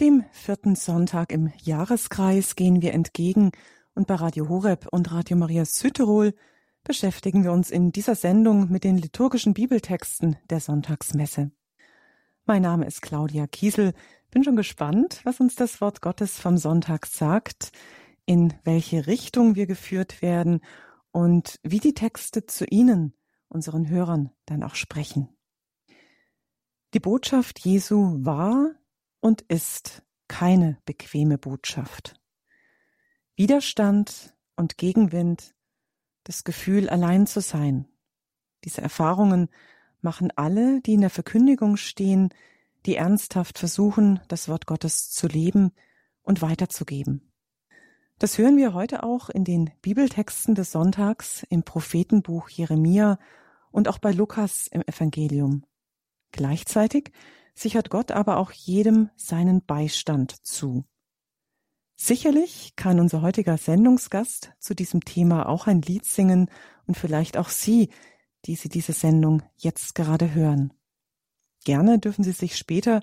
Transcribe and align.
Dem 0.00 0.24
vierten 0.32 0.76
Sonntag 0.76 1.30
im 1.30 1.52
Jahreskreis 1.62 2.56
gehen 2.56 2.80
wir 2.80 2.94
entgegen 2.94 3.50
und 3.94 4.06
bei 4.06 4.14
Radio 4.14 4.48
Horeb 4.48 4.86
und 4.90 5.12
Radio 5.12 5.36
Maria 5.36 5.66
Südtirol 5.66 6.32
beschäftigen 6.84 7.44
wir 7.44 7.52
uns 7.52 7.70
in 7.70 7.92
dieser 7.92 8.14
Sendung 8.14 8.72
mit 8.72 8.82
den 8.82 8.96
liturgischen 8.96 9.52
Bibeltexten 9.52 10.38
der 10.48 10.60
Sonntagsmesse. 10.60 11.50
Mein 12.46 12.62
Name 12.62 12.86
ist 12.86 13.02
Claudia 13.02 13.46
Kiesel. 13.46 13.92
Bin 14.30 14.42
schon 14.42 14.56
gespannt, 14.56 15.20
was 15.24 15.38
uns 15.38 15.54
das 15.54 15.82
Wort 15.82 16.00
Gottes 16.00 16.38
vom 16.38 16.56
Sonntag 16.56 17.04
sagt, 17.04 17.70
in 18.24 18.54
welche 18.64 19.06
Richtung 19.06 19.54
wir 19.54 19.66
geführt 19.66 20.22
werden 20.22 20.60
und 21.12 21.60
wie 21.62 21.78
die 21.78 21.92
Texte 21.92 22.46
zu 22.46 22.64
Ihnen, 22.64 23.12
unseren 23.50 23.90
Hörern, 23.90 24.30
dann 24.46 24.62
auch 24.62 24.76
sprechen. 24.76 25.28
Die 26.94 27.00
Botschaft 27.00 27.58
Jesu 27.58 28.16
war 28.24 28.79
und 29.20 29.42
ist 29.42 30.02
keine 30.28 30.78
bequeme 30.84 31.38
Botschaft. 31.38 32.14
Widerstand 33.36 34.34
und 34.56 34.76
Gegenwind, 34.78 35.54
das 36.24 36.44
Gefühl, 36.44 36.88
allein 36.88 37.26
zu 37.26 37.40
sein. 37.40 37.88
Diese 38.64 38.80
Erfahrungen 38.80 39.48
machen 40.02 40.32
alle, 40.36 40.80
die 40.82 40.94
in 40.94 41.00
der 41.00 41.10
Verkündigung 41.10 41.76
stehen, 41.76 42.30
die 42.86 42.96
ernsthaft 42.96 43.58
versuchen, 43.58 44.20
das 44.28 44.48
Wort 44.48 44.66
Gottes 44.66 45.10
zu 45.10 45.26
leben 45.26 45.72
und 46.22 46.42
weiterzugeben. 46.42 47.32
Das 48.18 48.36
hören 48.36 48.56
wir 48.58 48.74
heute 48.74 49.02
auch 49.02 49.30
in 49.30 49.44
den 49.44 49.70
Bibeltexten 49.80 50.54
des 50.54 50.72
Sonntags 50.72 51.46
im 51.48 51.62
Prophetenbuch 51.62 52.50
Jeremia 52.50 53.18
und 53.70 53.88
auch 53.88 53.98
bei 53.98 54.12
Lukas 54.12 54.66
im 54.66 54.82
Evangelium. 54.82 55.64
Gleichzeitig 56.32 57.12
sichert 57.60 57.90
Gott 57.90 58.10
aber 58.10 58.38
auch 58.38 58.52
jedem 58.52 59.10
seinen 59.16 59.64
Beistand 59.64 60.34
zu. 60.46 60.84
Sicherlich 61.94 62.72
kann 62.76 62.98
unser 62.98 63.20
heutiger 63.20 63.58
Sendungsgast 63.58 64.52
zu 64.58 64.74
diesem 64.74 65.04
Thema 65.04 65.46
auch 65.46 65.66
ein 65.66 65.82
Lied 65.82 66.06
singen 66.06 66.50
und 66.86 66.96
vielleicht 66.96 67.36
auch 67.36 67.50
Sie, 67.50 67.90
die 68.46 68.56
Sie 68.56 68.70
diese 68.70 68.94
Sendung 68.94 69.42
jetzt 69.56 69.94
gerade 69.94 70.32
hören. 70.32 70.72
Gerne 71.64 71.98
dürfen 71.98 72.24
Sie 72.24 72.32
sich 72.32 72.56
später 72.56 73.02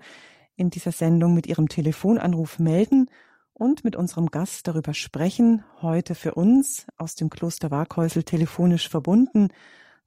in 0.55 0.71
dieser 0.71 0.92
Sendung 0.92 1.36
mit 1.36 1.45
Ihrem 1.45 1.69
Telefonanruf 1.69 2.58
melden 2.58 3.11
und 3.53 3.83
mit 3.83 3.95
unserem 3.95 4.27
Gast 4.27 4.67
darüber 4.67 4.95
sprechen. 4.95 5.64
Heute 5.83 6.16
für 6.16 6.33
uns 6.33 6.88
aus 6.97 7.14
dem 7.14 7.30
Kloster 7.30 7.69
Waghäusel 7.69 8.23
telefonisch 8.23 8.89
verbunden, 8.89 9.49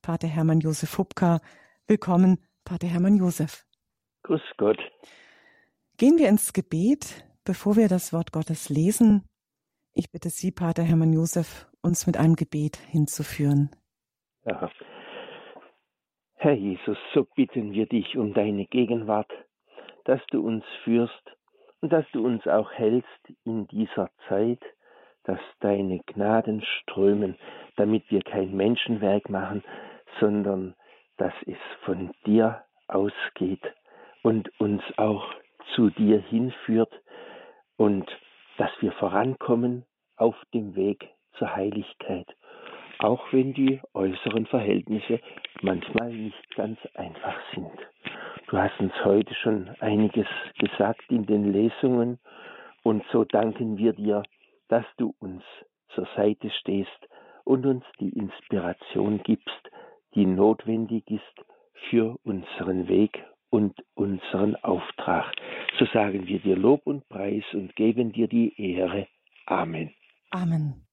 Pater 0.03 0.27
Hermann 0.27 0.59
Josef 0.59 0.99
Hubka. 0.99 1.41
Willkommen, 1.87 2.39
Pater 2.65 2.89
Hermann 2.89 3.17
Josef. 3.17 3.70
Grüß 4.23 4.43
Gott. 4.57 4.79
Gehen 5.97 6.19
wir 6.19 6.29
ins 6.29 6.53
Gebet, 6.53 7.25
bevor 7.45 7.77
wir 7.77 7.89
das 7.89 8.13
Wort 8.13 8.33
Gottes 8.33 8.69
lesen. 8.69 9.25
Ich 9.93 10.11
bitte 10.11 10.31
Sie, 10.31 10.51
Pater 10.51 10.83
Hermann 10.83 11.13
Josef, 11.13 11.67
uns 11.83 12.07
mit 12.07 12.17
einem 12.17 12.37
Gebet 12.37 12.77
hinzuführen. 12.77 13.71
Ja. 14.45 14.71
Herr 16.37 16.55
Jesus, 16.55 16.97
so 17.13 17.27
bitten 17.35 17.73
wir 17.73 17.87
dich 17.87 18.17
um 18.17 18.33
deine 18.33 18.67
Gegenwart, 18.67 19.31
dass 20.05 20.21
du 20.31 20.41
uns 20.41 20.65
führst 20.85 21.37
und 21.81 21.93
dass 21.93 22.07
du 22.13 22.25
uns 22.25 22.47
auch 22.47 22.73
hältst 22.73 23.21
in 23.45 23.67
dieser 23.67 24.11
Zeit, 24.29 24.63
dass 25.25 25.41
deine 25.61 26.01
Gnaden 26.07 26.63
strömen, 26.63 27.37
damit 27.77 28.11
wir 28.11 28.23
kein 28.23 28.57
Menschenwerk 28.57 29.29
machen, 29.29 29.63
sondern 30.19 30.75
dass 31.19 31.35
es 31.47 31.59
von 31.85 32.13
dir 32.25 32.65
ausgeht 32.89 33.63
und 34.23 34.51
uns 34.61 34.83
auch 34.97 35.25
zu 35.75 35.91
dir 35.91 36.21
hinführt 36.21 36.93
und 37.77 38.07
dass 38.59 38.71
wir 38.81 38.93
vorankommen 38.93 39.85
auf 40.17 40.37
dem 40.53 40.75
Weg 40.77 41.09
zur 41.39 41.55
Heiligkeit, 41.55 42.27
auch 42.99 43.33
wenn 43.33 43.55
die 43.55 43.81
äußeren 43.95 44.47
Verhältnisse 44.47 45.21
manchmal 45.63 46.13
nicht 46.13 46.57
ganz 46.57 46.79
einfach 46.95 47.37
sind. 47.55 47.73
Du 48.49 48.59
hast 48.59 48.79
uns 48.81 48.93
heute 49.05 49.35
schon 49.35 49.71
einiges 49.81 50.27
gesagt 50.59 51.05
in 51.09 51.25
den 51.25 51.53
Lesungen 51.53 52.19
und 52.83 53.05
so 53.13 53.25
danken 53.25 53.79
wir 53.79 53.93
dir, 53.93 54.23
dass 54.69 54.85
du 54.97 55.15
uns 55.21 55.43
zur 55.95 56.07
Seite 56.17 56.51
stehst 56.51 57.09
und 57.45 57.65
uns 57.65 57.85
die 57.99 58.11
Inspiration 58.11 59.23
gibst, 59.23 59.71
die 60.15 60.27
notwendig 60.27 61.11
ist 61.11 61.47
für 61.89 62.19
unseren 62.25 62.89
Weg 62.89 63.25
und 63.51 63.75
unseren 63.95 64.57
Auftrag. 64.57 65.27
So 65.79 65.87
sagen 65.93 66.27
wir 66.27 66.39
dir 66.41 66.57
Lob 66.57 66.87
und 66.87 67.09
Preis 67.09 67.45
und 67.53 67.75
geben 67.77 68.13
dir 68.13 68.29
die 68.29 68.55
Ehre. 68.57 69.07
Amen. 69.47 69.91
Amen. 70.31 70.87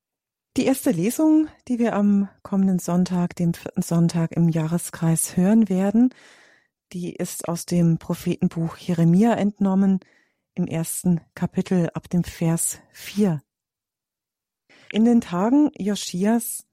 Die 0.58 0.66
erste 0.66 0.90
Lesung, 0.90 1.48
die 1.68 1.78
wir 1.78 1.94
am 1.94 2.30
kommenden 2.42 2.80
Sonntag, 2.80 3.36
dem 3.36 3.54
vierten 3.54 3.84
Sonntag 3.84 4.32
im 4.32 4.50
Jahreskreis 4.50 5.38
hören 5.38 5.70
werden, 5.70 6.14
die 6.94 7.14
ist 7.14 7.48
aus 7.48 7.68
dem 7.68 8.00
Prophetenbuch 8.00 8.78
Jeremia 8.78 9.34
entnommen, 9.36 10.00
im 10.56 10.66
ersten 10.66 11.22
Kapitel 11.36 11.90
ab 11.94 12.10
dem 12.10 12.24
Vers 12.24 12.82
4. 12.92 13.44
In 14.92 15.06
den 15.06 15.22
Tagen 15.22 15.70
Joschias, 15.78 16.68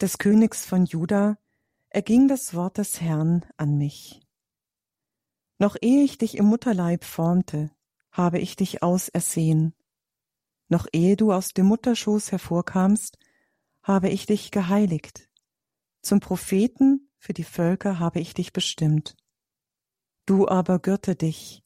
des 0.00 0.18
Königs 0.18 0.66
von 0.66 0.84
Juda, 0.84 1.38
erging 1.88 2.28
das 2.28 2.54
Wort 2.54 2.76
des 2.76 3.00
Herrn 3.00 3.46
an 3.56 3.78
mich. 3.78 4.20
Noch 5.58 5.76
ehe 5.80 6.04
ich 6.04 6.18
dich 6.18 6.36
im 6.36 6.46
Mutterleib 6.46 7.04
formte, 7.04 7.70
habe 8.12 8.38
ich 8.38 8.56
dich 8.56 8.82
ausersehen. 8.82 9.74
Noch 10.68 10.86
ehe 10.92 11.16
du 11.16 11.32
aus 11.32 11.52
dem 11.52 11.66
Mutterschoß 11.66 12.30
hervorkamst, 12.30 13.18
habe 13.82 14.08
ich 14.08 14.26
dich 14.26 14.50
geheiligt. 14.50 15.28
Zum 16.00 16.20
Propheten 16.20 17.10
für 17.18 17.32
die 17.32 17.44
Völker 17.44 17.98
habe 17.98 18.20
ich 18.20 18.34
dich 18.34 18.52
bestimmt. 18.52 19.16
Du 20.26 20.46
aber 20.46 20.78
gürte 20.78 21.16
dich, 21.16 21.64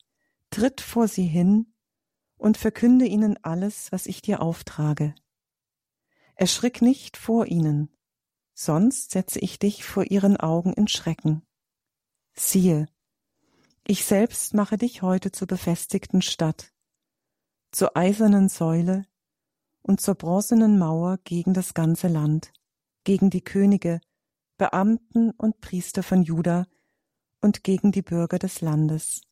tritt 0.50 0.80
vor 0.80 1.08
sie 1.08 1.26
hin 1.26 1.74
und 2.36 2.56
verkünde 2.56 3.06
ihnen 3.06 3.36
alles, 3.42 3.92
was 3.92 4.06
ich 4.06 4.22
dir 4.22 4.40
auftrage. 4.40 5.14
Erschrick 6.34 6.80
nicht 6.80 7.16
vor 7.16 7.46
ihnen, 7.46 7.90
sonst 8.54 9.10
setze 9.10 9.38
ich 9.40 9.58
dich 9.58 9.84
vor 9.84 10.10
ihren 10.10 10.36
Augen 10.38 10.72
in 10.72 10.88
Schrecken. 10.88 11.42
Siehe, 12.32 12.86
ich 13.86 14.04
selbst 14.04 14.54
mache 14.54 14.76
dich 14.76 15.02
heute 15.02 15.32
zur 15.32 15.48
befestigten 15.48 16.22
Stadt, 16.22 16.72
zur 17.72 17.96
eisernen 17.96 18.48
Säule 18.48 19.06
und 19.82 20.00
zur 20.00 20.14
bronzenen 20.14 20.78
Mauer 20.78 21.18
gegen 21.24 21.52
das 21.52 21.74
ganze 21.74 22.08
Land, 22.08 22.52
gegen 23.04 23.30
die 23.30 23.42
Könige, 23.42 24.00
Beamten 24.56 25.30
und 25.32 25.60
Priester 25.60 26.02
von 26.02 26.22
Juda 26.22 26.66
und 27.40 27.64
gegen 27.64 27.90
die 27.90 28.02
Bürger 28.02 28.38
des 28.38 28.60
Landes. 28.60 29.22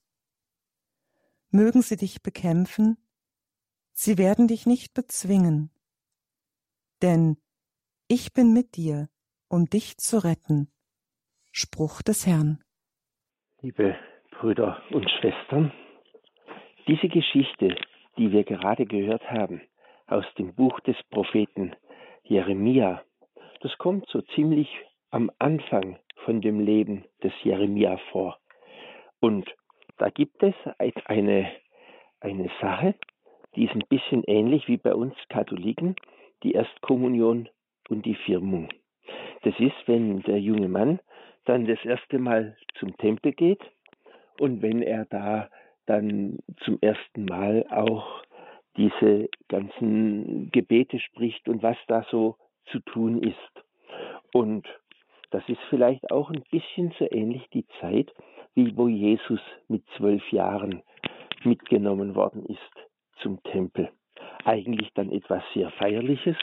Mögen 1.51 1.83
sie 1.83 1.97
dich 1.97 2.23
bekämpfen, 2.23 2.97
sie 3.93 4.19
werden 4.19 4.49
dich 4.49 4.67
nicht 4.67 4.95
bezwingen, 4.95 5.71
denn 7.03 7.37
ich 8.09 8.33
bin 8.33 8.53
mit 8.53 8.77
dir, 8.77 9.09
um 9.49 9.67
dich 9.67 9.99
zu 9.99 10.19
retten. 10.19 10.73
Spruch 11.53 12.03
des 12.03 12.27
Herrn. 12.27 12.63
Liebe 13.61 13.97
Brüder 14.41 14.81
und 14.91 15.07
Schwestern, 15.11 15.71
diese 16.89 17.09
Geschichte, 17.09 17.77
die 18.17 18.33
wir 18.33 18.45
gerade 18.45 18.87
gehört 18.87 19.31
haben 19.31 19.61
aus 20.07 20.25
dem 20.39 20.55
Buch 20.55 20.81
des 20.81 20.97
Propheten 21.11 21.77
Jeremia, 22.25 23.03
das 23.61 23.77
kommt 23.77 24.09
so 24.09 24.23
ziemlich 24.35 24.71
am 25.11 25.31
Anfang 25.39 25.99
von 26.25 26.41
dem 26.41 26.59
Leben 26.59 27.05
des 27.23 27.35
Jeremia 27.43 27.99
vor. 28.13 28.39
Und 29.21 29.47
da 29.99 30.09
gibt 30.09 30.43
es 30.43 30.55
eine, 31.05 31.53
eine 32.21 32.51
Sache, 32.63 32.95
die 33.57 33.67
ist 33.67 33.75
ein 33.75 33.85
bisschen 33.91 34.25
ähnlich 34.25 34.69
wie 34.69 34.79
bei 34.79 34.95
uns 34.95 35.15
Katholiken, 35.29 35.97
die 36.45 36.53
Erstkommunion 36.53 37.51
und 37.91 38.07
die 38.07 38.15
Firmung. 38.15 38.71
Das 39.43 39.53
ist, 39.61 39.77
wenn 39.85 40.23
der 40.23 40.41
junge 40.41 40.69
Mann 40.69 40.99
dann 41.45 41.67
das 41.67 41.85
erste 41.85 42.19
Mal 42.19 42.57
zum 42.79 42.97
Tempel 42.97 43.33
geht 43.33 43.61
und 44.41 44.63
wenn 44.63 44.81
er 44.81 45.05
da 45.05 45.51
dann 45.85 46.39
zum 46.65 46.79
ersten 46.81 47.27
Mal 47.27 47.67
auch 47.71 48.23
diese 48.77 49.29
ganzen 49.49 50.51
Gebete 50.51 50.99
spricht 50.99 51.47
und 51.47 51.63
was 51.63 51.77
da 51.89 52.07
so 52.11 52.37
zu 52.67 52.81
tun 52.81 53.23
ist. 53.23 53.65
Und 54.33 54.67
das 55.31 55.43
ist 55.49 55.61
vielleicht 55.69 56.11
auch 56.11 56.31
ein 56.31 56.43
bisschen 56.51 56.95
so 56.99 57.07
ähnlich 57.11 57.47
die 57.53 57.67
Zeit, 57.81 58.11
wie 58.55 58.75
wo 58.77 58.89
Jesus 58.89 59.41
mit 59.69 59.83
zwölf 59.97 60.27
Jahren 60.33 60.83
mitgenommen 61.45 62.15
worden 62.15 62.47
ist 62.47 62.89
zum 63.23 63.43
Tempel. 63.43 63.91
Eigentlich 64.45 64.91
dann 64.95 65.11
etwas 65.11 65.43
sehr 65.53 65.71
Feierliches. 65.73 66.37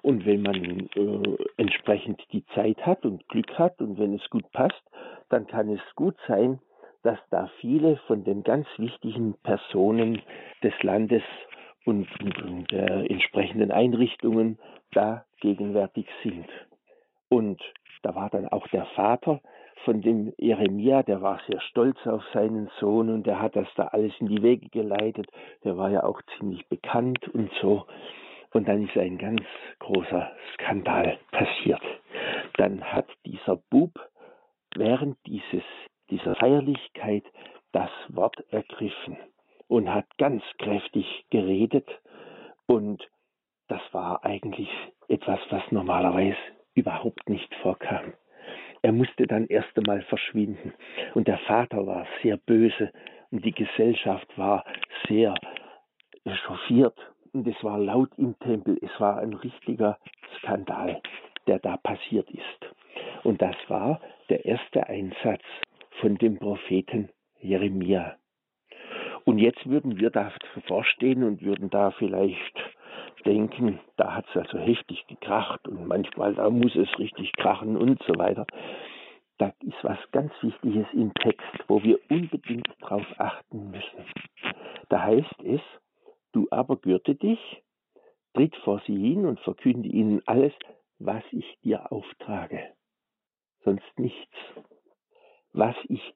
Und 0.00 0.24
wenn 0.24 0.42
man 0.42 0.88
äh, 0.94 1.36
entsprechend 1.56 2.22
die 2.32 2.46
Zeit 2.54 2.78
hat 2.86 3.04
und 3.04 3.28
Glück 3.28 3.58
hat 3.58 3.82
und 3.82 3.98
wenn 3.98 4.14
es 4.14 4.30
gut 4.30 4.50
passt, 4.52 4.82
dann 5.28 5.46
kann 5.46 5.68
es 5.68 5.80
gut 5.96 6.16
sein, 6.28 6.60
dass 7.06 7.20
da 7.30 7.48
viele 7.60 7.98
von 8.08 8.24
den 8.24 8.42
ganz 8.42 8.66
wichtigen 8.78 9.34
Personen 9.44 10.22
des 10.64 10.72
Landes 10.82 11.22
und, 11.84 12.08
der 12.72 13.08
entsprechenden 13.08 13.70
Einrichtungen 13.70 14.58
da 14.90 15.24
gegenwärtig 15.40 16.08
sind. 16.24 16.48
Und 17.28 17.62
da 18.02 18.16
war 18.16 18.28
dann 18.28 18.48
auch 18.48 18.66
der 18.68 18.86
Vater 18.96 19.40
von 19.84 20.00
dem 20.00 20.32
Jeremia, 20.36 21.04
der 21.04 21.22
war 21.22 21.40
sehr 21.48 21.60
stolz 21.60 21.96
auf 22.08 22.24
seinen 22.32 22.68
Sohn 22.80 23.08
und 23.08 23.24
der 23.24 23.40
hat 23.40 23.54
das 23.54 23.68
da 23.76 23.86
alles 23.86 24.12
in 24.18 24.26
die 24.26 24.42
Wege 24.42 24.68
geleitet. 24.70 25.28
Der 25.62 25.76
war 25.76 25.90
ja 25.90 26.02
auch 26.02 26.20
ziemlich 26.38 26.66
bekannt 26.68 27.28
und 27.28 27.52
so. 27.62 27.86
Und 28.52 28.66
dann 28.66 28.84
ist 28.84 28.96
ein 28.96 29.16
ganz 29.16 29.42
großer 29.78 30.32
Skandal 30.54 31.18
passiert. 31.30 31.82
Dann 32.56 32.82
hat 32.82 33.06
dieser 33.24 33.56
Bub 33.70 33.92
während 34.74 35.18
dieses, 35.24 35.62
dieser 36.10 36.34
Feierlichkeit 36.36 37.24
das 37.72 37.90
Wort 38.08 38.36
ergriffen 38.50 39.16
und 39.68 39.92
hat 39.92 40.06
ganz 40.18 40.42
kräftig 40.58 41.24
geredet. 41.30 41.88
Und 42.66 43.06
das 43.68 43.80
war 43.92 44.24
eigentlich 44.24 44.70
etwas, 45.08 45.40
was 45.50 45.62
normalerweise 45.70 46.36
überhaupt 46.74 47.28
nicht 47.28 47.52
vorkam. 47.56 48.12
Er 48.82 48.92
musste 48.92 49.26
dann 49.26 49.46
erst 49.46 49.76
einmal 49.76 50.02
verschwinden. 50.02 50.72
Und 51.14 51.26
der 51.26 51.38
Vater 51.38 51.86
war 51.86 52.06
sehr 52.22 52.36
böse 52.36 52.92
und 53.30 53.44
die 53.44 53.52
Gesellschaft 53.52 54.26
war 54.38 54.64
sehr 55.08 55.34
chauffiert 56.46 56.96
und 57.32 57.46
es 57.46 57.62
war 57.62 57.78
laut 57.78 58.10
im 58.16 58.38
Tempel. 58.38 58.78
Es 58.82 59.00
war 59.00 59.18
ein 59.18 59.34
richtiger 59.34 59.98
Skandal, 60.38 61.00
der 61.46 61.58
da 61.58 61.76
passiert 61.78 62.30
ist. 62.30 62.74
Und 63.24 63.42
das 63.42 63.56
war 63.68 64.00
der 64.28 64.44
erste 64.44 64.86
Einsatz 64.86 65.42
von 66.00 66.16
dem 66.16 66.38
Propheten 66.38 67.10
Jeremia. 67.40 68.16
Und 69.24 69.38
jetzt 69.38 69.66
würden 69.68 69.98
wir 69.98 70.10
da 70.10 70.32
vorstehen 70.66 71.24
und 71.24 71.42
würden 71.42 71.68
da 71.70 71.90
vielleicht 71.92 72.56
denken, 73.24 73.80
da 73.96 74.14
hat 74.14 74.26
es 74.30 74.36
also 74.36 74.58
heftig 74.58 75.06
gekracht 75.08 75.66
und 75.66 75.86
manchmal 75.86 76.34
da 76.34 76.48
muss 76.48 76.74
es 76.76 76.98
richtig 76.98 77.32
krachen 77.32 77.76
und 77.76 78.00
so 78.04 78.14
weiter. 78.16 78.46
Da 79.38 79.52
ist 79.60 79.82
was 79.82 79.98
ganz 80.12 80.32
Wichtiges 80.42 80.86
im 80.92 81.12
Text, 81.14 81.46
wo 81.66 81.82
wir 81.82 81.98
unbedingt 82.08 82.68
drauf 82.80 83.06
achten 83.18 83.70
müssen. 83.70 84.04
Da 84.88 85.02
heißt 85.02 85.42
es, 85.44 85.60
du 86.32 86.46
aber 86.50 86.76
gürte 86.76 87.14
dich, 87.14 87.62
tritt 88.32 88.56
vor 88.56 88.80
sie 88.86 88.96
hin 88.96 89.26
und 89.26 89.40
verkünde 89.40 89.88
ihnen 89.88 90.22
alles, 90.26 90.52
was 90.98 91.24
ich 91.32 91.58
dir 91.62 91.92
auftrage. 91.92 92.72
Sonst 93.64 93.98
nichts. 93.98 94.36
Was 95.52 95.76
ich 95.88 96.14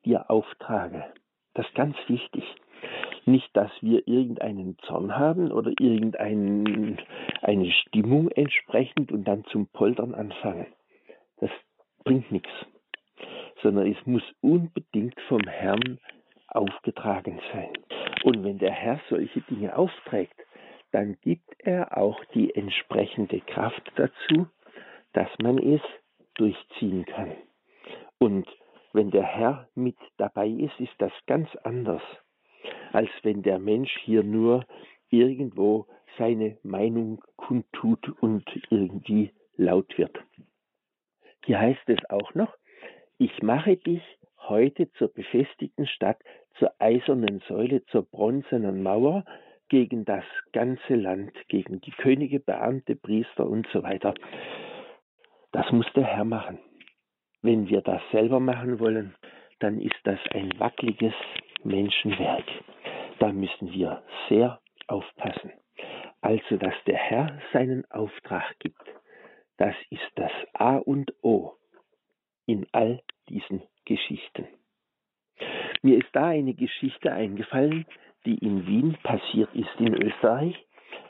auftrage. 0.71 1.05
Das 1.55 1.67
ist 1.67 1.75
ganz 1.75 1.97
wichtig. 2.07 2.45
Nicht, 3.27 3.55
dass 3.55 3.71
wir 3.81 4.07
irgendeinen 4.09 4.79
Zorn 4.87 5.17
haben 5.17 5.53
oder 5.53 5.73
irgendeine 5.79 6.97
Stimmung 7.73 8.31
entsprechend 8.31 9.13
und 9.13 9.25
dann 9.25 9.45
zum 9.47 9.67
Poltern 9.67 10.15
anfangen. 10.15 10.67
Das 11.39 11.51
bringt 12.05 12.31
nichts. 12.33 12.51
Sondern 13.63 13.87
es 13.87 13.99
muss 14.07 14.23
unbedingt 14.41 15.21
vom 15.29 15.43
Herrn 15.43 15.99
aufgetragen 16.49 17.41
sein. 17.53 17.71
Und 18.25 18.43
wenn 18.45 18.59
der 18.59 18.73
Herr 18.73 19.01
solche 19.11 19.41
Dinge 19.43 19.77
aufträgt, 19.77 20.35
dann 20.93 21.19
gibt 21.21 21.49
er 21.59 21.97
auch 21.97 22.25
die 22.35 22.55
entsprechende 22.55 23.41
Kraft 23.41 23.93
dazu, 23.97 24.47
dass 25.13 25.29
man 25.43 25.59
es 25.59 25.83
durchziehen 26.35 27.05
kann. 27.05 27.33
Und 28.19 28.47
wenn 28.93 29.11
der 29.11 29.23
Herr 29.23 29.69
mit 29.75 29.97
dabei 30.17 30.49
ist, 30.49 30.79
ist 30.81 30.95
das 30.99 31.13
ganz 31.27 31.49
anders, 31.65 32.03
als 32.93 33.11
wenn 33.23 33.43
der 33.43 33.59
Mensch 33.59 33.97
hier 34.05 34.23
nur 34.23 34.65
irgendwo 35.09 35.87
seine 36.19 36.59
Meinung 36.63 37.23
kundtut 37.37 38.09
und 38.21 38.45
irgendwie 38.71 39.33
laut 39.57 39.97
wird. 39.99 40.17
Hier 41.45 41.59
heißt 41.59 41.89
es 41.89 41.99
auch 42.11 42.35
noch, 42.35 42.55
ich 43.19 43.43
mache 43.43 43.77
dich 43.77 44.03
heute 44.49 44.91
zur 44.93 45.09
befestigten 45.09 45.87
Stadt, 45.87 46.19
zur 46.59 46.73
eisernen 46.79 47.43
Säule, 47.49 47.85
zur 47.87 48.03
bronzenen 48.03 48.83
Mauer 48.83 49.25
gegen 49.69 50.05
das 50.05 50.25
ganze 50.53 50.97
Land, 50.97 51.33
gegen 51.49 51.81
die 51.81 51.93
Könige, 51.93 52.41
Beamte, 52.41 52.97
Priester 52.97 53.47
und 53.47 53.67
so 53.73 53.83
weiter. 53.83 54.15
Das 55.53 55.71
muss 55.73 55.87
der 55.95 56.05
Herr 56.05 56.25
machen. 56.25 56.59
Wenn 57.43 57.69
wir 57.69 57.81
das 57.81 58.03
selber 58.13 58.41
machen 58.41 58.81
wollen, 58.81 59.15
dann 59.61 59.81
ist 59.81 59.99
das 60.05 60.19
ein 60.33 60.53
wackeliges 60.59 61.15
Menschenwerk. 61.65 62.45
Da 63.19 63.33
müssen 63.33 63.73
wir 63.73 64.03
sehr 64.29 64.61
aufpassen. 64.89 65.53
Also, 66.21 66.57
dass 66.57 66.75
der 66.87 66.99
Herr 66.99 67.39
seinen 67.53 67.91
Auftrag 67.91 68.59
gibt, 68.59 68.83
das 69.57 69.75
ist 69.91 70.11
das 70.17 70.33
A 70.55 70.77
und 70.77 71.13
O 71.23 71.53
in 72.47 72.67
all 72.73 73.03
diesen 73.29 73.63
Geschichten. 73.85 74.47
Mir 75.83 75.99
ist 75.99 76.09
da 76.13 76.27
eine 76.27 76.55
Geschichte 76.55 77.13
eingefallen, 77.13 77.87
die 78.27 78.37
in 78.37 78.67
Wien 78.67 78.99
passiert 79.03 79.55
ist 79.55 79.71
in 79.79 79.95
Österreich, 79.95 80.57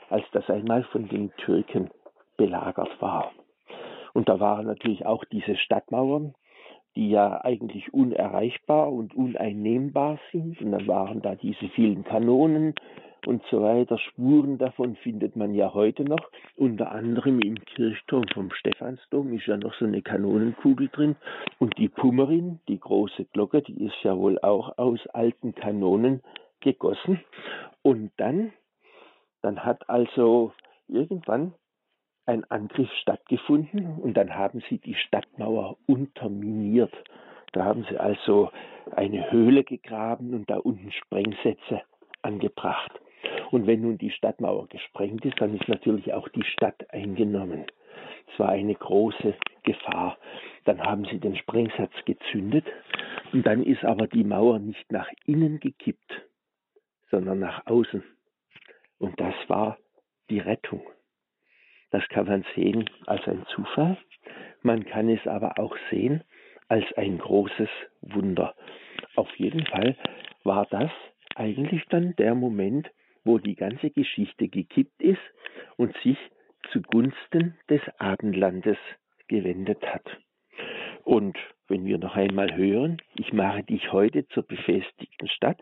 als 0.09 0.23
das 0.31 0.49
einmal 0.49 0.83
von 0.85 1.09
den 1.09 1.31
Türken 1.37 1.89
belagert 2.37 3.01
war. 3.01 3.33
Und 4.13 4.29
da 4.29 4.39
waren 4.39 4.65
natürlich 4.65 5.05
auch 5.05 5.23
diese 5.25 5.55
Stadtmauern, 5.55 6.33
die 6.95 7.09
ja 7.09 7.43
eigentlich 7.43 7.93
unerreichbar 7.93 8.91
und 8.91 9.15
uneinnehmbar 9.15 10.19
sind. 10.31 10.61
Und 10.61 10.71
dann 10.71 10.87
waren 10.87 11.21
da 11.21 11.35
diese 11.35 11.69
vielen 11.69 12.03
Kanonen 12.03 12.75
und 13.25 13.43
so 13.49 13.61
weiter. 13.61 13.97
Spuren 13.97 14.57
davon 14.57 14.95
findet 14.97 15.35
man 15.35 15.53
ja 15.53 15.73
heute 15.73 16.03
noch. 16.03 16.29
Unter 16.55 16.91
anderem 16.91 17.39
im 17.39 17.55
Kirchturm 17.55 18.25
vom 18.33 18.51
Stephansdom 18.51 19.33
ist 19.33 19.45
ja 19.47 19.57
noch 19.57 19.73
so 19.75 19.85
eine 19.85 20.01
Kanonenkugel 20.01 20.89
drin. 20.89 21.15
Und 21.59 21.77
die 21.77 21.89
Pummerin, 21.89 22.59
die 22.67 22.79
große 22.79 23.25
Glocke, 23.25 23.61
die 23.61 23.85
ist 23.85 24.03
ja 24.03 24.17
wohl 24.17 24.39
auch 24.39 24.77
aus 24.77 24.99
alten 25.07 25.55
Kanonen 25.55 26.21
gegossen. 26.59 27.21
Und 27.81 28.11
dann, 28.17 28.51
dann 29.41 29.63
hat 29.63 29.89
also 29.89 30.51
irgendwann 30.87 31.53
ein 32.31 32.43
Angriff 32.49 32.89
stattgefunden 33.01 33.97
und 33.99 34.15
dann 34.15 34.35
haben 34.35 34.61
sie 34.69 34.79
die 34.79 34.95
Stadtmauer 34.95 35.77
unterminiert. 35.85 36.93
Da 37.51 37.65
haben 37.65 37.85
sie 37.89 37.97
also 37.97 38.51
eine 38.95 39.31
Höhle 39.31 39.63
gegraben 39.63 40.33
und 40.33 40.49
da 40.49 40.57
unten 40.57 40.91
Sprengsätze 40.91 41.81
angebracht. 42.21 42.91
Und 43.51 43.67
wenn 43.67 43.81
nun 43.81 43.97
die 43.97 44.11
Stadtmauer 44.11 44.67
gesprengt 44.67 45.25
ist, 45.25 45.39
dann 45.39 45.55
ist 45.55 45.67
natürlich 45.67 46.13
auch 46.13 46.29
die 46.29 46.43
Stadt 46.43 46.89
eingenommen. 46.91 47.65
Es 48.31 48.39
war 48.39 48.49
eine 48.49 48.73
große 48.73 49.35
Gefahr. 49.63 50.17
Dann 50.63 50.81
haben 50.81 51.05
sie 51.05 51.19
den 51.19 51.35
Sprengsatz 51.35 51.93
gezündet 52.05 52.65
und 53.33 53.45
dann 53.45 53.63
ist 53.63 53.83
aber 53.83 54.07
die 54.07 54.23
Mauer 54.23 54.59
nicht 54.59 54.91
nach 54.91 55.09
innen 55.25 55.59
gekippt, 55.59 56.21
sondern 57.09 57.39
nach 57.39 57.65
außen. 57.67 58.03
Und 58.99 59.19
das 59.19 59.35
war 59.47 59.77
die 60.29 60.39
Rettung. 60.39 60.81
Das 61.91 62.07
kann 62.09 62.25
man 62.27 62.45
sehen 62.55 62.89
als 63.05 63.27
ein 63.27 63.45
Zufall, 63.53 63.97
man 64.63 64.85
kann 64.85 65.09
es 65.09 65.25
aber 65.27 65.59
auch 65.59 65.75
sehen 65.89 66.23
als 66.67 66.85
ein 66.93 67.17
großes 67.17 67.69
Wunder. 68.01 68.55
Auf 69.15 69.29
jeden 69.35 69.65
Fall 69.65 69.97
war 70.43 70.65
das 70.69 70.91
eigentlich 71.35 71.83
dann 71.89 72.15
der 72.15 72.35
Moment, 72.35 72.89
wo 73.23 73.37
die 73.37 73.55
ganze 73.55 73.89
Geschichte 73.89 74.47
gekippt 74.47 75.01
ist 75.01 75.21
und 75.77 75.95
sich 75.97 76.17
zugunsten 76.71 77.57
des 77.69 77.81
Abendlandes 77.97 78.77
gewendet 79.27 79.85
hat. 79.85 80.05
Und 81.03 81.37
wenn 81.67 81.85
wir 81.85 81.97
noch 81.97 82.15
einmal 82.15 82.55
hören, 82.55 83.01
ich 83.15 83.33
mache 83.33 83.63
dich 83.63 83.91
heute 83.91 84.27
zur 84.29 84.43
befestigten 84.43 85.27
Stadt, 85.27 85.61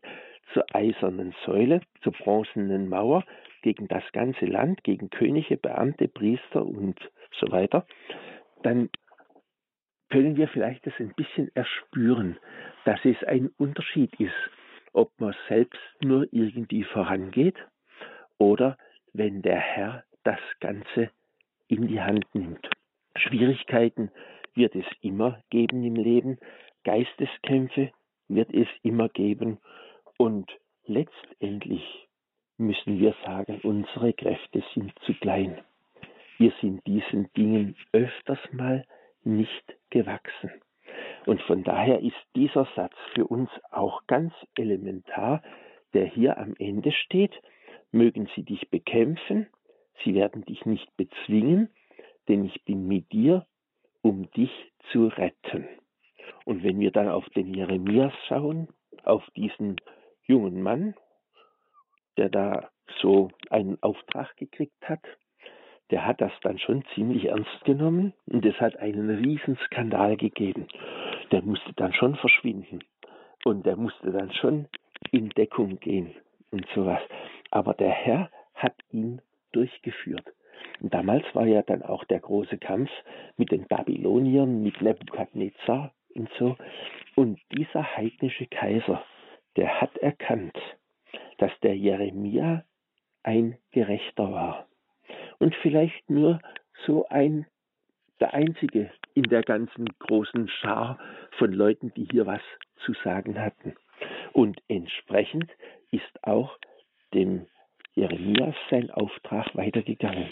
zur 0.54 0.66
eisernen 0.74 1.34
Säule, 1.46 1.82
zur 2.02 2.14
bronzenen 2.14 2.90
Mauer, 2.90 3.24
gegen 3.62 3.88
das 3.88 4.04
ganze 4.12 4.46
Land, 4.46 4.84
gegen 4.84 5.10
Könige, 5.10 5.58
Beamte, 5.58 6.08
Priester 6.08 6.66
und 6.66 7.00
so 7.40 7.52
weiter, 7.52 7.86
dann 8.64 8.90
können 10.10 10.38
wir 10.38 10.48
vielleicht 10.48 10.86
das 10.86 10.94
ein 11.00 11.14
bisschen 11.16 11.50
erspüren, 11.56 12.38
dass 12.86 13.00
es 13.04 13.24
ein 13.24 13.50
Unterschied 13.58 14.14
ist, 14.20 14.34
ob 14.94 15.12
man 15.20 15.36
selbst 15.48 15.80
nur 16.02 16.28
irgendwie 16.32 16.84
vorangeht 16.84 17.56
oder 18.38 18.78
wenn 19.14 19.42
der 19.42 19.60
Herr 19.60 20.04
das 20.24 20.40
Ganze 20.60 21.12
in 21.68 21.88
die 21.88 22.02
Hand 22.02 22.26
nimmt. 22.34 22.68
Schwierigkeiten 23.16 24.12
wird 24.56 24.76
es 24.76 24.86
immer 25.02 25.42
geben 25.50 25.84
im 25.84 25.96
Leben, 25.96 26.40
Geisteskämpfe 26.84 27.92
wird 28.28 28.54
es 28.54 28.68
immer 28.84 29.10
geben 29.10 29.60
und 30.18 30.50
letztendlich 30.86 32.09
müssen 32.60 33.00
wir 33.00 33.16
sagen, 33.26 33.60
unsere 33.64 34.14
Kräfte 34.14 34.64
sind 34.74 34.94
zu 35.06 35.14
klein. 35.14 35.60
Wir 36.38 36.54
sind 36.62 36.86
diesen 36.86 37.32
Dingen 37.34 37.76
öfters 37.92 38.40
mal 38.52 38.86
nicht 39.24 39.76
gewachsen. 39.90 40.52
Und 41.26 41.42
von 41.44 41.64
daher 41.64 42.00
ist 42.00 42.18
dieser 42.36 42.68
Satz 42.76 42.96
für 43.14 43.26
uns 43.28 43.50
auch 43.72 44.06
ganz 44.08 44.34
elementar, 44.56 45.42
der 45.94 46.06
hier 46.06 46.38
am 46.38 46.56
Ende 46.60 46.92
steht. 46.92 47.34
Mögen 47.92 48.30
sie 48.36 48.44
dich 48.44 48.70
bekämpfen, 48.70 49.48
sie 50.04 50.14
werden 50.14 50.46
dich 50.46 50.66
nicht 50.66 50.96
bezwingen, 50.96 51.70
denn 52.28 52.46
ich 52.46 52.64
bin 52.66 52.88
mit 52.88 53.12
dir, 53.12 53.46
um 54.02 54.30
dich 54.32 54.52
zu 54.92 55.08
retten. 55.08 55.68
Und 56.46 56.64
wenn 56.64 56.80
wir 56.80 56.92
dann 56.92 57.10
auf 57.10 57.28
den 57.30 57.54
Jeremias 57.54 58.14
schauen, 58.28 58.68
auf 59.04 59.24
diesen 59.36 59.78
jungen 60.26 60.62
Mann, 60.62 60.94
der 62.20 62.30
da 62.30 62.70
so 63.02 63.32
einen 63.50 63.82
Auftrag 63.82 64.36
gekriegt 64.36 64.88
hat, 64.88 65.00
der 65.90 66.06
hat 66.06 66.22
das 66.22 66.34
dann 66.42 66.60
schon 66.60 66.84
ziemlich 66.94 67.26
ernst 67.26 67.64
genommen 67.66 68.14
und 68.28 68.46
es 68.46 68.60
hat 68.60 68.78
einen 68.78 69.10
Riesenskandal 69.10 70.18
gegeben. 70.18 70.68
Der 71.32 71.42
musste 71.42 71.74
dann 71.76 71.94
schon 71.94 72.16
verschwinden 72.16 72.84
und 73.46 73.66
der 73.66 73.76
musste 73.76 74.12
dann 74.12 74.32
schon 74.34 74.68
in 75.12 75.30
Deckung 75.30 75.80
gehen 75.80 76.14
und 76.52 76.68
sowas. 76.76 77.02
Aber 77.50 77.74
der 77.74 77.90
Herr 77.90 78.30
hat 78.54 78.76
ihn 78.92 79.22
durchgeführt. 79.52 80.26
Und 80.82 80.94
damals 80.94 81.24
war 81.34 81.46
ja 81.46 81.62
dann 81.62 81.82
auch 81.82 82.04
der 82.04 82.20
große 82.20 82.58
Kampf 82.58 82.92
mit 83.38 83.52
den 83.52 83.66
Babyloniern, 83.66 84.62
mit 84.62 84.82
Nebukadnezar 84.82 85.94
und 86.14 86.30
so. 86.38 86.58
Und 87.16 87.40
dieser 87.52 87.96
heidnische 87.96 88.46
Kaiser, 88.46 89.04
der 89.56 89.82
hat 89.82 89.98
erkannt, 89.98 90.58
dass 91.40 91.52
der 91.62 91.76
Jeremia 91.76 92.64
ein 93.24 93.58
Gerechter 93.72 94.32
war. 94.32 94.68
Und 95.40 95.56
vielleicht 95.56 96.10
nur 96.10 96.40
so 96.86 97.08
ein, 97.08 97.46
der 98.20 98.34
einzige 98.34 98.92
in 99.14 99.24
der 99.24 99.42
ganzen 99.42 99.86
großen 100.00 100.48
Schar 100.48 101.00
von 101.38 101.52
Leuten, 101.52 101.94
die 101.96 102.08
hier 102.12 102.26
was 102.26 102.42
zu 102.86 102.94
sagen 103.04 103.40
hatten. 103.40 103.76
Und 104.34 104.62
entsprechend 104.68 105.50
ist 105.92 106.24
auch 106.24 106.58
dem 107.14 107.48
Jeremias 107.96 108.56
sein 108.70 108.92
Auftrag 108.92 109.54
weitergegangen, 109.56 110.30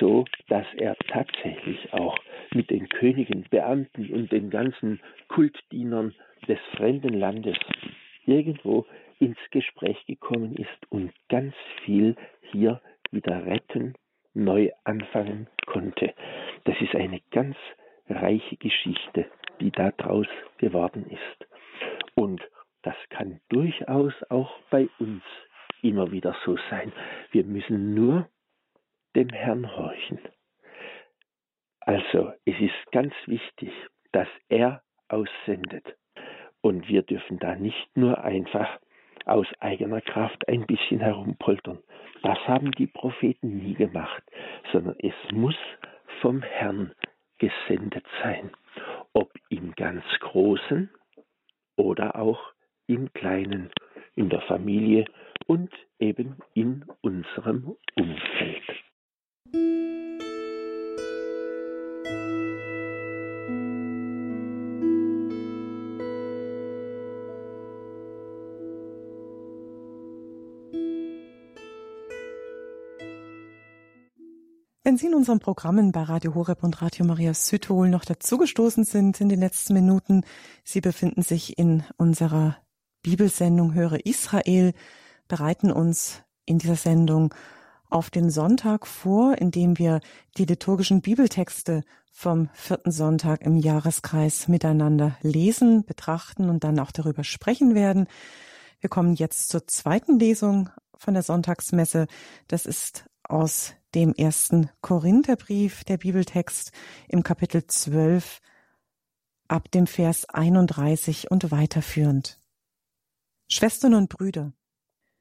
so 0.00 0.24
dass 0.48 0.66
er 0.76 0.96
tatsächlich 1.08 1.92
auch 1.92 2.18
mit 2.52 2.70
den 2.70 2.88
Königen, 2.88 3.46
Beamten 3.50 4.12
und 4.12 4.32
den 4.32 4.50
ganzen 4.50 5.00
Kultdienern 5.28 6.14
des 6.46 6.58
fremden 6.76 7.14
Landes 7.14 7.56
irgendwo 8.26 8.84
ins 9.18 9.38
Gespräch 9.50 10.04
gekommen 10.06 10.54
ist 10.56 10.90
und 10.90 11.12
ganz 11.28 11.54
viel 11.84 12.16
hier 12.52 12.80
wieder 13.10 13.46
retten, 13.46 13.94
neu 14.34 14.70
anfangen 14.84 15.48
konnte. 15.66 16.14
Das 16.64 16.80
ist 16.80 16.94
eine 16.94 17.20
ganz 17.30 17.56
reiche 18.08 18.56
Geschichte, 18.56 19.30
die 19.60 19.70
daraus 19.70 20.26
geworden 20.58 21.06
ist. 21.10 21.48
Und 22.14 22.40
das 22.82 22.96
kann 23.10 23.40
durchaus 23.48 24.14
auch 24.30 24.52
bei 24.70 24.88
uns 24.98 25.22
immer 25.82 26.10
wieder 26.10 26.34
so 26.44 26.56
sein. 26.70 26.92
Wir 27.30 27.44
müssen 27.44 27.94
nur 27.94 28.28
dem 29.14 29.28
Herrn 29.30 29.76
horchen. 29.76 30.20
Also 31.80 32.32
es 32.44 32.58
ist 32.60 32.92
ganz 32.92 33.14
wichtig, 33.26 33.72
dass 34.12 34.28
er 34.48 34.82
aussendet. 35.08 35.96
Und 36.60 36.88
wir 36.88 37.02
dürfen 37.02 37.38
da 37.38 37.54
nicht 37.54 37.96
nur 37.96 38.22
einfach 38.22 38.78
aus 39.26 39.46
eigener 39.60 40.00
Kraft 40.00 40.48
ein 40.48 40.66
bisschen 40.66 41.00
herumpoltern. 41.00 41.78
Das 42.22 42.38
haben 42.46 42.72
die 42.72 42.86
Propheten 42.86 43.58
nie 43.58 43.74
gemacht, 43.74 44.22
sondern 44.72 44.96
es 45.00 45.14
muss 45.32 45.56
vom 46.20 46.42
Herrn 46.42 46.92
gesendet 47.38 48.04
sein. 48.22 48.50
Ob 49.12 49.30
im 49.48 49.74
ganz 49.74 50.04
Großen 50.20 50.90
oder 51.76 52.16
auch 52.16 52.52
im 52.86 53.12
Kleinen, 53.12 53.70
in 54.16 54.28
der 54.28 54.40
Familie 54.42 55.04
und 55.46 55.70
eben 55.98 56.36
in 56.54 56.84
unserem 57.00 57.76
Umfeld. 57.96 58.87
Sie 74.98 75.06
in 75.06 75.14
unseren 75.14 75.38
Programmen 75.38 75.92
bei 75.92 76.02
Radio 76.02 76.34
Horeb 76.34 76.64
und 76.64 76.82
Radio 76.82 77.06
Maria 77.06 77.32
Südtirol 77.32 77.88
noch 77.88 78.04
dazugestoßen 78.04 78.82
sind 78.82 79.20
in 79.20 79.28
den 79.28 79.38
letzten 79.38 79.74
Minuten, 79.74 80.24
Sie 80.64 80.80
befinden 80.80 81.22
sich 81.22 81.56
in 81.56 81.84
unserer 81.98 82.56
Bibelsendung 83.02 83.74
Höre 83.74 84.04
Israel, 84.04 84.72
bereiten 85.28 85.70
uns 85.70 86.22
in 86.46 86.58
dieser 86.58 86.74
Sendung 86.74 87.32
auf 87.88 88.10
den 88.10 88.28
Sonntag 88.28 88.88
vor, 88.88 89.38
indem 89.38 89.78
wir 89.78 90.00
die 90.36 90.46
liturgischen 90.46 91.00
Bibeltexte 91.00 91.84
vom 92.10 92.48
vierten 92.52 92.90
Sonntag 92.90 93.42
im 93.42 93.56
Jahreskreis 93.56 94.48
miteinander 94.48 95.16
lesen, 95.22 95.84
betrachten 95.84 96.50
und 96.50 96.64
dann 96.64 96.80
auch 96.80 96.90
darüber 96.90 97.22
sprechen 97.22 97.76
werden. 97.76 98.08
Wir 98.80 98.90
kommen 98.90 99.14
jetzt 99.14 99.50
zur 99.50 99.64
zweiten 99.68 100.18
Lesung 100.18 100.70
von 100.96 101.14
der 101.14 101.22
Sonntagsmesse. 101.22 102.08
Das 102.48 102.66
ist 102.66 103.04
aus 103.22 103.74
dem 103.94 104.12
ersten 104.12 104.70
Korintherbrief, 104.80 105.84
der 105.84 105.98
Bibeltext 105.98 106.72
im 107.08 107.22
Kapitel 107.22 107.66
12 107.66 108.40
ab 109.48 109.70
dem 109.70 109.86
Vers 109.86 110.28
31 110.28 111.30
und 111.30 111.50
weiterführend. 111.50 112.38
Schwestern 113.48 113.94
und 113.94 114.10
Brüder, 114.10 114.52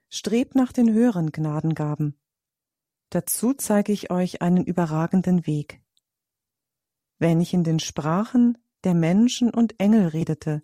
strebt 0.10 0.56
nach 0.56 0.74
den 0.74 0.92
höheren 0.92 1.32
Gnadengaben. 1.32 2.20
Dazu 3.10 3.54
zeige 3.54 3.94
ich 3.94 4.12
euch 4.12 4.42
einen 4.42 4.66
überragenden 4.66 5.48
Weg. 5.48 5.82
Wenn 7.20 7.40
ich 7.40 7.54
in 7.54 7.64
den 7.64 7.80
Sprachen 7.80 8.58
der 8.84 8.94
Menschen 8.94 9.50
und 9.50 9.80
Engel 9.80 10.08
redete, 10.08 10.62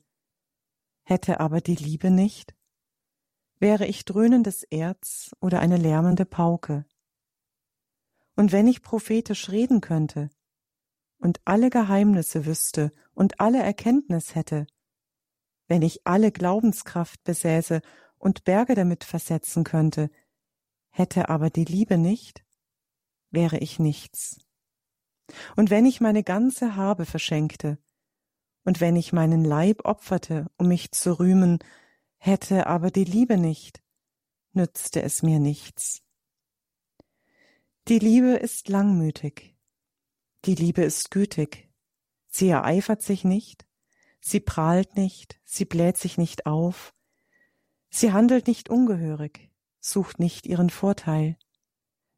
hätte 1.04 1.40
aber 1.40 1.62
die 1.62 1.76
Liebe 1.76 2.12
nicht, 2.12 2.54
wäre 3.60 3.88
ich 3.88 4.06
dröhnendes 4.06 4.64
Erz 4.64 5.32
oder 5.40 5.60
eine 5.62 5.78
lärmende 5.78 6.26
Pauke. 6.26 6.86
Und 8.36 8.52
wenn 8.52 8.68
ich 8.68 8.82
prophetisch 8.82 9.50
reden 9.50 9.82
könnte 9.82 10.30
und 11.18 11.40
alle 11.46 11.70
Geheimnisse 11.70 12.46
wüsste 12.46 12.92
und 13.14 13.40
alle 13.40 13.62
Erkenntnis 13.62 14.36
hätte, 14.36 14.66
wenn 15.68 15.82
ich 15.82 16.06
alle 16.06 16.32
Glaubenskraft 16.32 17.24
besäße 17.24 17.82
und 18.18 18.44
Berge 18.44 18.76
damit 18.76 19.04
versetzen 19.04 19.64
könnte, 19.64 20.10
hätte 20.90 21.30
aber 21.30 21.50
die 21.50 21.66
Liebe 21.66 21.98
nicht, 21.98 22.44
wäre 23.30 23.58
ich 23.58 23.80
nichts. 23.80 24.40
Und 25.56 25.70
wenn 25.70 25.86
ich 25.86 26.02
meine 26.02 26.24
ganze 26.24 26.76
Habe 26.76 27.06
verschenkte, 27.06 27.78
und 28.66 28.80
wenn 28.80 28.96
ich 28.96 29.14
meinen 29.14 29.44
Leib 29.44 29.86
opferte, 29.86 30.48
um 30.58 30.68
mich 30.68 30.92
zu 30.92 31.20
rühmen, 31.20 31.60
hätte 32.18 32.68
aber 32.68 32.92
die 32.92 33.04
Liebe 33.04 33.38
nicht, 33.38 33.84
nützte 34.54 35.02
es 35.02 35.22
mir 35.22 35.40
nichts. 35.40 36.02
Die 37.90 38.00
Liebe 38.00 38.36
ist 38.36 38.70
langmütig. 38.70 39.58
Die 40.46 40.56
Liebe 40.56 40.84
ist 40.84 41.12
gütig. 41.12 41.70
Sie 42.28 42.48
ereifert 42.48 43.02
sich 43.02 43.26
nicht, 43.26 43.68
sie 44.22 44.40
prahlt 44.40 44.96
nicht, 44.96 45.42
sie 45.44 45.66
bläht 45.66 45.98
sich 45.98 46.18
nicht 46.18 46.46
auf, 46.46 46.94
sie 47.90 48.14
handelt 48.14 48.48
nicht 48.48 48.70
ungehörig, 48.70 49.52
sucht 49.82 50.18
nicht 50.18 50.46
ihren 50.46 50.70
Vorteil, 50.70 51.38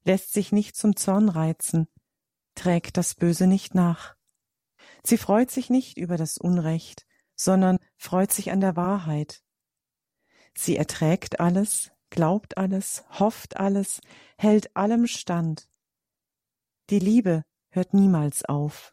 lässt 0.03 0.33
sich 0.33 0.51
nicht 0.51 0.75
zum 0.75 0.95
Zorn 0.95 1.29
reizen, 1.29 1.87
trägt 2.53 2.95
das 2.95 3.15
Böse 3.15 3.47
nicht 3.47 3.73
nach. 3.73 4.15
Sie 5.03 5.17
freut 5.17 5.49
sich 5.49 5.71
nicht 5.71 5.97
über 5.97 6.15
das 6.15 6.37
Unrecht, 6.37 7.07
sondern 7.35 7.79
freut 7.97 8.31
sich 8.31 8.51
an 8.51 8.61
der 8.61 8.75
Wahrheit. 8.75 9.41
Sie 10.53 10.77
erträgt 10.77 11.39
alles, 11.39 11.91
glaubt 12.15 12.57
alles, 12.57 13.03
hofft 13.19 13.57
alles, 13.57 14.01
hält 14.37 14.75
allem 14.75 15.05
stand. 15.05 15.67
Die 16.89 16.99
Liebe 16.99 17.43
hört 17.69 17.93
niemals 17.93 18.45
auf. 18.45 18.91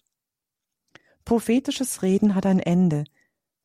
Prophetisches 1.25 2.03
Reden 2.03 2.35
hat 2.35 2.47
ein 2.47 2.59
Ende, 2.59 3.05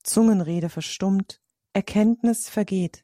Zungenrede 0.04 0.70
verstummt, 0.70 1.42
Erkenntnis 1.74 2.50
vergeht. 2.50 3.04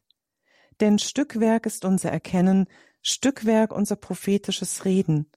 Denn 0.80 0.98
Stückwerk 0.98 1.66
ist 1.66 1.84
unser 1.84 2.10
Erkennen, 2.10 2.66
Stückwerk 3.02 3.72
unser 3.72 3.96
prophetisches 3.96 4.84
Reden. 4.84 5.30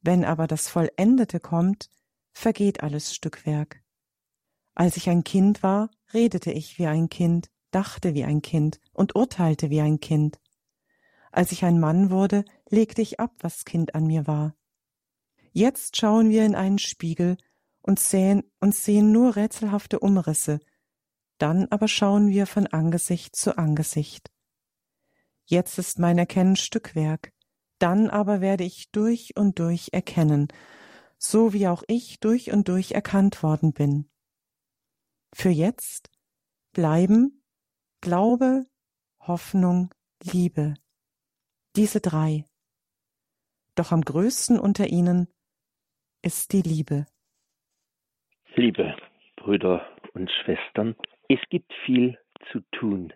Wenn 0.00 0.24
aber 0.24 0.46
das 0.46 0.68
Vollendete 0.68 1.38
kommt, 1.38 1.90
vergeht 2.32 2.82
alles 2.82 3.14
Stückwerk. 3.14 3.82
Als 4.74 4.96
ich 4.96 5.10
ein 5.10 5.22
Kind 5.22 5.62
war, 5.62 5.90
redete 6.14 6.50
ich 6.50 6.78
wie 6.78 6.86
ein 6.86 7.10
Kind, 7.10 7.50
dachte 7.70 8.14
wie 8.14 8.24
ein 8.24 8.42
Kind 8.42 8.80
und 8.92 9.14
urteilte 9.14 9.70
wie 9.70 9.80
ein 9.80 10.00
Kind. 10.00 10.40
Als 11.32 11.52
ich 11.52 11.64
ein 11.64 11.78
Mann 11.78 12.10
wurde, 12.10 12.44
legte 12.68 13.02
ich 13.02 13.20
ab, 13.20 13.34
was 13.40 13.64
Kind 13.64 13.94
an 13.94 14.06
mir 14.06 14.26
war. 14.26 14.54
Jetzt 15.52 15.96
schauen 15.96 16.30
wir 16.30 16.44
in 16.44 16.54
einen 16.54 16.78
Spiegel 16.78 17.36
und 17.82 17.98
sehen, 17.98 18.44
und 18.60 18.74
sehen 18.74 19.12
nur 19.12 19.36
rätselhafte 19.36 19.98
Umrisse, 20.00 20.60
dann 21.38 21.66
aber 21.70 21.88
schauen 21.88 22.28
wir 22.28 22.46
von 22.46 22.66
Angesicht 22.66 23.34
zu 23.34 23.56
Angesicht. 23.56 24.30
Jetzt 25.46 25.78
ist 25.78 25.98
mein 25.98 26.18
Erkennen 26.18 26.56
Stückwerk, 26.56 27.32
dann 27.78 28.10
aber 28.10 28.40
werde 28.40 28.64
ich 28.64 28.90
durch 28.90 29.36
und 29.36 29.58
durch 29.58 29.88
erkennen, 29.92 30.48
so 31.18 31.52
wie 31.52 31.66
auch 31.66 31.82
ich 31.88 32.20
durch 32.20 32.52
und 32.52 32.68
durch 32.68 32.92
erkannt 32.92 33.42
worden 33.42 33.72
bin. 33.72 34.10
Für 35.32 35.48
jetzt 35.48 36.10
bleiben 36.72 37.39
Glaube, 38.02 38.64
Hoffnung, 39.20 39.90
Liebe. 40.22 40.72
Diese 41.76 42.00
drei. 42.00 42.46
Doch 43.74 43.92
am 43.92 44.00
größten 44.00 44.58
unter 44.58 44.86
ihnen 44.86 45.28
ist 46.22 46.54
die 46.54 46.62
Liebe. 46.62 47.04
Liebe 48.54 48.96
Brüder 49.36 49.86
und 50.14 50.30
Schwestern, 50.30 50.96
es 51.28 51.40
gibt 51.50 51.70
viel 51.84 52.18
zu 52.50 52.60
tun 52.72 53.12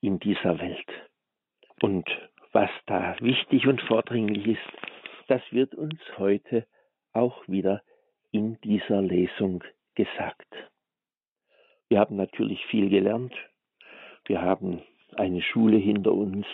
in 0.00 0.18
dieser 0.18 0.58
Welt. 0.58 0.88
Und 1.82 2.08
was 2.52 2.70
da 2.86 3.14
wichtig 3.20 3.66
und 3.66 3.82
vordringlich 3.82 4.46
ist, 4.46 5.28
das 5.28 5.42
wird 5.50 5.74
uns 5.74 6.00
heute 6.16 6.66
auch 7.12 7.46
wieder 7.48 7.82
in 8.30 8.58
dieser 8.62 9.02
Lesung 9.02 9.62
gesagt. 9.94 10.48
Wir 11.90 12.00
haben 12.00 12.16
natürlich 12.16 12.64
viel 12.70 12.88
gelernt. 12.88 13.34
Wir 14.26 14.40
haben 14.40 14.82
eine 15.16 15.42
Schule 15.42 15.76
hinter 15.76 16.12
uns, 16.12 16.46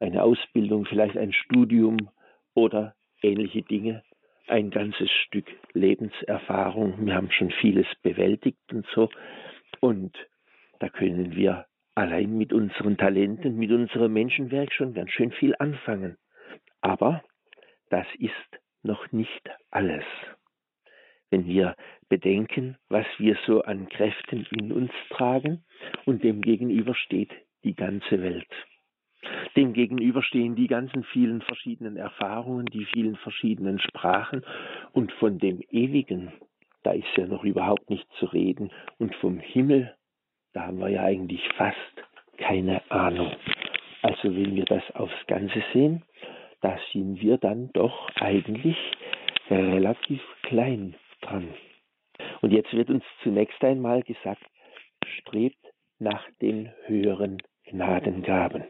eine 0.00 0.22
Ausbildung, 0.22 0.86
vielleicht 0.86 1.16
ein 1.16 1.32
Studium 1.32 2.10
oder 2.54 2.94
ähnliche 3.22 3.62
Dinge 3.62 4.02
ein 4.50 4.70
ganzes 4.70 5.10
Stück 5.10 5.46
Lebenserfahrung. 5.72 7.06
Wir 7.06 7.14
haben 7.14 7.30
schon 7.30 7.50
vieles 7.50 7.86
bewältigt 8.02 8.58
und 8.72 8.86
so. 8.94 9.08
Und 9.80 10.16
da 10.80 10.88
können 10.88 11.36
wir 11.36 11.66
allein 11.94 12.36
mit 12.36 12.52
unseren 12.52 12.96
Talenten, 12.96 13.56
mit 13.56 13.70
unserem 13.70 14.12
Menschenwerk 14.12 14.72
schon 14.72 14.92
ganz 14.92 15.10
schön 15.10 15.30
viel 15.30 15.54
anfangen. 15.58 16.16
Aber 16.80 17.22
das 17.90 18.06
ist 18.18 18.32
noch 18.82 19.12
nicht 19.12 19.50
alles. 19.70 20.04
Wenn 21.30 21.46
wir 21.46 21.76
bedenken, 22.08 22.76
was 22.88 23.06
wir 23.18 23.36
so 23.46 23.62
an 23.62 23.88
Kräften 23.88 24.46
in 24.50 24.72
uns 24.72 24.90
tragen 25.10 25.64
und 26.04 26.24
dem 26.24 26.42
gegenüber 26.42 26.94
steht 26.94 27.30
die 27.64 27.74
ganze 27.74 28.22
Welt. 28.22 28.48
Dem 29.56 29.74
gegenüber 29.74 30.22
stehen 30.22 30.54
die 30.54 30.66
ganzen 30.66 31.04
vielen 31.04 31.42
verschiedenen 31.42 31.96
Erfahrungen, 31.96 32.66
die 32.66 32.86
vielen 32.86 33.16
verschiedenen 33.16 33.78
Sprachen 33.78 34.42
und 34.92 35.12
von 35.12 35.38
dem 35.38 35.60
Ewigen, 35.70 36.32
da 36.82 36.92
ist 36.92 37.16
ja 37.16 37.26
noch 37.26 37.44
überhaupt 37.44 37.90
nicht 37.90 38.06
zu 38.18 38.26
reden 38.26 38.70
und 38.98 39.14
vom 39.16 39.38
Himmel, 39.38 39.94
da 40.54 40.66
haben 40.66 40.78
wir 40.78 40.88
ja 40.88 41.04
eigentlich 41.04 41.46
fast 41.56 41.76
keine 42.38 42.90
Ahnung. 42.90 43.32
Also 44.02 44.34
wenn 44.34 44.56
wir 44.56 44.64
das 44.64 44.82
aufs 44.94 45.26
Ganze 45.26 45.62
sehen, 45.72 46.02
da 46.62 46.78
sind 46.92 47.20
wir 47.20 47.36
dann 47.36 47.70
doch 47.72 48.10
eigentlich 48.16 48.76
relativ 49.50 50.22
klein 50.42 50.94
dran. 51.20 51.48
Und 52.40 52.52
jetzt 52.52 52.72
wird 52.72 52.90
uns 52.90 53.04
zunächst 53.22 53.62
einmal 53.62 54.02
gesagt, 54.02 54.42
strebt 55.18 55.58
nach 56.00 56.24
den 56.40 56.72
höheren 56.86 57.38
Gnadengaben. 57.66 58.64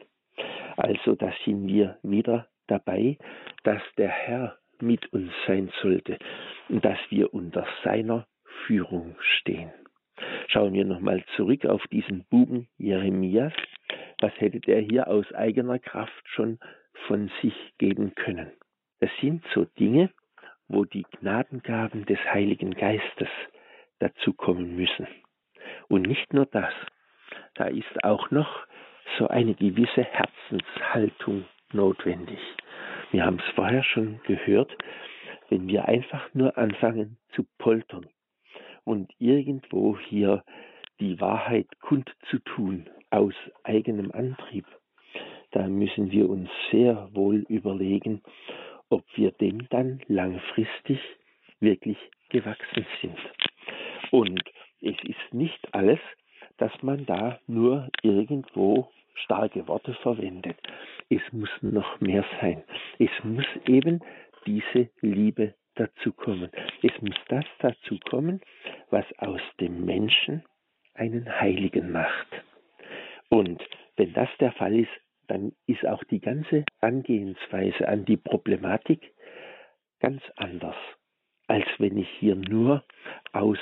Also 0.77 1.15
da 1.15 1.33
sind 1.45 1.67
wir 1.67 1.99
wieder 2.03 2.49
dabei, 2.67 3.19
dass 3.63 3.83
der 3.97 4.09
Herr 4.09 4.59
mit 4.81 5.13
uns 5.13 5.31
sein 5.47 5.71
sollte 5.83 6.19
und 6.69 6.85
dass 6.85 6.99
wir 7.11 7.33
unter 7.35 7.67
seiner 7.85 8.27
Führung 8.67 9.17
stehen. 9.21 9.71
Schauen 10.49 10.75
wir 10.75 10.85
nochmal 10.85 11.25
zurück 11.37 11.65
auf 11.67 11.83
diesen 11.89 12.25
Buben 12.25 12.69
Jeremias. 12.77 13.53
Was 14.21 14.33
hätte 14.39 14.61
der 14.61 14.81
hier 14.81 15.09
aus 15.09 15.31
eigener 15.33 15.79
Kraft 15.79 16.23
schon 16.29 16.59
von 17.07 17.31
sich 17.41 17.55
geben 17.79 18.15
können? 18.15 18.51
Das 19.01 19.11
sind 19.21 19.45
so 19.55 19.65
Dinge, 19.79 20.11
wo 20.69 20.85
die 20.85 21.05
Gnadengaben 21.21 22.05
des 22.05 22.19
Heiligen 22.33 22.73
Geistes 22.73 23.29
dazu 23.99 24.33
kommen 24.33 24.77
müssen. 24.77 25.07
Und 25.89 26.07
nicht 26.07 26.33
nur 26.33 26.47
das, 26.47 26.73
da 27.55 27.65
ist 27.65 28.05
auch 28.05 28.31
noch 28.31 28.67
so 29.19 29.29
eine 29.29 29.55
gewisse 29.55 30.05
Herzenshaltung 30.05 31.45
notwendig. 31.73 32.39
Wir 33.11 33.25
haben 33.25 33.39
es 33.39 33.55
vorher 33.55 33.83
schon 33.83 34.21
gehört, 34.25 34.77
wenn 35.49 35.67
wir 35.67 35.87
einfach 35.87 36.33
nur 36.33 36.57
anfangen 36.57 37.19
zu 37.33 37.45
poltern 37.59 38.07
und 38.85 39.11
irgendwo 39.19 39.99
hier 39.99 40.45
die 41.01 41.21
Wahrheit 41.21 41.67
kundzutun 41.81 42.89
aus 43.11 43.35
eigenem 43.65 44.13
Antrieb, 44.13 44.67
da 45.51 45.67
müssen 45.67 46.13
wir 46.13 46.29
uns 46.29 46.49
sehr 46.71 47.09
wohl 47.13 47.45
überlegen, 47.49 48.23
ob 48.89 49.05
wir 49.17 49.33
dem 49.33 49.69
dann 49.71 50.01
langfristig 50.07 51.01
wirklich 51.59 51.99
gewachsen 52.29 52.87
sind. 53.01 53.19
Und 54.11 54.43
es 54.81 54.97
ist 55.03 55.35
nicht 55.35 55.75
alles, 55.75 56.01
dass 56.61 56.83
man 56.83 57.07
da 57.07 57.41
nur 57.47 57.89
irgendwo 58.03 58.91
starke 59.15 59.67
Worte 59.67 59.95
verwendet. 59.95 60.59
Es 61.09 61.23
muss 61.33 61.51
noch 61.63 62.01
mehr 62.01 62.25
sein. 62.41 62.63
Es 62.99 63.11
muss 63.25 63.47
eben 63.67 64.01
diese 64.47 64.91
Liebe 65.01 65.55
dazu 65.75 66.13
kommen. 66.13 66.51
Es 66.83 66.93
muss 67.01 67.17
das 67.29 67.47
dazu 67.61 67.99
kommen, 68.11 68.43
was 68.91 69.07
aus 69.19 69.41
dem 69.59 69.87
Menschen 69.87 70.45
einen 70.95 71.41
Heiligen 71.41 71.93
macht. 71.93 72.29
Und 73.31 73.63
wenn 73.97 74.13
das 74.13 74.29
der 74.39 74.53
Fall 74.53 74.79
ist, 74.79 74.91
dann 75.29 75.53
ist 75.67 75.87
auch 75.87 76.05
die 76.05 76.21
ganze 76.21 76.65
Angehensweise 76.81 77.89
an 77.89 78.05
die 78.05 78.19
Problematik 78.19 79.15
ganz 80.01 80.23
anders, 80.37 80.77
als 81.47 81.67
wenn 81.79 81.97
ich 81.97 82.09
hier 82.19 82.35
nur 82.35 82.85
aus 83.33 83.59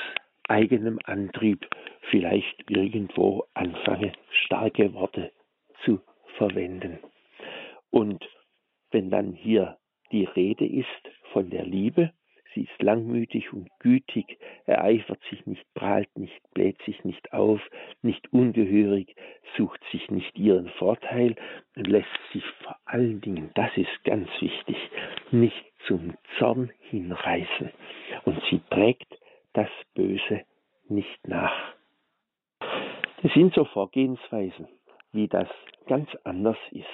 eigenem 0.49 0.99
Antrieb 1.05 1.67
vielleicht 2.11 2.71
irgendwo 2.71 3.45
anfange, 3.55 4.13
starke 4.45 4.93
Worte 4.95 5.33
zu 5.85 6.01
verwenden. 6.37 6.99
Und 7.91 8.29
wenn 8.91 9.11
dann 9.11 9.33
hier 9.33 9.79
die 10.13 10.25
Rede 10.25 10.67
ist 10.67 10.87
von 11.33 11.51
der 11.51 11.65
Liebe, 11.65 12.13
sie 12.55 12.63
ist 12.63 12.83
langmütig 12.83 13.53
und 13.53 13.69
gütig, 13.79 14.39
ereifert 14.65 15.21
sich 15.31 15.45
nicht, 15.47 15.65
prahlt 15.75 16.09
nicht, 16.17 16.41
bläht 16.55 16.81
sich 16.83 17.05
nicht 17.05 17.33
auf, 17.33 17.61
nicht 18.03 18.33
ungehörig, 18.33 19.15
sucht 19.57 19.81
sich 19.93 20.11
nicht 20.11 20.37
ihren 20.39 20.69
Vorteil 20.71 21.37
und 21.77 21.87
lässt 21.87 22.09
sich 22.33 22.45
vor 22.63 22.77
allen 22.87 23.21
Dingen, 23.21 23.51
das 23.55 23.71
ist 23.77 24.05
ganz 24.05 24.29
wichtig, 24.41 24.77
nicht 25.31 25.65
zum 25.87 26.15
Zorn 26.39 26.71
hinreißen. 26.91 27.71
Und 28.25 28.43
sie 28.51 28.61
trägt 28.71 29.18
das 29.53 29.69
Böse 29.95 30.43
nicht 30.89 31.27
nach. 31.27 31.75
Das 33.23 33.33
sind 33.35 33.55
so 33.55 33.65
Vorgehensweisen, 33.65 34.69
wie 35.13 35.29
das 35.29 35.49
ganz 35.87 36.09
anders 36.25 36.59
ist, 36.71 36.87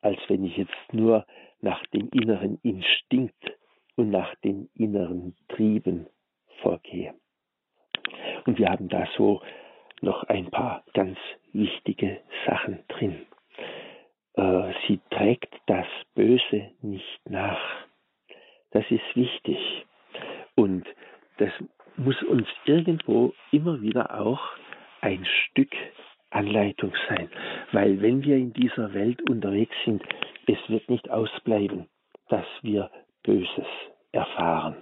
als 0.00 0.18
wenn 0.28 0.44
ich 0.44 0.56
jetzt 0.56 0.92
nur 0.92 1.26
nach 1.60 1.84
dem 1.86 2.08
inneren 2.10 2.58
Instinkt 2.62 3.58
und 3.96 4.10
nach 4.10 4.34
den 4.36 4.70
inneren 4.74 5.36
Trieben 5.48 6.06
vorgehe. 6.62 7.14
Und 8.46 8.58
wir 8.58 8.68
haben 8.70 8.88
da 8.88 9.06
so 9.16 9.42
noch 10.00 10.24
ein 10.24 10.50
paar 10.50 10.84
ganz 10.94 11.18
wichtige 11.52 12.20
Sachen 12.46 12.84
drin. 12.88 13.26
Äh, 14.34 14.72
sie 14.86 15.00
trägt 15.10 15.52
das 15.66 15.86
Böse 16.14 16.70
nicht 16.80 17.20
nach. 17.28 17.60
Das 18.70 18.84
ist 18.90 19.16
wichtig. 19.16 19.58
Und 20.54 20.86
das 21.38 21.50
muss 21.98 22.22
uns 22.22 22.46
irgendwo 22.64 23.34
immer 23.50 23.80
wieder 23.80 24.18
auch 24.18 24.40
ein 25.00 25.24
Stück 25.24 25.72
Anleitung 26.30 26.92
sein. 27.08 27.28
Weil 27.72 28.00
wenn 28.00 28.22
wir 28.22 28.36
in 28.36 28.52
dieser 28.52 28.92
Welt 28.94 29.28
unterwegs 29.28 29.74
sind, 29.84 30.02
es 30.46 30.58
wird 30.68 30.88
nicht 30.88 31.10
ausbleiben, 31.10 31.86
dass 32.28 32.46
wir 32.62 32.90
Böses 33.22 33.66
erfahren. 34.12 34.76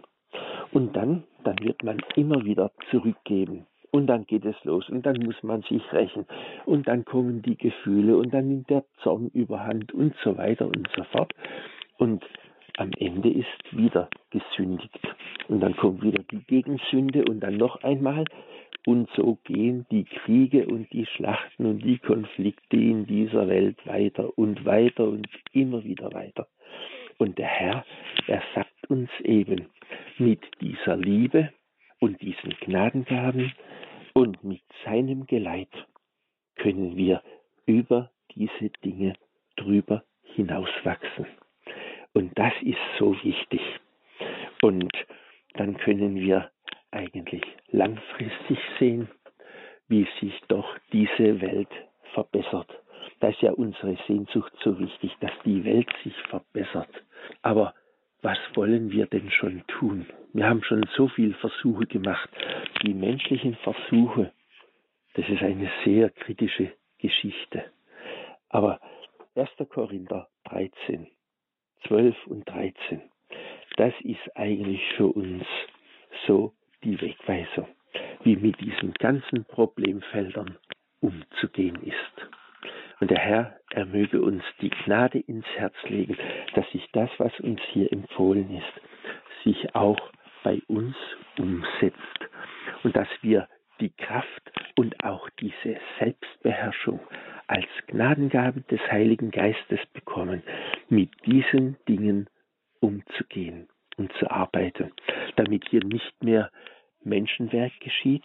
Und 0.73 0.97
dann, 0.97 1.25
dann 1.45 1.59
wird 1.61 1.83
man 1.83 1.99
immer 2.17 2.45
wieder 2.45 2.73
zurückgeben. 2.91 3.67
Und 3.93 4.09
dann 4.09 4.27
geht 4.27 4.45
es 4.45 4.57
los 4.65 4.89
und 4.91 5.07
dann 5.07 5.17
muss 5.25 5.43
man 5.43 5.63
sich 5.63 5.83
rächen. 5.93 6.27
Und 6.67 6.87
dann 6.89 7.05
kommen 7.05 7.41
die 7.43 7.57
Gefühle 7.57 8.17
und 8.17 8.35
dann 8.35 8.49
nimmt 8.49 8.69
der 8.69 8.85
Zorn 9.03 9.29
überhand 9.29 9.93
und 9.93 10.15
so 10.23 10.37
weiter 10.37 10.67
und 10.67 10.89
so 10.95 11.05
fort. 11.05 11.33
Und 11.97 12.23
am 12.77 12.91
Ende 12.99 13.31
ist 13.31 13.47
wieder 13.71 14.09
gesündigt. 14.31 14.99
Und 15.49 15.61
dann 15.61 15.77
kommt 15.77 16.03
wieder 16.03 16.23
die 16.25 16.45
Gegensünde 16.45 17.25
und 17.25 17.41
dann 17.41 17.57
noch 17.57 17.83
einmal. 17.83 18.25
Und 18.87 19.09
so 19.17 19.39
gehen 19.45 19.87
die 19.91 20.05
Kriege 20.05 20.67
und 20.67 20.93
die 20.93 21.07
Schlachten 21.07 21.67
und 21.67 21.85
die 21.85 21.99
Konflikte 21.99 22.77
in 22.77 23.07
dieser 23.07 23.49
Welt 23.49 23.85
weiter 23.87 24.37
und 24.39 24.65
weiter 24.65 25.05
und 25.05 25.27
immer 25.53 25.83
wieder 25.85 26.13
weiter. 26.13 26.47
Und 27.19 27.39
der 27.39 27.49
Herr, 27.49 27.85
er 28.27 28.43
sagt 28.55 28.91
uns 28.91 29.11
eben, 29.25 29.67
mit 30.19 30.41
dieser 30.61 30.97
Liebe 30.97 31.53
und 32.01 32.21
diesen 32.21 32.51
Gnadengaben 32.61 33.53
Und 34.13 34.43
mit 34.45 34.63
seinem 34.83 35.27
Geleit 35.27 35.69
können 36.55 36.97
wir 36.97 37.23
über 37.67 38.11
diese 38.35 38.71
Dinge 38.83 39.13
drüber 39.57 40.05
hinauswachsen. 40.23 41.27
Und 42.17 42.31
das 42.39 42.55
ist 42.63 42.79
so 42.99 43.15
wichtig. 43.23 43.61
Und 44.63 44.91
dann 45.53 45.77
können 45.77 46.15
wir 46.15 46.51
eigentlich 46.91 47.43
langfristig 47.69 48.59
sehen, 48.79 49.11
wie 49.89 50.09
sich 50.19 50.33
doch 50.49 50.67
diese 50.95 51.43
Welt 51.43 51.69
verbessert. 52.15 52.71
Da 53.21 53.29
ist 53.29 53.43
ja 53.43 53.53
unsere 53.53 53.99
Sehnsucht 54.07 54.51
so 54.65 54.79
wichtig, 54.79 55.15
dass 55.21 55.33
die 55.45 55.63
Welt 55.67 55.91
sich 56.05 56.15
verbessert. 56.31 56.89
Aber 57.43 57.75
was 58.23 58.39
wollen 58.55 58.91
wir 58.91 59.05
denn 59.09 59.31
schon 59.31 59.63
tun? 59.67 60.07
Wir 60.33 60.49
haben 60.49 60.63
schon 60.63 60.89
so 60.97 61.09
viele 61.09 61.35
Versuche 61.35 61.85
gemacht. 61.85 62.31
Die 62.83 62.95
menschlichen 62.95 63.57
Versuche, 63.57 64.33
das 65.13 65.29
ist 65.29 65.43
eine 65.43 65.71
sehr 65.85 66.09
kritische 66.09 66.73
Geschichte. 66.97 67.67
Aber 68.49 68.81
1. 69.35 69.51
Korinther 69.69 70.29
13, 70.45 71.09
12 71.87 72.15
und 72.27 72.49
13, 72.49 73.01
das 73.77 73.93
ist 74.01 74.37
eigentlich 74.37 74.83
für 74.97 75.07
uns 75.07 75.45
so 76.27 76.53
die 76.83 77.01
Wegweisung, 77.01 77.69
wie 78.25 78.37
mit 78.37 78.61
diesen 78.61 78.93
ganzen 78.95 79.45
Problemfeldern 79.45 80.57
umzugehen 81.01 81.83
ist. 81.83 82.29
Und 83.01 83.11
der 83.11 83.19
Herr, 83.19 83.57
er 83.71 83.87
möge 83.87 84.23
uns 84.23 84.43
die 84.61 84.71
Gnade 84.71 85.19
ins 85.19 85.47
Herz 85.57 85.75
legen, 85.85 86.17
dass 86.55 86.71
sich 86.71 86.87
das, 86.93 87.11
was 87.19 87.39
uns 87.41 87.61
hier 87.73 87.93
empfohlen 87.93 88.51
ist, 88.57 89.45
sich 89.45 89.75
auch 89.75 89.99
bei 90.43 90.63
uns 90.69 90.97
umsetzt 91.39 92.21
und 92.83 92.97
dass 92.97 93.09
wir 93.21 93.49
die 93.81 93.91
Kraft 93.91 94.53
und 94.79 95.03
auch 95.05 95.29
diese 95.41 95.79
Selbstbeherrschung 95.99 97.01
als 97.47 97.67
Gnadengabe 97.87 98.61
des 98.63 98.81
Heiligen 98.91 99.31
Geistes 99.31 99.81
bekommen, 99.93 100.43
mit 100.89 101.11
diesen 101.25 101.77
Dingen 101.89 102.29
umzugehen 102.81 103.69
und 103.97 104.13
zu 104.15 104.31
arbeiten, 104.31 104.93
damit 105.37 105.69
hier 105.69 105.85
nicht 105.85 106.23
mehr 106.23 106.51
Menschenwerk 107.03 107.73
geschieht, 107.81 108.25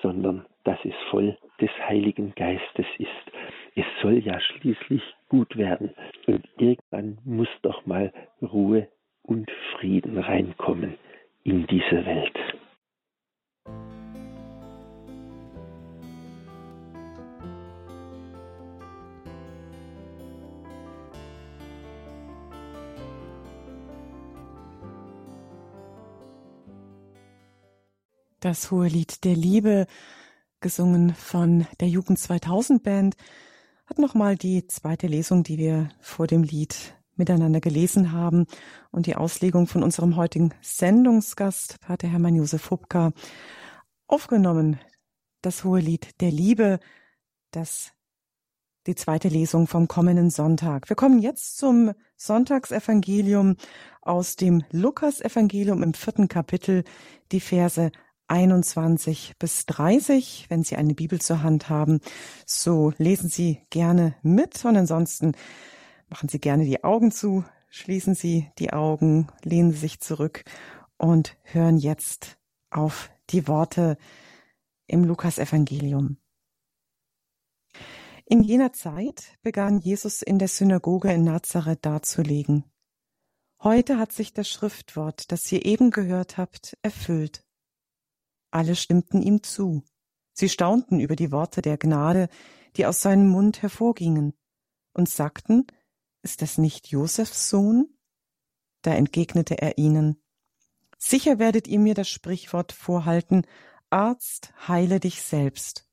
sondern 0.00 0.46
dass 0.64 0.78
es 0.84 0.94
voll 1.10 1.36
des 1.60 1.70
Heiligen 1.86 2.34
Geistes 2.34 2.86
ist. 2.98 3.10
Es 3.74 3.84
soll 4.00 4.18
ja 4.18 4.40
schließlich 4.40 5.02
gut 5.28 5.56
werden 5.56 5.94
und 6.26 6.46
irgendwann 6.58 7.18
muss 7.24 7.48
doch 7.62 7.84
mal 7.86 8.12
Ruhe 8.40 8.88
und 9.22 9.50
Frieden 9.72 10.18
reinkommen 10.18 10.94
in 11.42 11.66
diese 11.66 12.06
Welt. 12.06 12.38
Das 28.44 28.70
hohe 28.70 28.88
Lied 28.88 29.24
der 29.24 29.34
Liebe, 29.34 29.86
gesungen 30.60 31.14
von 31.14 31.66
der 31.80 31.88
Jugend 31.88 32.18
2000 32.18 32.82
Band, 32.82 33.16
hat 33.86 33.98
nochmal 33.98 34.36
die 34.36 34.66
zweite 34.66 35.06
Lesung, 35.06 35.44
die 35.44 35.56
wir 35.56 35.88
vor 36.02 36.26
dem 36.26 36.42
Lied 36.42 36.94
miteinander 37.16 37.62
gelesen 37.62 38.12
haben 38.12 38.44
und 38.90 39.06
die 39.06 39.16
Auslegung 39.16 39.66
von 39.66 39.82
unserem 39.82 40.16
heutigen 40.16 40.52
Sendungsgast, 40.60 41.80
Pater 41.80 42.06
Hermann 42.06 42.36
Josef 42.36 42.70
Hubka, 42.70 43.12
aufgenommen. 44.08 44.78
Das 45.40 45.64
hohe 45.64 45.80
Lied 45.80 46.20
der 46.20 46.30
Liebe, 46.30 46.80
das 47.50 47.92
die 48.86 48.94
zweite 48.94 49.28
Lesung 49.28 49.66
vom 49.66 49.88
kommenden 49.88 50.28
Sonntag. 50.28 50.90
Wir 50.90 50.96
kommen 50.96 51.18
jetzt 51.18 51.56
zum 51.56 51.94
Sonntagsevangelium 52.18 53.56
aus 54.02 54.36
dem 54.36 54.64
Lukasevangelium 54.70 55.82
im 55.82 55.94
vierten 55.94 56.28
Kapitel, 56.28 56.84
die 57.32 57.40
Verse 57.40 57.90
21 58.28 59.34
bis 59.38 59.66
30. 59.66 60.46
Wenn 60.48 60.64
Sie 60.64 60.76
eine 60.76 60.94
Bibel 60.94 61.20
zur 61.20 61.42
Hand 61.42 61.68
haben, 61.68 62.00
so 62.46 62.92
lesen 62.98 63.28
Sie 63.28 63.60
gerne 63.70 64.14
mit 64.22 64.64
und 64.64 64.76
ansonsten 64.76 65.32
machen 66.08 66.28
Sie 66.28 66.38
gerne 66.38 66.64
die 66.64 66.84
Augen 66.84 67.10
zu, 67.12 67.44
schließen 67.68 68.14
Sie 68.14 68.50
die 68.58 68.72
Augen, 68.72 69.28
lehnen 69.42 69.72
Sie 69.72 69.78
sich 69.78 70.00
zurück 70.00 70.44
und 70.96 71.36
hören 71.42 71.76
jetzt 71.76 72.38
auf 72.70 73.10
die 73.30 73.48
Worte 73.48 73.96
im 74.86 75.04
Lukasevangelium. 75.04 76.18
In 78.26 78.42
jener 78.42 78.72
Zeit 78.72 79.36
begann 79.42 79.80
Jesus 79.80 80.22
in 80.22 80.38
der 80.38 80.48
Synagoge 80.48 81.12
in 81.12 81.24
Nazareth 81.24 81.84
darzulegen. 81.84 82.64
Heute 83.62 83.98
hat 83.98 84.12
sich 84.12 84.32
das 84.32 84.48
Schriftwort, 84.48 85.30
das 85.30 85.50
ihr 85.52 85.64
eben 85.64 85.90
gehört 85.90 86.38
habt, 86.38 86.76
erfüllt. 86.82 87.44
Alle 88.54 88.76
stimmten 88.76 89.20
ihm 89.20 89.42
zu. 89.42 89.82
Sie 90.32 90.48
staunten 90.48 91.00
über 91.00 91.16
die 91.16 91.32
Worte 91.32 91.60
der 91.60 91.76
Gnade, 91.76 92.28
die 92.76 92.86
aus 92.86 93.00
seinem 93.00 93.26
Mund 93.26 93.62
hervorgingen, 93.62 94.32
und 94.92 95.08
sagten, 95.08 95.66
ist 96.22 96.40
das 96.40 96.56
nicht 96.56 96.86
Josefs 96.86 97.50
Sohn? 97.50 97.88
Da 98.82 98.94
entgegnete 98.94 99.60
er 99.60 99.76
ihnen, 99.76 100.22
Sicher 100.98 101.40
werdet 101.40 101.66
ihr 101.66 101.80
mir 101.80 101.94
das 101.94 102.08
Sprichwort 102.08 102.70
vorhalten, 102.70 103.44
Arzt, 103.90 104.54
heile 104.68 105.00
dich 105.00 105.22
selbst. 105.22 105.88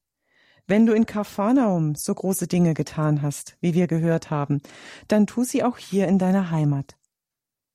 Wenn 0.68 0.86
du 0.86 0.94
in 0.94 1.08
Kapharnaum 1.08 1.96
so 1.96 2.14
große 2.14 2.48
Dinge 2.48 2.76
getan 2.76 3.24
hast, 3.24 3.58
wie 3.60 3.74
wir 3.74 3.88
gehört 3.88 4.30
haben, 4.30 4.62
dann 5.08 5.26
tu 5.26 5.44
sie 5.44 5.64
auch 5.64 5.80
hier 5.80 6.08
in 6.08 6.20
deiner 6.20 6.52
Heimat. 6.52 6.96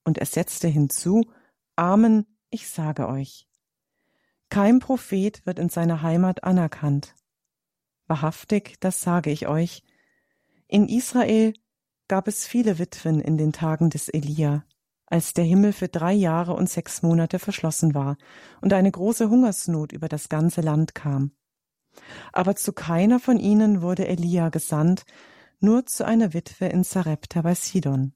Und 0.05 0.19
er 0.19 0.27
setzte 0.27 0.69
hinzu, 0.69 1.25
Amen, 1.75 2.39
ich 2.51 2.69
sage 2.69 3.09
euch. 3.09 3.49
Kein 4.49 4.79
Prophet 4.79 5.45
wird 5.45 5.59
in 5.59 5.69
seiner 5.69 6.03
Heimat 6.03 6.45
anerkannt. 6.45 7.15
Wahrhaftig, 8.07 8.77
das 8.81 9.01
sage 9.01 9.31
ich 9.31 9.49
euch. 9.49 9.83
In 10.69 10.89
Israel 10.89 11.55
gab 12.09 12.29
es 12.29 12.47
viele 12.47 12.79
Witwen 12.79 13.21
in 13.21 13.37
den 13.37 13.53
Tagen 13.53 13.91
des 13.91 14.09
Elia, 14.09 14.65
als 15.07 15.33
der 15.33 15.45
Himmel 15.45 15.73
für 15.73 15.89
drei 15.89 16.13
Jahre 16.13 16.55
und 16.55 16.69
sechs 16.69 17.03
Monate 17.03 17.39
verschlossen 17.39 17.95
war 17.95 18.17
und 18.61 18.73
eine 18.73 18.91
große 18.91 19.29
Hungersnot 19.29 19.93
über 19.93 20.09
das 20.09 20.29
ganze 20.29 20.61
Land 20.61 20.95
kam. 20.95 21.33
Aber 22.33 22.55
zu 22.57 22.73
keiner 22.73 23.19
von 23.19 23.39
ihnen 23.39 23.83
wurde 23.83 24.07
Elia 24.07 24.51
gesandt, 24.51 25.05
nur 25.59 25.87
zu 25.87 26.05
einer 26.05 26.35
Witwe 26.35 26.67
in 26.67 26.85
Sarepta 26.85 27.43
bei 27.43 27.55
Sidon. 27.55 28.13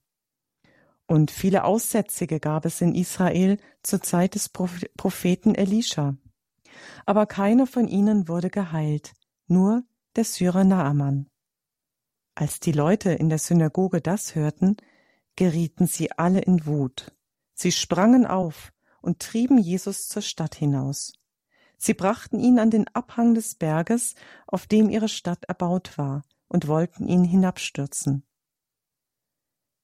Und 1.10 1.32
viele 1.32 1.64
Aussätzige 1.64 2.38
gab 2.38 2.64
es 2.64 2.80
in 2.80 2.94
Israel 2.94 3.58
zur 3.82 4.00
Zeit 4.00 4.36
des 4.36 4.48
Propheten 4.48 5.56
Elisha. 5.56 6.16
Aber 7.04 7.26
keiner 7.26 7.66
von 7.66 7.88
ihnen 7.88 8.28
wurde 8.28 8.48
geheilt, 8.48 9.14
nur 9.48 9.82
der 10.14 10.22
Syrer 10.22 10.62
Naaman. 10.62 11.26
Als 12.36 12.60
die 12.60 12.70
Leute 12.70 13.10
in 13.10 13.28
der 13.28 13.40
Synagoge 13.40 14.00
das 14.00 14.36
hörten, 14.36 14.76
gerieten 15.34 15.88
sie 15.88 16.12
alle 16.12 16.42
in 16.42 16.64
Wut. 16.64 17.12
Sie 17.54 17.72
sprangen 17.72 18.24
auf 18.24 18.72
und 19.02 19.18
trieben 19.18 19.58
Jesus 19.58 20.06
zur 20.06 20.22
Stadt 20.22 20.54
hinaus. 20.54 21.14
Sie 21.76 21.94
brachten 21.94 22.38
ihn 22.38 22.60
an 22.60 22.70
den 22.70 22.86
Abhang 22.86 23.34
des 23.34 23.56
Berges, 23.56 24.14
auf 24.46 24.68
dem 24.68 24.88
ihre 24.88 25.08
Stadt 25.08 25.44
erbaut 25.46 25.98
war, 25.98 26.22
und 26.46 26.68
wollten 26.68 27.08
ihn 27.08 27.24
hinabstürzen. 27.24 28.22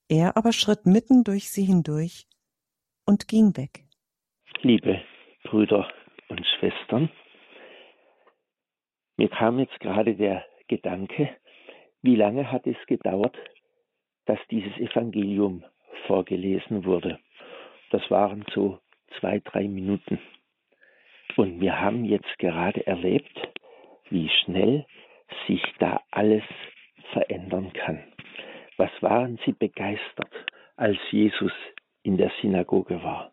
Er 0.08 0.36
aber 0.36 0.52
schritt 0.52 0.86
mitten 0.86 1.24
durch 1.24 1.50
sie 1.50 1.64
hindurch 1.64 2.26
und 3.06 3.26
ging 3.26 3.56
weg. 3.56 3.84
Liebe 4.62 5.02
Brüder 5.42 5.88
und 6.28 6.46
Schwestern, 6.46 7.10
mir 9.16 9.28
kam 9.28 9.58
jetzt 9.58 9.78
gerade 9.80 10.14
der 10.14 10.44
Gedanke, 10.68 11.36
wie 12.02 12.14
lange 12.14 12.52
hat 12.52 12.66
es 12.68 12.76
gedauert, 12.86 13.36
dass 14.26 14.38
dieses 14.48 14.76
Evangelium 14.78 15.64
vorgelesen 16.06 16.84
wurde. 16.84 17.18
Das 17.90 18.08
waren 18.08 18.44
so 18.54 18.78
zwei, 19.18 19.40
drei 19.40 19.66
Minuten. 19.66 20.20
Und 21.36 21.60
wir 21.60 21.80
haben 21.80 22.04
jetzt 22.04 22.38
gerade 22.38 22.86
erlebt, 22.86 23.36
wie 24.10 24.28
schnell 24.44 24.86
sich 25.48 25.62
da 25.80 26.00
alles 26.12 26.44
verändern 27.12 27.72
kann. 27.72 28.04
Was 28.76 28.90
waren 29.00 29.38
sie 29.44 29.52
begeistert, 29.52 30.30
als 30.76 30.98
Jesus 31.10 31.52
in 32.02 32.16
der 32.16 32.30
Synagoge 32.40 33.02
war? 33.02 33.32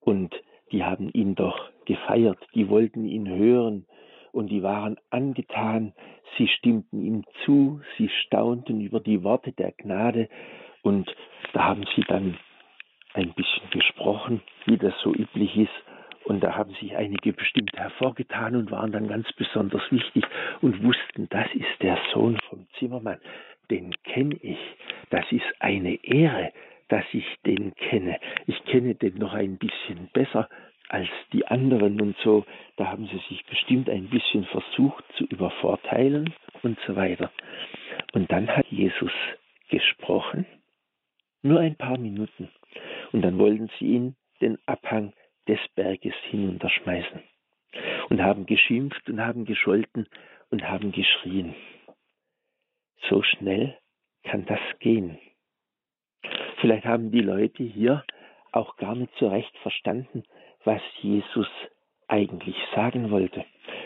Und 0.00 0.34
die 0.70 0.84
haben 0.84 1.10
ihn 1.12 1.34
doch 1.34 1.70
gefeiert, 1.84 2.38
die 2.54 2.68
wollten 2.68 3.04
ihn 3.04 3.28
hören 3.28 3.86
und 4.32 4.48
die 4.48 4.62
waren 4.62 4.96
angetan, 5.10 5.92
sie 6.38 6.48
stimmten 6.48 7.02
ihm 7.02 7.24
zu, 7.44 7.82
sie 7.98 8.08
staunten 8.08 8.80
über 8.80 9.00
die 9.00 9.22
Worte 9.22 9.52
der 9.52 9.72
Gnade 9.72 10.28
und 10.82 11.14
da 11.52 11.64
haben 11.64 11.84
sie 11.94 12.02
dann 12.02 12.38
ein 13.14 13.32
bisschen 13.34 13.68
gesprochen, 13.70 14.40
wie 14.64 14.78
das 14.78 14.94
so 15.02 15.12
üblich 15.12 15.56
ist, 15.56 15.82
Und 16.24 16.40
da 16.42 16.54
haben 16.54 16.72
sich 16.74 16.94
einige 16.96 17.32
bestimmt 17.32 17.72
hervorgetan 17.76 18.54
und 18.54 18.70
waren 18.70 18.92
dann 18.92 19.08
ganz 19.08 19.30
besonders 19.32 19.82
wichtig 19.90 20.24
und 20.60 20.82
wussten, 20.84 21.28
das 21.30 21.46
ist 21.54 21.82
der 21.82 21.98
Sohn 22.12 22.38
vom 22.48 22.66
Zimmermann, 22.78 23.18
den 23.70 23.92
kenne 24.04 24.36
ich. 24.42 24.58
Das 25.10 25.24
ist 25.30 25.46
eine 25.60 26.02
Ehre, 26.04 26.52
dass 26.88 27.04
ich 27.12 27.24
den 27.46 27.74
kenne. 27.74 28.18
Ich 28.46 28.62
kenne 28.64 28.94
den 28.94 29.16
noch 29.16 29.32
ein 29.32 29.58
bisschen 29.58 30.08
besser 30.12 30.48
als 30.88 31.08
die 31.32 31.46
anderen 31.46 32.00
und 32.00 32.16
so. 32.18 32.44
Da 32.76 32.88
haben 32.88 33.06
sie 33.06 33.20
sich 33.28 33.44
bestimmt 33.46 33.88
ein 33.88 34.08
bisschen 34.08 34.44
versucht 34.44 35.04
zu 35.16 35.24
übervorteilen 35.24 36.34
und 36.62 36.78
so 36.86 36.96
weiter. 36.96 37.30
Und 38.12 38.30
dann 38.30 38.48
hat 38.48 38.66
Jesus 38.68 39.12
gesprochen, 39.70 40.44
nur 41.42 41.60
ein 41.60 41.76
paar 41.76 41.98
Minuten. 41.98 42.50
Und 43.12 43.22
dann 43.22 43.38
wollten 43.38 43.70
sie 43.78 43.86
ihn 43.86 44.16
den 44.40 44.58
Abhang 44.66 45.12
des 45.48 45.58
Berges 45.74 46.14
hinunterschmeißen 46.30 47.20
und 48.10 48.22
haben 48.22 48.46
geschimpft 48.46 49.08
und 49.08 49.20
haben 49.20 49.44
gescholten 49.44 50.06
und 50.50 50.68
haben 50.68 50.92
geschrien. 50.92 51.54
So 53.08 53.22
schnell 53.22 53.76
kann 54.24 54.46
das 54.46 54.60
gehen. 54.78 55.18
Vielleicht 56.60 56.84
haben 56.84 57.10
die 57.10 57.20
Leute 57.20 57.62
hier 57.62 58.04
auch 58.52 58.76
gar 58.76 58.94
nicht 58.94 59.12
so 59.18 59.28
recht 59.28 59.56
verstanden, 59.58 60.22
was 60.64 60.80
Jesus 61.00 61.48
eigentlich 62.06 62.56
sagen 62.74 63.10
wollte. 63.10 63.44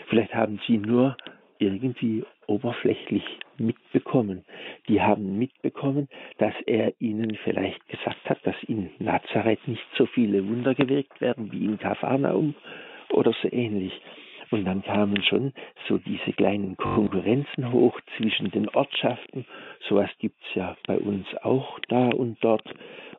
Vielleicht 0.09 0.35
haben 0.35 0.59
sie 0.67 0.77
nur 0.77 1.17
irgendwie 1.59 2.23
oberflächlich 2.45 3.23
mitbekommen. 3.57 4.45
Die 4.87 5.01
haben 5.01 5.39
mitbekommen, 5.39 6.07
dass 6.37 6.53
er 6.65 6.93
ihnen 6.99 7.35
vielleicht 7.43 7.85
gesagt 7.87 8.29
hat, 8.29 8.45
dass 8.45 8.55
in 8.67 8.91
Nazareth 8.99 9.67
nicht 9.67 9.85
so 9.97 10.05
viele 10.05 10.47
Wunder 10.47 10.75
gewirkt 10.75 11.19
werden 11.19 11.51
wie 11.51 11.65
in 11.65 11.79
Kapharnaum 11.79 12.53
oder 13.11 13.33
so 13.41 13.51
ähnlich. 13.51 13.93
Und 14.51 14.65
dann 14.65 14.83
kamen 14.83 15.21
schon 15.23 15.53
so 15.87 15.97
diese 15.97 16.33
kleinen 16.33 16.77
Konkurrenzen 16.77 17.71
hoch 17.71 17.99
zwischen 18.17 18.51
den 18.51 18.69
Ortschaften. 18.69 19.45
Sowas 19.87 20.09
gibt 20.19 20.39
es 20.47 20.55
ja 20.55 20.77
bei 20.85 20.97
uns 20.97 21.25
auch 21.41 21.79
da 21.89 22.09
und 22.09 22.37
dort. 22.41 22.63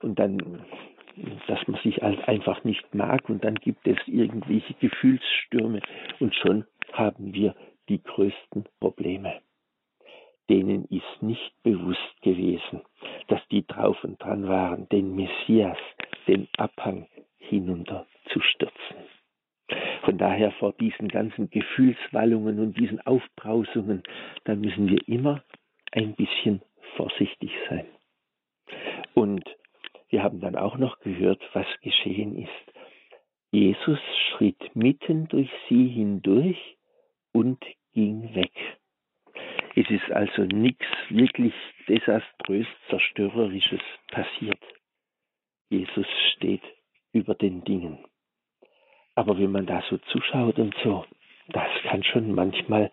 Und 0.00 0.18
dann, 0.18 0.62
dass 1.46 1.66
man 1.66 1.80
sich 1.82 1.98
halt 2.00 2.26
einfach 2.28 2.64
nicht 2.64 2.94
mag. 2.94 3.28
Und 3.28 3.44
dann 3.44 3.56
gibt 3.56 3.86
es 3.86 3.98
irgendwelche 4.06 4.74
Gefühlsstürme. 4.74 5.80
Und 6.20 6.34
schon 6.34 6.64
haben 6.92 7.34
wir 7.34 7.54
die 7.88 8.02
größten 8.02 8.64
Probleme. 8.80 9.40
Denen 10.48 10.86
ist 10.86 11.22
nicht 11.22 11.52
bewusst 11.62 12.22
gewesen, 12.22 12.80
dass 13.28 13.40
die 13.48 13.66
drauf 13.66 14.02
und 14.02 14.22
dran 14.22 14.48
waren, 14.48 14.88
den 14.88 15.14
Messias, 15.14 15.76
den 16.26 16.48
Abhang 16.56 17.06
hinunter 17.38 18.06
zu 18.32 18.40
stürzen. 18.40 19.17
Von 20.02 20.18
daher 20.18 20.52
vor 20.52 20.72
diesen 20.72 21.08
ganzen 21.08 21.50
Gefühlswallungen 21.50 22.60
und 22.60 22.78
diesen 22.78 23.00
Aufbrausungen, 23.00 24.02
da 24.44 24.54
müssen 24.54 24.88
wir 24.88 25.06
immer 25.06 25.44
ein 25.92 26.14
bisschen 26.14 26.62
vorsichtig 26.96 27.50
sein. 27.68 27.86
Und 29.14 29.44
wir 30.08 30.22
haben 30.22 30.40
dann 30.40 30.56
auch 30.56 30.78
noch 30.78 31.00
gehört, 31.00 31.42
was 31.52 31.66
geschehen 31.82 32.36
ist. 32.36 32.74
Jesus 33.50 33.98
schritt 34.30 34.74
mitten 34.74 35.28
durch 35.28 35.50
sie 35.68 35.88
hindurch 35.88 36.76
und 37.32 37.62
ging 37.92 38.34
weg. 38.34 38.52
Es 39.74 39.88
ist 39.90 40.10
also 40.10 40.42
nichts 40.42 40.86
wirklich 41.08 41.54
desaströs 41.88 42.66
zerstörerisches 42.88 43.80
passiert. 44.10 44.60
Jesus 45.70 46.06
steht 46.34 46.62
über 47.12 47.34
den 47.34 47.64
Dingen. 47.64 47.98
Aber 49.18 49.36
wenn 49.36 49.50
man 49.50 49.66
da 49.66 49.82
so 49.90 49.98
zuschaut 50.12 50.60
und 50.60 50.76
so, 50.84 51.04
das 51.48 51.66
kann 51.82 52.04
schon 52.04 52.32
manchmal 52.36 52.92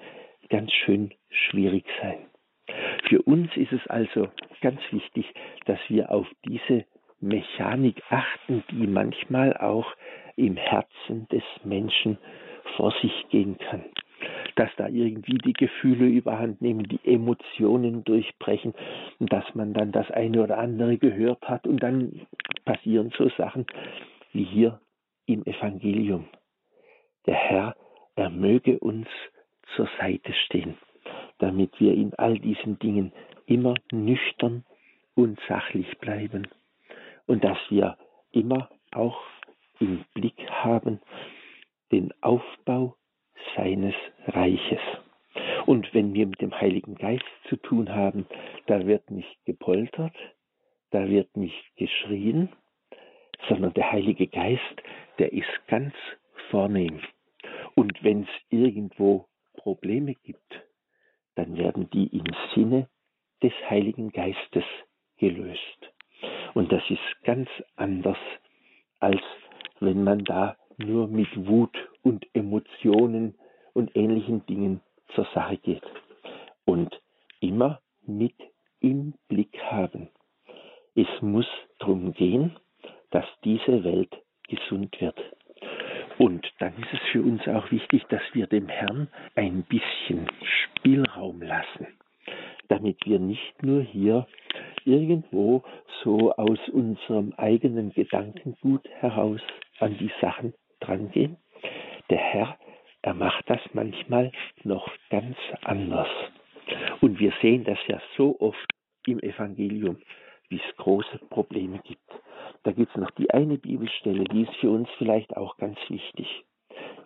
ganz 0.49 0.71
schön 0.71 1.13
schwierig 1.29 1.85
sein. 2.01 2.17
Für 3.07 3.21
uns 3.21 3.55
ist 3.55 3.71
es 3.71 3.85
also 3.85 4.29
ganz 4.59 4.81
wichtig, 4.89 5.31
dass 5.65 5.77
wir 5.87 6.09
auf 6.09 6.25
diese 6.43 6.85
Mechanik 7.21 8.01
achten, 8.09 8.63
die 8.71 8.87
manchmal 8.87 9.55
auch 9.57 9.85
im 10.35 10.57
Herzen 10.57 11.27
des 11.27 11.43
Menschen 11.63 12.17
vor 12.75 12.91
sich 13.03 13.29
gehen 13.29 13.59
kann. 13.59 13.85
Dass 14.55 14.71
da 14.77 14.87
irgendwie 14.87 15.37
die 15.37 15.53
Gefühle 15.53 16.07
überhand 16.07 16.59
nehmen, 16.59 16.87
die 16.87 17.01
Emotionen 17.03 18.03
durchbrechen 18.03 18.73
dass 19.19 19.45
man 19.53 19.75
dann 19.75 19.91
das 19.91 20.09
eine 20.09 20.41
oder 20.41 20.57
andere 20.57 20.97
gehört 20.97 21.47
hat 21.47 21.67
und 21.67 21.83
dann 21.83 22.25
passieren 22.65 23.13
so 23.15 23.29
Sachen 23.29 23.67
wie 24.33 24.43
hier 24.43 24.79
im 25.25 25.45
Evangelium. 25.45 26.27
Der 27.25 27.35
Herr, 27.35 27.75
er 28.15 28.29
möge 28.29 28.79
uns 28.79 29.07
zur 29.75 29.89
Seite 29.99 30.33
stehen, 30.45 30.77
damit 31.39 31.79
wir 31.79 31.93
in 31.93 32.13
all 32.15 32.37
diesen 32.39 32.79
Dingen 32.79 33.11
immer 33.45 33.75
nüchtern 33.91 34.65
und 35.15 35.39
sachlich 35.47 35.97
bleiben 35.99 36.47
und 37.25 37.43
dass 37.43 37.57
wir 37.69 37.97
immer 38.31 38.69
auch 38.91 39.21
im 39.79 40.05
Blick 40.13 40.49
haben 40.49 40.99
den 41.91 42.13
Aufbau 42.21 42.95
seines 43.55 43.95
Reiches. 44.27 44.81
Und 45.65 45.93
wenn 45.93 46.13
wir 46.13 46.27
mit 46.27 46.41
dem 46.41 46.53
Heiligen 46.53 46.95
Geist 46.95 47.25
zu 47.49 47.57
tun 47.57 47.93
haben, 47.93 48.25
da 48.67 48.85
wird 48.85 49.09
nicht 49.11 49.37
gepoltert, 49.45 50.15
da 50.91 51.07
wird 51.09 51.35
nicht 51.35 51.75
geschrien, 51.75 52.49
sondern 53.47 53.73
der 53.73 53.91
Heilige 53.91 54.27
Geist, 54.27 54.61
der 55.19 55.33
ist 55.33 55.67
ganz 55.67 55.93
vornehm. 56.49 56.99
Und 57.75 58.03
wenn 58.03 58.23
es 58.23 58.29
irgendwo 58.49 59.27
Probleme 59.55 60.15
gibt, 60.23 60.63
dann 61.35 61.57
werden 61.57 61.89
die 61.91 62.07
im 62.07 62.25
Sinne 62.53 62.87
des 63.43 63.53
Heiligen 63.69 64.11
Geistes 64.11 64.63
gelöst. 65.17 65.93
Und 66.53 66.71
das 66.71 66.83
ist 66.89 67.23
ganz 67.23 67.49
anders, 67.75 68.17
als 68.99 69.21
wenn 69.79 70.03
man 70.03 70.23
da 70.23 70.55
nur 70.77 71.07
mit 71.07 71.29
Wut 71.47 71.75
und 72.01 72.25
Emotionen 72.33 73.35
und 73.73 73.95
ähnlichen 73.95 74.45
Dingen 74.45 74.81
zur 75.13 75.27
Sache 75.33 75.57
geht. 75.57 75.83
Und 76.65 77.01
immer 77.41 77.81
mit 78.05 78.35
im 78.79 79.13
Blick 79.27 79.57
haben. 79.63 80.09
Es 80.95 81.07
muss 81.21 81.47
darum 81.79 82.13
gehen, 82.13 82.57
dass 83.15 83.25
diese 83.45 83.85
Welt 83.85 84.13
gesund 84.49 84.99
wird. 84.99 85.17
Und 86.17 86.51
dann 86.59 86.73
ist 86.73 86.91
es 86.91 86.99
für 87.13 87.21
uns 87.21 87.47
auch 87.47 87.71
wichtig, 87.71 88.03
dass 88.09 88.21
wir 88.33 88.45
dem 88.45 88.67
Herrn 88.67 89.07
ein 89.35 89.63
bisschen 89.63 90.29
Spielraum 90.43 91.41
lassen, 91.41 91.87
damit 92.67 92.97
wir 93.05 93.19
nicht 93.19 93.63
nur 93.63 93.81
hier 93.83 94.27
irgendwo 94.83 95.63
so 96.03 96.33
aus 96.33 96.59
unserem 96.73 97.31
eigenen 97.37 97.93
Gedankengut 97.93 98.85
heraus 98.99 99.39
an 99.79 99.97
die 99.97 100.11
Sachen 100.19 100.53
drangehen. 100.81 101.37
Der 102.09 102.17
Herr, 102.17 102.57
er 103.01 103.13
macht 103.13 103.49
das 103.49 103.61
manchmal 103.71 104.33
noch 104.63 104.89
ganz 105.09 105.37
anders. 105.61 106.09
Und 106.99 107.17
wir 107.21 107.31
sehen 107.41 107.63
das 107.63 107.79
ja 107.87 108.01
so 108.17 108.37
oft 108.41 108.69
im 109.07 109.19
Evangelium, 109.21 110.01
wie 110.49 110.57
es 110.57 110.77
große 110.77 111.19
Probleme 111.29 111.79
gibt. 111.79 112.09
Da 112.63 112.71
gibt 112.71 112.91
es 112.91 113.01
noch 113.01 113.11
die 113.11 113.29
eine 113.31 113.57
Bibelstelle, 113.57 114.23
die 114.25 114.43
ist 114.43 114.55
für 114.55 114.71
uns 114.71 114.89
vielleicht 114.97 115.35
auch 115.37 115.57
ganz 115.57 115.77
wichtig. 115.89 116.27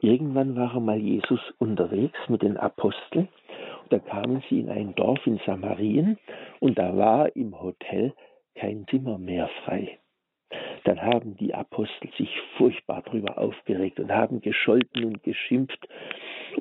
Irgendwann 0.01 0.55
war 0.55 0.79
mal 0.79 0.97
Jesus 0.97 1.41
unterwegs 1.57 2.17
mit 2.29 2.41
den 2.41 2.57
Aposteln. 2.57 3.27
Und 3.83 3.91
da 3.91 3.99
kamen 3.99 4.43
sie 4.49 4.59
in 4.59 4.69
ein 4.69 4.95
Dorf 4.95 5.25
in 5.27 5.39
Samarien 5.45 6.17
und 6.59 6.77
da 6.77 6.95
war 6.95 7.35
im 7.35 7.59
Hotel 7.59 8.13
kein 8.55 8.85
Zimmer 8.87 9.17
mehr 9.17 9.49
frei. 9.65 9.99
Dann 10.85 11.01
haben 11.01 11.35
die 11.37 11.53
Apostel 11.53 12.09
sich 12.17 12.29
furchtbar 12.57 13.03
darüber 13.05 13.37
aufgeregt 13.37 13.99
und 13.99 14.11
haben 14.11 14.41
gescholten 14.41 15.05
und 15.05 15.23
geschimpft 15.23 15.87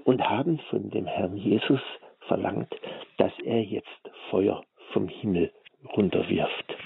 und 0.04 0.22
haben 0.22 0.58
von 0.70 0.90
dem 0.90 1.06
Herrn 1.06 1.36
Jesus 1.36 1.80
verlangt, 2.26 2.74
dass 3.16 3.32
er 3.44 3.62
jetzt 3.62 4.10
Feuer 4.30 4.62
vom 4.92 5.08
Himmel 5.08 5.52
runterwirft. 5.96 6.76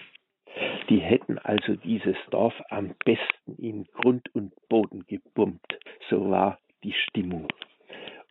Die 0.89 0.99
hätten 0.99 1.39
also 1.39 1.77
dieses 1.77 2.17
Dorf 2.31 2.55
am 2.69 2.95
besten 3.05 3.57
in 3.59 3.85
Grund 3.95 4.29
und 4.35 4.53
Boden 4.69 5.05
gebombt. 5.07 5.79
So 6.11 6.31
war 6.31 6.59
die 6.85 6.93
Stimmung. 6.93 7.49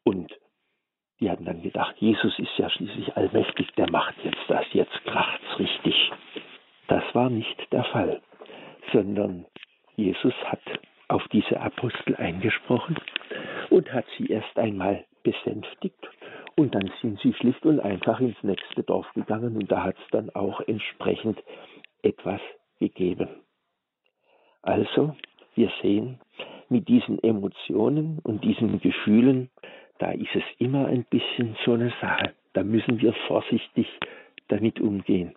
Und 0.03 0.31
die 1.19 1.29
hatten 1.29 1.45
dann 1.45 1.61
gedacht, 1.61 1.95
Jesus 1.99 2.37
ist 2.39 2.57
ja 2.57 2.69
schließlich 2.69 3.15
allmächtig, 3.15 3.71
der 3.77 3.89
macht 3.91 4.15
jetzt 4.23 4.43
das, 4.47 4.65
jetzt 4.73 5.03
kracht's 5.05 5.59
richtig. 5.59 6.11
Das 6.87 7.03
war 7.13 7.29
nicht 7.29 7.71
der 7.71 7.83
Fall, 7.85 8.21
sondern 8.91 9.45
Jesus 9.95 10.33
hat 10.45 10.61
auf 11.07 11.23
diese 11.31 11.59
Apostel 11.59 12.15
eingesprochen 12.15 12.97
und 13.69 13.91
hat 13.93 14.05
sie 14.17 14.27
erst 14.27 14.57
einmal 14.57 15.05
besänftigt 15.23 16.09
und 16.55 16.75
dann 16.75 16.91
sind 17.01 17.19
sie 17.21 17.33
schlicht 17.33 17.65
und 17.65 17.79
einfach 17.79 18.19
ins 18.19 18.41
nächste 18.43 18.83
Dorf 18.83 19.07
gegangen 19.13 19.55
und 19.55 19.71
da 19.71 19.83
hat 19.83 19.95
es 19.97 20.09
dann 20.11 20.29
auch 20.31 20.61
entsprechend 20.61 21.41
etwas 22.01 22.41
gegeben. 22.79 23.29
Also, 24.61 25.15
wir 25.55 25.71
sehen, 25.81 26.19
mit 26.69 26.87
diesen 26.87 27.21
Emotionen 27.23 28.19
und 28.23 28.43
diesen 28.43 28.79
Gefühlen, 28.79 29.49
da 29.99 30.11
ist 30.11 30.33
es 30.33 30.43
immer 30.57 30.87
ein 30.87 31.03
bisschen 31.05 31.55
so 31.65 31.73
eine 31.73 31.93
Sache. 32.01 32.33
Da 32.53 32.63
müssen 32.63 33.01
wir 33.01 33.13
vorsichtig 33.27 33.87
damit 34.47 34.79
umgehen. 34.79 35.35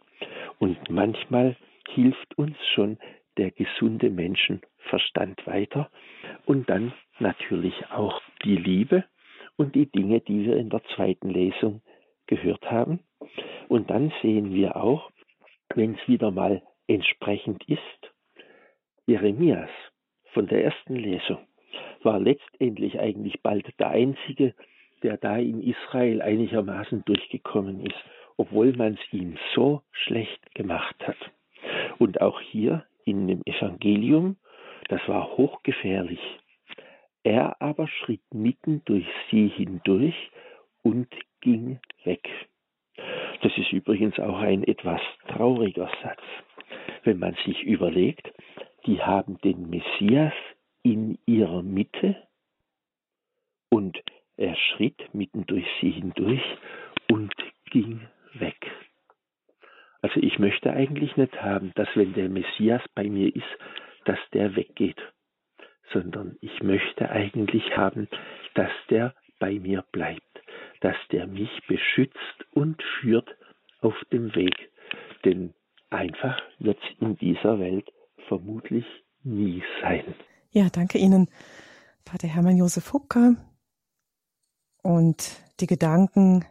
Und 0.58 0.78
manchmal 0.90 1.56
hilft 1.88 2.38
uns 2.38 2.56
schon 2.74 2.98
der 3.36 3.50
gesunde 3.50 4.10
Menschenverstand 4.10 5.46
weiter 5.46 5.90
und 6.46 6.70
dann 6.70 6.92
natürlich 7.18 7.74
auch 7.90 8.20
die 8.44 8.56
Liebe 8.56 9.04
und 9.56 9.74
die 9.74 9.86
Dinge, 9.86 10.20
die 10.20 10.46
wir 10.46 10.56
in 10.56 10.70
der 10.70 10.82
zweiten 10.94 11.30
Lesung 11.30 11.82
gehört 12.26 12.70
haben. 12.70 13.00
Und 13.68 13.90
dann 13.90 14.12
sehen 14.22 14.52
wir 14.54 14.76
auch, 14.76 15.10
wenn 15.74 15.94
es 15.94 16.08
wieder 16.08 16.30
mal 16.30 16.62
entsprechend 16.86 17.64
ist, 17.68 17.80
Jeremias 19.06 19.70
von 20.32 20.46
der 20.46 20.64
ersten 20.64 20.96
Lesung 20.96 21.38
war 22.02 22.18
letztendlich 22.20 22.98
eigentlich 22.98 23.42
bald 23.42 23.66
der 23.78 23.90
Einzige, 23.90 24.54
der 25.02 25.16
da 25.16 25.36
in 25.36 25.62
Israel 25.62 26.22
einigermaßen 26.22 27.04
durchgekommen 27.04 27.84
ist, 27.84 27.96
obwohl 28.36 28.72
man 28.72 28.94
es 28.94 29.12
ihm 29.12 29.36
so 29.54 29.82
schlecht 29.90 30.54
gemacht 30.54 30.96
hat. 31.06 31.16
Und 31.98 32.20
auch 32.20 32.40
hier 32.40 32.84
in 33.04 33.28
dem 33.28 33.42
Evangelium, 33.44 34.36
das 34.88 35.00
war 35.06 35.36
hochgefährlich. 35.36 36.20
Er 37.24 37.60
aber 37.60 37.88
schritt 37.88 38.22
mitten 38.32 38.82
durch 38.84 39.06
sie 39.30 39.48
hindurch 39.48 40.30
und 40.82 41.08
ging 41.40 41.80
weg. 42.04 42.28
Das 43.42 43.56
ist 43.56 43.72
übrigens 43.72 44.18
auch 44.18 44.38
ein 44.38 44.62
etwas 44.62 45.00
trauriger 45.28 45.90
Satz, 46.02 46.22
wenn 47.02 47.18
man 47.18 47.34
sich 47.46 47.62
überlegt, 47.62 48.30
die 48.86 49.00
haben 49.00 49.38
den 49.38 49.70
Messias 49.70 50.34
in 50.82 51.18
ihrer 51.24 51.62
Mitte 51.62 52.16
und 53.70 53.98
er 54.36 54.54
schritt 54.56 55.14
mitten 55.14 55.46
durch 55.46 55.66
sie 55.80 55.90
hindurch 55.90 56.42
und 57.10 57.34
ging 57.70 58.06
weg. 58.34 58.70
Also 60.02 60.20
ich 60.20 60.38
möchte 60.38 60.70
eigentlich 60.70 61.16
nicht 61.16 61.40
haben, 61.40 61.72
dass 61.74 61.88
wenn 61.94 62.12
der 62.12 62.28
Messias 62.28 62.82
bei 62.94 63.04
mir 63.04 63.34
ist, 63.34 63.58
dass 64.04 64.18
der 64.34 64.54
weggeht, 64.54 65.00
sondern 65.94 66.36
ich 66.42 66.62
möchte 66.62 67.08
eigentlich 67.08 67.64
haben, 67.76 68.08
dass 68.54 68.70
der 68.90 69.14
bei 69.38 69.58
mir 69.58 69.84
bleibt, 69.92 70.42
dass 70.80 70.96
der 71.10 71.26
mich 71.26 71.50
beschützt 71.66 72.44
und 72.52 72.82
führt 73.00 73.28
auf 73.80 73.94
dem 74.12 74.34
Weg. 74.34 74.54
Denn 75.24 75.54
einfach 75.90 76.40
wird 76.58 76.78
es 76.82 77.00
in 77.00 77.16
dieser 77.16 77.58
Welt 77.58 77.90
vermutlich 78.28 78.84
nie 79.22 79.62
sein. 79.80 80.14
Ja, 80.50 80.68
danke 80.70 80.98
Ihnen, 80.98 81.28
Pater 82.04 82.28
Hermann 82.28 82.56
Josef 82.56 82.92
Hubka. 82.92 83.36
Und 84.82 85.42
die 85.60 85.66
Gedanken, 85.66 86.44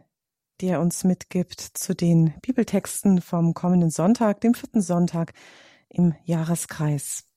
die 0.60 0.68
er 0.68 0.80
uns 0.80 1.04
mitgibt 1.04 1.60
zu 1.60 1.94
den 1.94 2.34
Bibeltexten 2.42 3.20
vom 3.20 3.54
kommenden 3.54 3.90
Sonntag, 3.90 4.40
dem 4.40 4.54
vierten 4.54 4.80
Sonntag 4.80 5.32
im 5.88 6.14
Jahreskreis. 6.24 7.28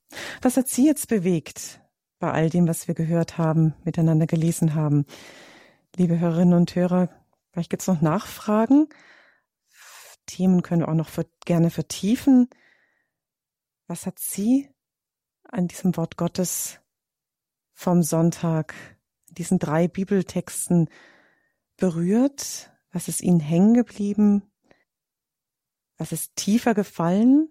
Was 0.41 0.57
hat 0.57 0.67
Sie 0.67 0.85
jetzt 0.85 1.07
bewegt 1.07 1.81
bei 2.19 2.32
all 2.32 2.49
dem, 2.49 2.67
was 2.67 2.88
wir 2.88 2.95
gehört 2.95 3.38
haben, 3.38 3.73
miteinander 3.84 4.27
gelesen 4.27 4.73
haben? 4.73 5.06
Liebe 5.95 6.19
Hörerinnen 6.19 6.53
und 6.53 6.75
Hörer, 6.75 7.10
vielleicht 7.51 7.69
gibt 7.69 7.82
es 7.82 7.88
noch 7.88 8.01
Nachfragen. 8.01 8.89
Themen 10.25 10.62
können 10.62 10.82
wir 10.82 10.89
auch 10.89 10.93
noch 10.93 11.10
gerne 11.45 11.69
vertiefen. 11.69 12.49
Was 13.88 14.06
hat 14.06 14.19
Sie 14.19 14.69
an 15.43 15.67
diesem 15.67 15.95
Wort 15.95 16.17
Gottes 16.17 16.80
vom 17.73 18.03
Sonntag, 18.03 18.73
diesen 19.30 19.60
drei 19.60 19.88
Bibeltexten 19.88 20.89
berührt? 21.77 22.71
Was 22.91 23.08
ist 23.08 23.21
Ihnen 23.21 23.39
hängen 23.39 23.73
geblieben? 23.73 24.43
Was 25.97 26.12
ist 26.12 26.36
tiefer 26.36 26.73
gefallen? 26.73 27.49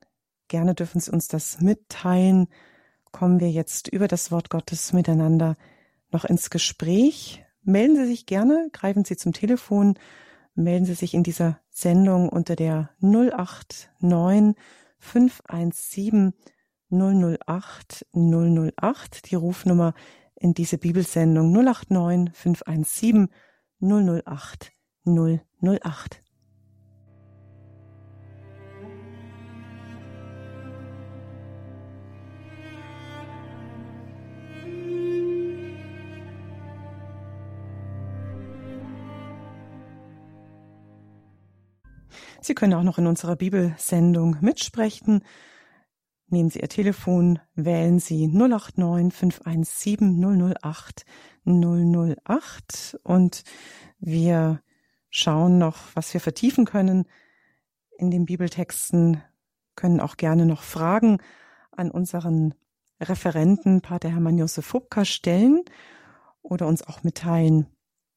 Gerne 0.49 0.75
dürfen 0.75 1.01
Sie 1.01 1.11
uns 1.11 1.29
das 1.29 1.61
mitteilen. 1.61 2.49
Kommen 3.17 3.41
wir 3.41 3.51
jetzt 3.51 3.89
über 3.89 4.09
das 4.09 4.31
Wort 4.31 4.51
Gottes 4.51 4.93
miteinander 4.93 5.57
noch 6.11 6.27
ins 6.27 6.51
Gespräch. 6.51 7.43
Melden 7.63 7.97
Sie 7.97 8.05
sich 8.05 8.27
gerne, 8.27 8.69
greifen 8.75 9.07
Sie 9.07 9.17
zum 9.17 9.33
Telefon, 9.33 9.99
melden 10.55 10.85
Sie 10.85 10.93
sich 10.93 11.15
in 11.15 11.23
dieser 11.23 11.59
Sendung 11.71 12.29
unter 12.29 12.57
der 12.57 12.91
089 13.01 14.55
517 14.99 16.35
008 16.91 18.07
008, 18.13 19.31
die 19.31 19.35
Rufnummer 19.35 19.95
in 20.35 20.53
diese 20.53 20.77
Bibelsendung 20.77 21.53
089 21.53 22.37
517 22.37 23.31
008 23.81 24.73
008. 25.07 26.26
Sie 42.47 42.55
können 42.55 42.75
auch 42.75 42.85
noch 42.85 42.99
in 42.99 43.09
unserer 43.09 43.35
Bibelsendung 43.35 44.37
mitsprechen. 44.41 45.25
Nehmen 46.29 46.49
Sie 46.49 46.61
Ihr 46.61 46.69
Telefon, 46.69 47.41
wählen 47.57 47.99
Sie 47.99 48.29
089 48.29 49.13
517 49.13 50.55
008 50.55 51.05
008 51.45 53.01
und 53.03 53.43
wir 53.99 54.63
schauen 55.11 55.59
noch, 55.59 55.79
was 55.95 56.15
wir 56.15 56.21
vertiefen 56.21 56.67
können 56.67 57.07
in 57.99 58.13
den 58.13 58.27
Bibeltexten, 58.27 59.23
können 59.75 59.99
auch 59.99 60.17
gerne 60.17 60.47
noch 60.47 60.63
Fragen 60.63 61.19
an 61.73 61.91
unseren 61.91 62.55
Referenten 63.01 63.81
Pater 63.81 64.09
Hermann 64.09 64.39
Josef 64.39 64.67
Fubka 64.67 65.05
stellen 65.05 65.65
oder 66.43 66.69
uns 66.69 66.87
auch 66.87 67.03
mitteilen, 67.03 67.67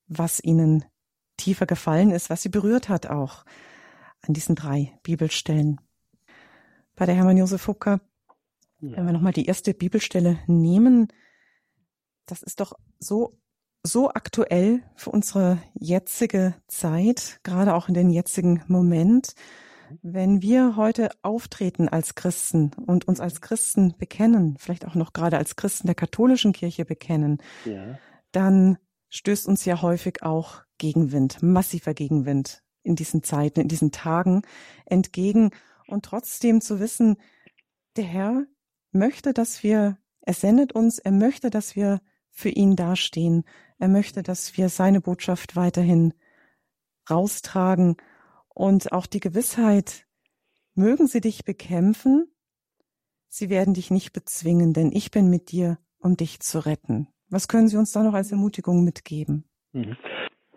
was 0.08 0.40
Ihnen 0.40 0.86
tiefer 1.38 1.66
gefallen 1.66 2.12
ist, 2.12 2.30
was 2.30 2.44
Sie 2.44 2.50
berührt 2.50 2.90
hat 2.90 3.08
auch 3.08 3.44
an 4.22 4.34
diesen 4.34 4.56
drei 4.56 4.98
Bibelstellen. 5.04 5.80
Bei 6.96 7.06
der 7.06 7.16
Hermann 7.16 7.38
Josef 7.38 7.62
Fubka, 7.62 8.02
ja. 8.82 8.98
wenn 8.98 9.06
wir 9.06 9.14
nochmal 9.14 9.34
die 9.34 9.46
erste 9.46 9.74
Bibelstelle 9.74 10.40
nehmen, 10.48 11.08
das 12.26 12.44
ist 12.44 12.60
doch 12.60 12.74
so, 13.00 13.40
so 13.84 14.10
aktuell 14.10 14.84
für 14.96 15.10
unsere 15.10 15.60
jetzige 15.74 16.56
Zeit, 16.68 17.40
gerade 17.44 17.74
auch 17.74 17.88
in 17.88 17.94
den 17.94 18.10
jetzigen 18.10 18.64
Moment. 18.68 19.34
Wenn 20.04 20.44
wir 20.44 20.76
heute 20.76 21.10
auftreten 21.24 21.90
als 21.90 22.14
Christen 22.14 22.72
und 22.86 23.08
uns 23.08 23.20
als 23.20 23.42
Christen 23.42 23.96
bekennen, 23.98 24.56
vielleicht 24.60 24.86
auch 24.86 24.94
noch 24.94 25.14
gerade 25.14 25.38
als 25.38 25.56
Christen 25.56 25.88
der 25.88 25.96
katholischen 25.96 26.54
Kirche 26.54 26.86
bekennen, 26.86 27.42
ja. 27.66 27.98
dann 28.32 28.78
stößt 29.10 29.48
uns 29.48 29.66
ja 29.66 29.82
häufig 29.82 30.22
auch 30.22 30.62
Gegenwind, 30.78 31.42
massiver 31.42 31.96
Gegenwind 31.96 32.62
in 32.90 32.96
diesen 32.96 33.24
Zeiten, 33.24 33.62
in 33.62 33.68
diesen 33.68 33.92
Tagen 33.92 34.42
entgegen 34.86 35.52
und 35.88 36.04
trotzdem 36.04 36.60
zu 36.60 36.80
wissen, 36.80 37.18
der 37.96 38.04
Herr 38.04 38.46
möchte, 38.92 39.34
dass 39.34 39.64
wir, 39.64 39.98
er 40.22 40.34
sendet 40.34 40.74
uns, 40.74 41.00
er 41.00 41.12
möchte, 41.12 41.50
dass 41.50 41.76
wir 41.76 42.02
für 42.30 42.50
ihn 42.50 42.76
dastehen, 42.76 43.44
er 43.78 43.88
möchte, 43.88 44.24
dass 44.24 44.58
wir 44.58 44.70
seine 44.70 45.02
Botschaft 45.02 45.56
weiterhin 45.56 46.14
raustragen 47.10 47.96
und 48.50 48.92
auch 48.92 49.06
die 49.06 49.20
Gewissheit, 49.20 50.06
mögen 50.76 51.08
sie 51.08 51.22
dich 51.22 51.46
bekämpfen, 51.46 52.32
sie 53.28 53.50
werden 53.50 53.74
dich 53.74 53.92
nicht 53.92 54.14
bezwingen, 54.14 54.74
denn 54.74 54.92
ich 54.92 55.12
bin 55.12 55.30
mit 55.30 55.52
dir, 55.52 55.78
um 56.00 56.18
dich 56.18 56.40
zu 56.40 56.66
retten. 56.66 57.08
Was 57.30 57.48
können 57.48 57.68
Sie 57.68 57.78
uns 57.78 57.92
da 57.92 58.02
noch 58.02 58.14
als 58.14 58.32
Ermutigung 58.32 58.84
mitgeben? 58.84 59.48
Mhm. 59.74 59.96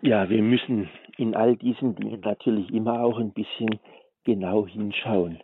Ja, 0.01 0.29
wir 0.29 0.41
müssen 0.41 0.89
in 1.17 1.35
all 1.35 1.55
diesen 1.55 1.95
Dingen 1.95 2.21
natürlich 2.21 2.71
immer 2.71 3.03
auch 3.03 3.19
ein 3.19 3.33
bisschen 3.33 3.79
genau 4.23 4.67
hinschauen. 4.67 5.39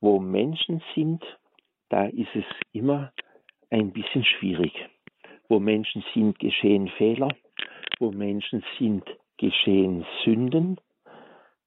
Wo 0.00 0.18
Menschen 0.18 0.82
sind, 0.94 1.22
da 1.88 2.06
ist 2.06 2.34
es 2.34 2.44
immer 2.72 3.12
ein 3.70 3.92
bisschen 3.92 4.24
schwierig. 4.24 4.72
Wo 5.48 5.58
Menschen 5.60 6.04
sind, 6.14 6.38
geschehen 6.38 6.88
Fehler. 6.88 7.28
Wo 7.98 8.10
Menschen 8.10 8.64
sind, 8.78 9.04
geschehen 9.38 10.04
Sünden. 10.24 10.80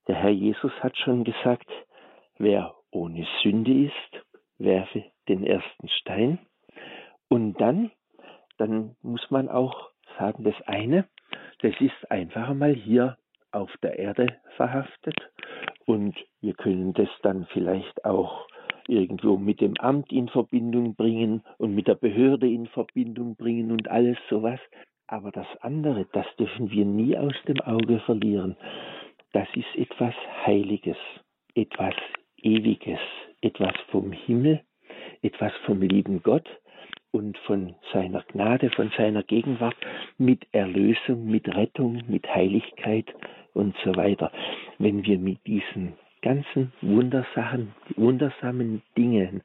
Der 0.08 0.16
Herr 0.16 0.30
Jesus 0.30 0.72
hat 0.82 0.98
schon 0.98 1.24
gesagt, 1.24 1.70
wer 2.38 2.76
ohne 2.92 3.28
Sünde 3.42 3.86
ist, 3.86 4.26
werfe 4.58 5.04
den 5.28 5.46
ersten 5.46 5.90
Stein. 5.90 6.40
Und 7.30 7.60
dann, 7.60 7.92
dann 8.58 8.96
muss 9.02 9.30
man 9.30 9.50
auch 9.50 9.92
sagen, 10.18 10.44
das 10.44 10.56
eine, 10.66 11.08
das 11.62 11.74
ist 11.80 12.12
einfach 12.12 12.54
mal 12.54 12.74
hier 12.74 13.18
auf 13.52 13.72
der 13.82 13.98
Erde 13.98 14.38
verhaftet 14.56 15.16
und 15.86 16.16
wir 16.42 16.54
können 16.54 16.94
das 16.94 17.10
dann 17.24 17.48
vielleicht 17.54 18.06
auch 18.06 18.48
irgendwo 18.88 19.38
mit 19.38 19.62
dem 19.62 19.76
Amt 19.78 20.12
in 20.12 20.30
Verbindung 20.30 20.96
bringen 20.96 21.44
und 21.58 21.76
mit 21.76 21.88
der 21.88 21.96
Behörde 21.96 22.48
in 22.48 22.68
Verbindung 22.68 23.36
bringen 23.36 23.72
und 23.72 23.90
alles 23.90 24.18
sowas. 24.30 24.60
Aber 25.08 25.32
das 25.32 25.48
andere, 25.62 26.06
das 26.14 26.26
dürfen 26.38 26.70
wir 26.72 26.86
nie 26.86 27.18
aus 27.18 27.34
dem 27.48 27.62
Auge 27.62 28.00
verlieren. 28.02 28.58
Das 29.34 29.48
ist 29.56 29.76
etwas 29.76 30.14
Heiliges, 30.46 30.98
etwas 31.56 31.96
Ewiges, 32.42 33.00
etwas 33.42 33.74
vom 33.92 34.12
Himmel, 34.12 34.62
etwas 35.22 35.54
vom 35.66 35.82
lieben 35.82 36.22
Gott 36.24 36.48
und 37.18 37.36
von 37.40 37.74
seiner 37.92 38.22
Gnade, 38.32 38.70
von 38.70 38.92
seiner 38.96 39.24
Gegenwart 39.24 39.76
mit 40.20 40.46
Erlösung, 40.52 41.26
mit 41.26 41.48
Rettung, 41.48 42.04
mit 42.08 42.28
Heiligkeit 42.28 43.08
und 43.56 43.76
so 43.84 43.96
weiter. 43.96 44.32
Wenn 44.78 45.04
wir 45.04 45.18
mit 45.18 45.40
diesen 45.48 45.94
ganzen 46.22 46.72
Wundersachen, 46.82 47.74
wundersamen 47.96 48.84
Dingen 48.96 49.42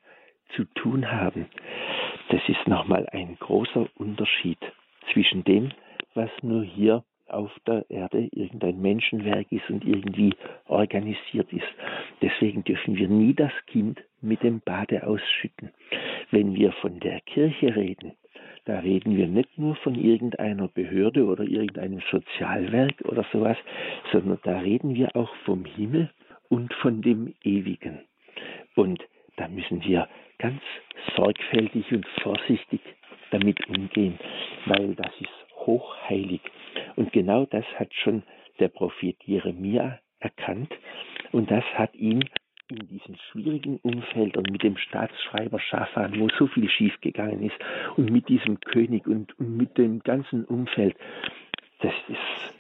zu 0.54 0.64
tun 0.74 1.10
haben, 1.10 1.46
das 2.28 2.42
ist 2.46 2.68
nochmal 2.68 3.08
ein 3.10 3.38
großer 3.40 3.86
Unterschied 3.96 4.58
zwischen 5.10 5.42
dem, 5.44 5.72
was 6.14 6.30
nur 6.42 6.62
hier 6.64 7.04
auf 7.32 7.50
der 7.66 7.84
Erde 7.88 8.28
irgendein 8.32 8.80
Menschenwerk 8.80 9.50
ist 9.50 9.68
und 9.70 9.84
irgendwie 9.84 10.34
organisiert 10.66 11.52
ist. 11.52 11.66
Deswegen 12.20 12.64
dürfen 12.64 12.96
wir 12.96 13.08
nie 13.08 13.34
das 13.34 13.52
Kind 13.66 14.02
mit 14.20 14.42
dem 14.42 14.60
Bade 14.60 15.06
ausschütten. 15.06 15.70
Wenn 16.30 16.54
wir 16.54 16.72
von 16.72 17.00
der 17.00 17.20
Kirche 17.20 17.74
reden, 17.74 18.12
da 18.64 18.78
reden 18.78 19.16
wir 19.16 19.26
nicht 19.26 19.58
nur 19.58 19.74
von 19.76 19.96
irgendeiner 19.96 20.68
Behörde 20.68 21.24
oder 21.24 21.44
irgendeinem 21.44 22.00
Sozialwerk 22.10 23.02
oder 23.04 23.24
sowas, 23.32 23.56
sondern 24.12 24.38
da 24.44 24.60
reden 24.60 24.94
wir 24.94 25.16
auch 25.16 25.34
vom 25.44 25.64
Himmel 25.64 26.10
und 26.48 26.72
von 26.74 27.02
dem 27.02 27.34
Ewigen. 27.42 28.00
Und 28.76 29.02
da 29.36 29.48
müssen 29.48 29.82
wir 29.84 30.08
ganz 30.38 30.60
sorgfältig 31.16 31.90
und 31.92 32.06
vorsichtig 32.22 32.80
damit 33.30 33.66
umgehen, 33.68 34.18
weil 34.66 34.94
das 34.94 35.12
ist 35.20 35.56
hochheilig. 35.66 36.40
Und 36.97 37.12
genau 37.12 37.47
das 37.47 37.64
hat 37.78 37.93
schon 37.95 38.22
der 38.59 38.68
Prophet 38.68 39.16
Jeremia 39.24 39.99
erkannt. 40.20 40.72
Und 41.32 41.51
das 41.51 41.64
hat 41.74 41.95
ihn 41.95 42.24
in 42.68 42.88
diesen 42.88 43.16
schwierigen 43.30 43.78
Umfeldern 43.82 44.45
mit 44.51 44.62
dem 44.62 44.76
Staatsschreiber 44.76 45.61
Schafan, 45.61 46.18
wo 46.18 46.28
so 46.38 46.47
viel 46.47 46.68
schiefgegangen 46.70 47.43
ist, 47.43 47.57
und 47.97 48.11
mit 48.11 48.28
diesem 48.28 48.61
König 48.61 49.07
und, 49.07 49.38
und 49.38 49.57
mit 49.57 49.76
dem 49.76 50.01
ganzen 50.01 50.45
Umfeld, 50.45 50.97
das 51.80 51.93
ist 52.09 52.55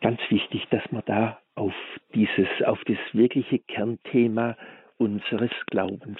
ganz 0.00 0.20
wichtig, 0.28 0.66
dass 0.70 0.82
man 0.92 1.02
da 1.06 1.40
auf 1.54 1.74
dieses, 2.14 2.48
auf 2.64 2.82
das 2.84 2.98
wirkliche 3.12 3.58
Kernthema 3.58 4.56
unseres 4.98 5.50
Glaubens 5.66 6.18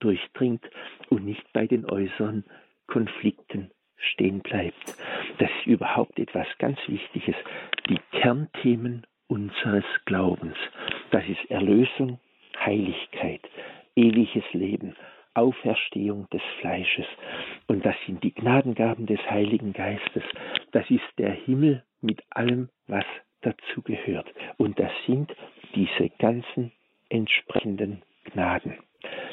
durchdringt 0.00 0.68
und 1.10 1.24
nicht 1.24 1.52
bei 1.52 1.66
den 1.66 1.88
äußeren 1.88 2.44
Konflikten 2.86 3.70
stehen 4.12 4.40
bleibt. 4.40 4.96
Das 5.38 5.50
ist 5.50 5.66
überhaupt 5.66 6.18
etwas 6.18 6.46
ganz 6.58 6.78
Wichtiges. 6.86 7.36
Die 7.88 8.00
Kernthemen 8.12 9.06
unseres 9.28 9.84
Glaubens. 10.04 10.56
Das 11.10 11.24
ist 11.26 11.50
Erlösung, 11.50 12.18
Heiligkeit, 12.58 13.40
ewiges 13.96 14.44
Leben, 14.52 14.94
Auferstehung 15.34 16.28
des 16.30 16.42
Fleisches. 16.60 17.06
Und 17.66 17.84
das 17.84 17.96
sind 18.06 18.22
die 18.22 18.34
Gnadengaben 18.34 19.06
des 19.06 19.20
Heiligen 19.30 19.72
Geistes. 19.72 20.22
Das 20.72 20.88
ist 20.90 21.06
der 21.18 21.32
Himmel 21.32 21.82
mit 22.00 22.22
allem, 22.30 22.68
was 22.86 23.06
dazugehört. 23.40 24.26
Und 24.58 24.78
das 24.78 24.92
sind 25.06 25.34
diese 25.74 26.10
ganzen 26.18 26.72
entsprechenden 27.08 28.02
Gnaden. 28.24 28.78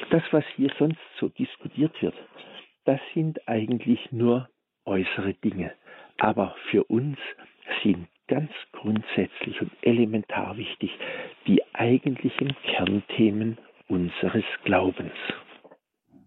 Das, 0.09 0.23
was 0.31 0.43
hier 0.55 0.71
sonst 0.79 0.99
so 1.19 1.29
diskutiert 1.29 2.01
wird, 2.01 2.15
das 2.85 2.99
sind 3.13 3.47
eigentlich 3.47 4.11
nur 4.11 4.49
äußere 4.89 5.35
Dinge. 5.35 5.71
Aber 6.17 6.55
für 6.69 6.83
uns 6.85 7.17
sind 7.83 8.07
ganz 8.27 8.51
grundsätzlich 8.73 9.61
und 9.61 9.71
elementar 9.81 10.57
wichtig 10.57 10.91
die 11.47 11.61
eigentlichen 11.73 12.55
Kernthemen 12.63 13.57
unseres 13.87 14.43
Glaubens. 14.63 15.13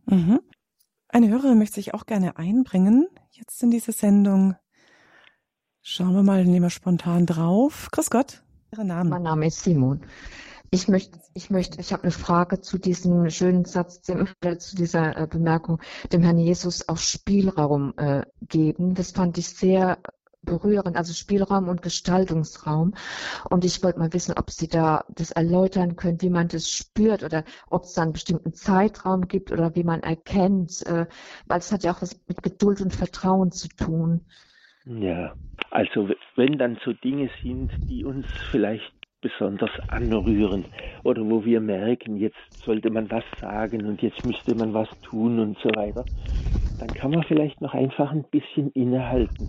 Mhm. 0.06 0.40
Eine 1.08 1.28
Hörerin 1.28 1.58
möchte 1.58 1.74
sich 1.74 1.94
auch 1.94 2.06
gerne 2.06 2.38
einbringen, 2.38 3.06
jetzt 3.30 3.62
in 3.62 3.70
diese 3.70 3.92
Sendung. 3.92 4.54
Schauen 5.82 6.14
wir 6.14 6.22
mal, 6.22 6.44
nehmen 6.44 6.62
wir 6.62 6.70
spontan 6.70 7.26
drauf. 7.26 7.88
Grüß 7.92 8.08
Gott, 8.10 8.42
Ihren 8.72 8.86
Namen. 8.86 9.10
Mein 9.10 9.22
Name 9.22 9.46
ist 9.46 9.62
Simon. 9.62 10.00
Ich 10.74 10.88
möchte, 10.88 11.18
ich 11.34 11.50
möchte, 11.50 11.82
ich 11.82 11.92
habe 11.92 12.04
eine 12.04 12.12
Frage 12.12 12.62
zu 12.62 12.78
diesem 12.78 13.28
schönen 13.28 13.66
Satz, 13.66 14.00
dem, 14.00 14.26
zu 14.58 14.74
dieser 14.74 15.18
äh, 15.18 15.26
Bemerkung, 15.26 15.82
dem 16.10 16.22
Herrn 16.22 16.38
Jesus 16.38 16.88
auch 16.88 16.96
Spielraum 16.96 17.92
äh, 17.98 18.22
geben. 18.40 18.94
Das 18.94 19.10
fand 19.10 19.36
ich 19.36 19.48
sehr 19.48 19.98
berühren, 20.40 20.96
also 20.96 21.12
Spielraum 21.12 21.68
und 21.68 21.82
Gestaltungsraum. 21.82 22.94
Und 23.50 23.66
ich 23.66 23.82
wollte 23.82 23.98
mal 23.98 24.14
wissen, 24.14 24.34
ob 24.38 24.50
Sie 24.50 24.66
da 24.66 25.04
das 25.14 25.30
erläutern 25.30 25.96
können, 25.96 26.22
wie 26.22 26.30
man 26.30 26.48
das 26.48 26.70
spürt 26.70 27.22
oder 27.22 27.44
ob 27.68 27.82
es 27.82 27.92
da 27.92 28.02
einen 28.02 28.14
bestimmten 28.14 28.54
Zeitraum 28.54 29.28
gibt 29.28 29.52
oder 29.52 29.74
wie 29.76 29.84
man 29.84 30.00
erkennt, 30.00 30.86
äh, 30.86 31.04
weil 31.48 31.58
es 31.58 31.70
hat 31.70 31.84
ja 31.84 31.92
auch 31.92 32.00
was 32.00 32.18
mit 32.28 32.42
Geduld 32.42 32.80
und 32.80 32.94
Vertrauen 32.94 33.52
zu 33.52 33.68
tun. 33.68 34.22
Ja, 34.86 35.34
also 35.70 36.08
wenn 36.34 36.56
dann 36.56 36.78
so 36.82 36.94
Dinge 36.94 37.28
sind, 37.42 37.70
die 37.90 38.06
uns 38.06 38.24
vielleicht 38.50 38.90
besonders 39.22 39.70
anrühren 39.88 40.66
oder 41.04 41.22
wo 41.22 41.44
wir 41.44 41.60
merken, 41.60 42.16
jetzt 42.16 42.36
sollte 42.64 42.90
man 42.90 43.10
was 43.10 43.24
sagen 43.40 43.86
und 43.86 44.02
jetzt 44.02 44.22
müsste 44.24 44.54
man 44.54 44.74
was 44.74 44.88
tun 45.00 45.38
und 45.38 45.58
so 45.58 45.70
weiter, 45.70 46.04
dann 46.78 46.92
kann 46.92 47.12
man 47.12 47.22
vielleicht 47.22 47.60
noch 47.62 47.72
einfach 47.72 48.12
ein 48.12 48.24
bisschen 48.24 48.70
innehalten 48.72 49.48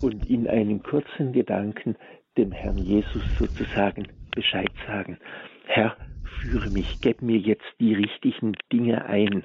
und 0.00 0.26
in 0.26 0.48
einem 0.48 0.82
kurzen 0.82 1.32
Gedanken 1.32 1.96
dem 2.36 2.52
Herrn 2.52 2.78
Jesus 2.78 3.22
sozusagen 3.38 4.08
Bescheid 4.34 4.70
sagen. 4.86 5.18
Herr, 5.66 5.96
führe 6.40 6.70
mich, 6.70 6.86
gib 7.00 7.22
mir 7.22 7.38
jetzt 7.38 7.66
die 7.78 7.94
richtigen 7.94 8.54
Dinge 8.72 9.04
ein, 9.04 9.44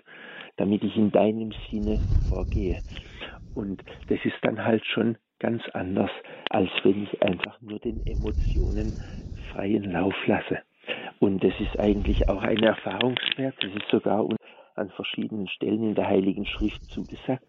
damit 0.58 0.84
ich 0.84 0.96
in 0.98 1.12
deinem 1.12 1.54
Sinne 1.70 2.02
vorgehe. 2.28 2.82
Und 3.54 3.84
das 4.08 4.20
ist 4.24 4.38
dann 4.42 4.64
halt 4.64 4.86
schon 4.86 5.18
ganz 5.40 5.64
anders, 5.74 6.12
als 6.50 6.70
wenn 6.84 7.04
ich 7.04 7.22
einfach 7.22 7.62
nur 7.62 7.80
den 7.80 8.06
Emotionen 8.06 8.96
freien 9.54 9.92
Lauf 9.92 10.16
lasse. 10.26 10.60
Und 11.20 11.44
das 11.44 11.54
ist 11.60 11.80
eigentlich 11.80 12.30
auch 12.30 12.42
ein 12.42 12.62
Erfahrungswert, 12.62 13.56
das 13.62 13.72
ist 13.72 13.90
sogar 13.90 14.28
an 14.76 14.90
verschiedenen 14.92 15.48
Stellen 15.48 15.84
in 15.84 15.96
der 15.96 16.08
Heiligen 16.08 16.46
Schrift 16.46 16.82
zugesagt. 16.90 17.44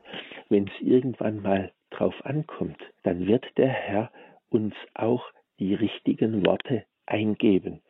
Wenn 0.49 0.65
es 0.65 0.81
irgendwann 0.81 1.43
mal 1.43 1.73
drauf 1.91 2.15
ankommt, 2.25 2.79
dann 3.03 3.27
wird 3.27 3.45
der 3.57 3.69
Herr 3.69 4.11
uns 4.51 4.75
auch 4.95 5.25
die 5.59 5.75
richtigen 5.75 6.47
Worte 6.47 6.85
eingeben, 7.07 7.81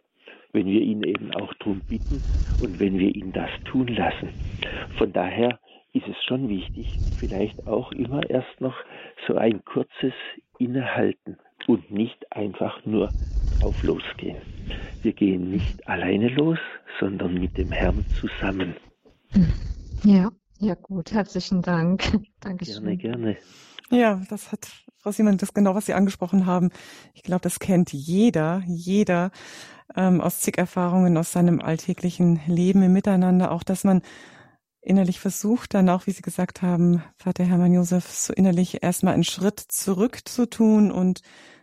wenn 0.53 0.67
wir 0.67 0.81
ihn 0.81 1.03
eben 1.03 1.33
auch 1.35 1.55
darum 1.55 1.83
bitten 1.89 2.23
und 2.59 2.81
wenn 2.81 2.99
wir 2.99 3.15
ihn 3.15 3.33
das 3.33 3.51
tun 3.65 3.87
lassen. 3.87 4.31
Von 4.97 5.13
daher 5.13 5.61
ist 5.93 6.09
es 6.09 6.17
schon 6.25 6.49
wichtig, 6.49 7.01
vielleicht 7.19 7.67
auch 7.67 7.93
immer 7.93 8.29
erst 8.29 8.61
noch 8.61 8.77
so 9.27 9.37
ein 9.37 9.65
kurzes 9.65 10.15
Innehalten 10.59 11.39
und 11.69 11.91
nicht 11.91 12.33
einfach 12.33 12.85
nur 12.87 13.11
auf 13.62 13.83
losgehen. 13.83 14.39
Wir 15.03 15.12
gehen 15.12 15.51
nicht 15.51 15.87
alleine 15.87 16.29
los, 16.29 16.59
sondern 16.99 17.35
mit 17.35 17.57
dem 17.57 17.71
Herrn 17.71 18.05
zusammen. 18.19 18.75
Ja, 20.03 20.31
ja 20.59 20.75
gut, 20.75 21.12
herzlichen 21.12 21.62
Dank. 21.62 22.03
Dankeschön. 22.41 22.83
Gerne, 22.83 22.97
gerne. 22.97 23.37
Ja, 23.91 24.21
das 24.31 24.51
hat 24.51 24.66
Frau 24.99 25.12
Simon, 25.12 25.37
das 25.37 25.55
genau, 25.55 25.75
was 25.75 25.87
Sie 25.87 25.95
angesprochen 25.95 26.47
haben. 26.47 26.71
Ich 27.14 27.23
glaube, 27.23 27.43
das 27.43 27.61
kennt 27.61 27.93
jeder, 27.93 28.62
jeder 28.66 29.31
ähm, 29.95 30.21
aus 30.21 30.41
zig 30.41 30.59
Erfahrungen 30.59 31.16
aus 31.16 31.33
seinem 31.33 31.61
alltäglichen 31.61 32.41
Leben 32.47 32.83
im 32.83 32.93
Miteinander, 32.93 33.53
auch 33.53 33.62
dass 33.62 33.85
man 33.85 34.03
innerlich 34.81 35.21
versucht, 35.21 35.75
dann 35.75 35.89
auch, 35.89 36.07
wie 36.07 36.12
Sie 36.12 36.23
gesagt 36.23 36.62
haben, 36.62 37.03
Vater 37.16 37.45
Hermann 37.45 37.75
Josef, 37.75 38.11
so 38.11 38.33
innerlich 38.33 38.83
erstmal 38.83 39.14
einen 39.14 39.25
Schritt 39.25 39.61
zurück 39.61 40.27
zu 40.27 40.49
tun 40.49 40.91
und 40.91 41.21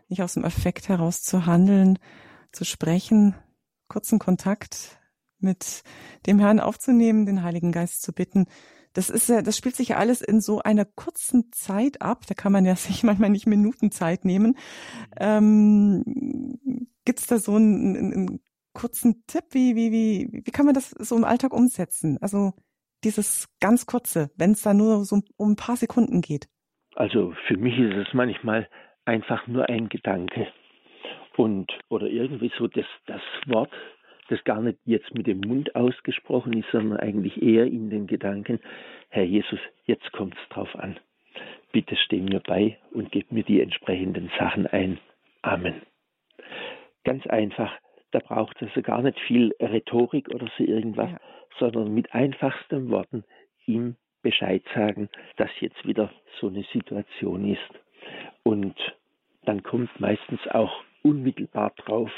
nicht 0.08 0.22
aus 0.22 0.34
dem 0.34 0.43
Effekt 0.43 0.89
heraus 0.89 1.24
zu 1.24 1.45
handeln, 1.45 1.99
zu 2.51 2.66
sprechen, 2.66 3.36
kurzen 3.88 4.20
Kontakt 4.20 4.99
mit 5.39 5.84
dem 6.26 6.39
Herrn 6.39 6.60
aufzunehmen, 6.60 7.26
den 7.26 7.43
Heiligen 7.43 7.72
Geist 7.72 8.01
zu 8.01 8.14
bitten. 8.14 8.45
Das 8.93 9.10
ist 9.10 9.28
ja, 9.28 9.41
das 9.41 9.58
spielt 9.58 9.76
sich 9.76 9.89
ja 9.89 9.97
alles 9.97 10.22
in 10.22 10.39
so 10.39 10.62
einer 10.62 10.86
kurzen 10.86 11.51
Zeit 11.51 12.01
ab. 12.01 12.26
Da 12.28 12.34
kann 12.34 12.51
man 12.51 12.66
ja 12.66 12.76
sich 12.76 13.03
manchmal 13.03 13.30
nicht 13.30 13.45
Minuten 13.45 13.91
Zeit 13.91 14.26
nehmen. 14.26 14.58
Ähm, 15.18 16.03
Gibt 17.03 17.30
da 17.30 17.38
so 17.38 17.56
einen, 17.56 17.95
einen, 17.95 18.39
kurzen 18.74 19.24
Tipp? 19.28 19.45
Wie, 19.51 19.76
wie, 19.76 19.91
wie, 19.91 20.41
wie 20.45 20.51
kann 20.51 20.66
man 20.66 20.76
das 20.76 20.89
so 20.89 21.16
im 21.16 21.24
Alltag 21.24 21.53
umsetzen? 21.53 22.18
Also 22.20 22.53
dieses 23.06 23.47
ganz 23.62 23.86
kurze, 23.86 24.32
wenn 24.36 24.51
es 24.51 24.64
da 24.64 24.74
nur 24.74 25.06
so 25.06 25.22
um 25.38 25.51
ein 25.51 25.56
paar 25.56 25.78
Sekunden 25.78 26.20
geht? 26.20 26.49
Also 26.95 27.34
für 27.47 27.56
mich 27.56 27.78
ist 27.78 27.95
es 27.95 28.14
manchmal 28.14 28.68
einfach 29.06 29.47
nur 29.47 29.70
ein 29.70 29.89
Gedanke 29.89 30.47
und 31.38 31.72
oder 31.89 32.08
irgendwie 32.08 32.51
so 32.58 32.68
das, 32.68 32.86
das 33.06 33.22
Wort, 33.45 33.72
das 34.30 34.43
gar 34.43 34.62
nicht 34.62 34.80
jetzt 34.86 35.14
mit 35.14 35.28
dem 35.28 35.41
Mund 35.41 35.76
ausgesprochen 35.76 36.53
ist, 36.53 36.70
sondern 36.72 36.99
eigentlich 36.99 37.41
eher 37.41 37.66
in 37.66 37.89
den 37.89 38.08
Gedanken, 38.08 38.60
Herr 39.10 39.24
Jesus, 39.24 39.60
jetzt 39.86 40.12
kommt 40.12 40.36
es 40.36 40.49
drauf 40.49 40.76
an. 40.76 40.97
Bitte 41.72 41.95
steh 41.95 42.22
mir 42.22 42.39
bei 42.39 42.78
und 42.91 43.12
gib 43.12 43.32
mir 43.32 43.43
die 43.43 43.62
entsprechenden 43.62 44.32
Sachen 44.39 44.66
ein. 44.68 44.99
Amen. 45.41 45.82
Ganz 47.03 47.28
einfach, 47.28 47.72
da 48.12 48.20
braucht 48.20 48.62
es 48.62 48.70
also 48.70 48.82
gar 48.82 49.01
nicht 49.01 49.20
viel 49.20 49.53
Rhetorik 49.60 50.34
oder 50.34 50.47
so 50.58 50.64
irgendwas, 50.64 51.12
ja. 51.12 51.20
sondern 51.60 51.93
mit 51.93 52.14
einfachsten 52.14 52.89
Worten 52.89 53.26
ihm 53.68 53.95
Bescheid 54.22 54.64
sagen, 54.74 55.10
dass 55.38 55.51
jetzt 55.60 55.86
wieder 55.86 56.12
so 56.39 56.47
eine 56.47 56.64
Situation 56.74 57.51
ist. 57.51 57.84
Und 58.43 58.76
dann 59.45 59.64
kommt 59.64 59.89
meistens 59.99 60.39
auch 60.51 60.72
unmittelbar 61.03 61.72
drauf 61.78 62.10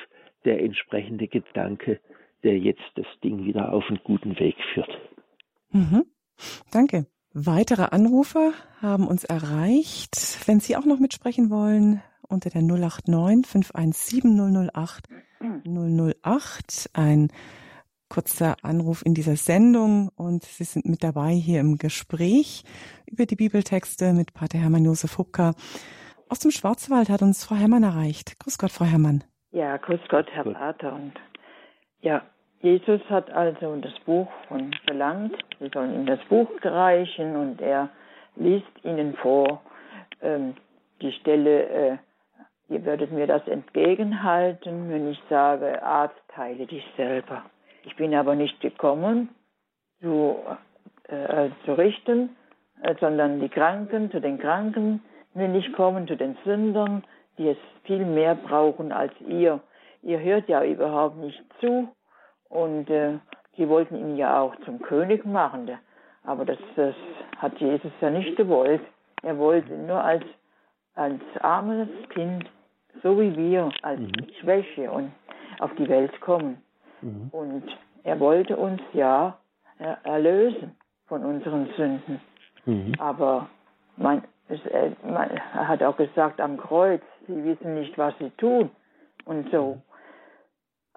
der 0.45 0.61
entsprechende 0.61 1.27
Gedanke, 1.27 1.99
der 2.43 2.57
jetzt 2.57 2.83
das 2.95 3.07
Ding 3.23 3.45
wieder 3.45 3.73
auf 3.73 3.85
einen 3.89 3.99
guten 4.03 4.39
Weg 4.39 4.55
führt. 4.73 4.89
Mhm. 5.71 6.05
Danke. 6.71 7.07
Weitere 7.33 7.83
Anrufer 7.91 8.53
haben 8.81 9.07
uns 9.07 9.23
erreicht. 9.23 10.47
Wenn 10.47 10.59
Sie 10.59 10.75
auch 10.75 10.85
noch 10.85 10.99
mitsprechen 10.99 11.49
wollen, 11.49 12.01
unter 12.27 12.49
der 12.49 12.61
089 12.61 13.45
517 13.45 14.69
008 14.71 15.07
008 15.41 16.89
ein 16.93 17.31
kurzer 18.09 18.55
Anruf 18.63 19.05
in 19.05 19.13
dieser 19.13 19.35
Sendung 19.35 20.09
und 20.15 20.43
Sie 20.43 20.63
sind 20.63 20.85
mit 20.85 21.03
dabei 21.03 21.31
hier 21.31 21.59
im 21.59 21.77
Gespräch 21.77 22.63
über 23.05 23.25
die 23.25 23.35
Bibeltexte 23.35 24.13
mit 24.13 24.33
Pater 24.33 24.57
Hermann 24.57 24.85
Josef 24.85 25.17
Hubka. 25.17 25.53
Aus 26.29 26.39
dem 26.39 26.51
Schwarzwald 26.51 27.09
hat 27.09 27.21
uns 27.21 27.45
Frau 27.45 27.55
Herrmann 27.55 27.83
erreicht. 27.83 28.39
Grüß 28.39 28.57
Gott, 28.57 28.71
Frau 28.71 28.85
Herrmann. 28.85 29.23
Ja, 29.51 29.77
grüß 29.77 30.01
Gott, 30.09 30.27
Herr 30.31 30.43
Pater. 30.43 30.93
Und 30.93 31.13
ja, 32.01 32.21
Jesus 32.61 33.01
hat 33.09 33.29
also 33.31 33.75
das 33.77 33.93
Buch 34.05 34.27
von 34.47 34.73
verlangt. 34.85 35.35
Sie 35.59 35.69
sollen 35.73 35.93
ihm 35.93 36.05
das 36.05 36.19
Buch 36.27 36.49
reichen 36.63 37.35
und 37.35 37.61
er 37.61 37.89
liest 38.35 38.67
ihnen 38.83 39.15
vor 39.15 39.61
ähm, 40.21 40.55
die 41.01 41.11
Stelle, 41.13 41.63
äh, 41.69 41.97
ihr 42.69 42.85
würdet 42.85 43.11
mir 43.11 43.27
das 43.27 43.47
entgegenhalten, 43.47 44.89
wenn 44.89 45.11
ich 45.11 45.21
sage, 45.29 45.81
Arzt, 45.83 46.15
heile 46.35 46.65
dich 46.65 46.83
selber. 46.95 47.43
Ich 47.87 47.95
bin 47.95 48.13
aber 48.13 48.35
nicht 48.35 48.59
gekommen, 48.59 49.29
zu, 50.01 50.35
äh, 51.07 51.49
zu 51.63 51.71
richten, 51.71 52.35
äh, 52.81 52.95
sondern 52.99 53.39
die 53.39 53.47
Kranken, 53.47 54.11
zu 54.11 54.19
den 54.19 54.39
Kranken 54.39 55.01
will 55.33 55.55
ich 55.55 55.71
kommen, 55.71 56.05
zu 56.05 56.17
den 56.17 56.37
Sündern, 56.43 57.05
die 57.37 57.47
es 57.47 57.57
viel 57.83 58.03
mehr 58.03 58.35
brauchen 58.35 58.91
als 58.91 59.13
ihr. 59.21 59.61
Ihr 60.01 60.19
hört 60.19 60.49
ja 60.49 60.65
überhaupt 60.65 61.15
nicht 61.15 61.41
zu 61.61 61.87
und 62.49 62.89
äh, 62.89 63.19
die 63.55 63.69
wollten 63.69 63.95
ihn 63.95 64.17
ja 64.17 64.41
auch 64.41 64.55
zum 64.65 64.81
König 64.81 65.25
machen, 65.25 65.71
aber 66.23 66.43
das, 66.43 66.59
das 66.75 66.95
hat 67.37 67.57
Jesus 67.59 67.91
ja 68.01 68.09
nicht 68.09 68.35
gewollt. 68.35 68.81
Er 69.23 69.37
wollte 69.37 69.73
nur 69.73 70.03
als, 70.03 70.25
als 70.93 71.21
armes 71.39 71.87
Kind, 72.09 72.49
so 73.01 73.17
wie 73.17 73.33
wir, 73.37 73.69
als 73.81 74.01
mhm. 74.01 74.11
Schwäche 74.41 74.91
und 74.91 75.13
auf 75.59 75.73
die 75.75 75.87
Welt 75.87 76.19
kommen. 76.19 76.61
Mhm. 77.01 77.29
Und 77.31 77.63
er 78.03 78.19
wollte 78.19 78.57
uns 78.57 78.81
ja 78.93 79.37
erlösen 80.03 80.75
von 81.07 81.23
unseren 81.23 81.67
Sünden. 81.77 82.21
Mhm. 82.65 82.93
Aber 82.99 83.49
man, 83.95 84.23
äh, 84.49 84.91
man, 85.03 85.29
er 85.29 85.67
hat 85.67 85.83
auch 85.83 85.97
gesagt 85.97 86.41
am 86.41 86.57
Kreuz, 86.57 87.01
sie 87.27 87.43
wissen 87.43 87.75
nicht, 87.75 87.97
was 87.97 88.17
sie 88.19 88.31
tun 88.31 88.71
und 89.25 89.49
so. 89.51 89.75
Mhm. 89.75 89.81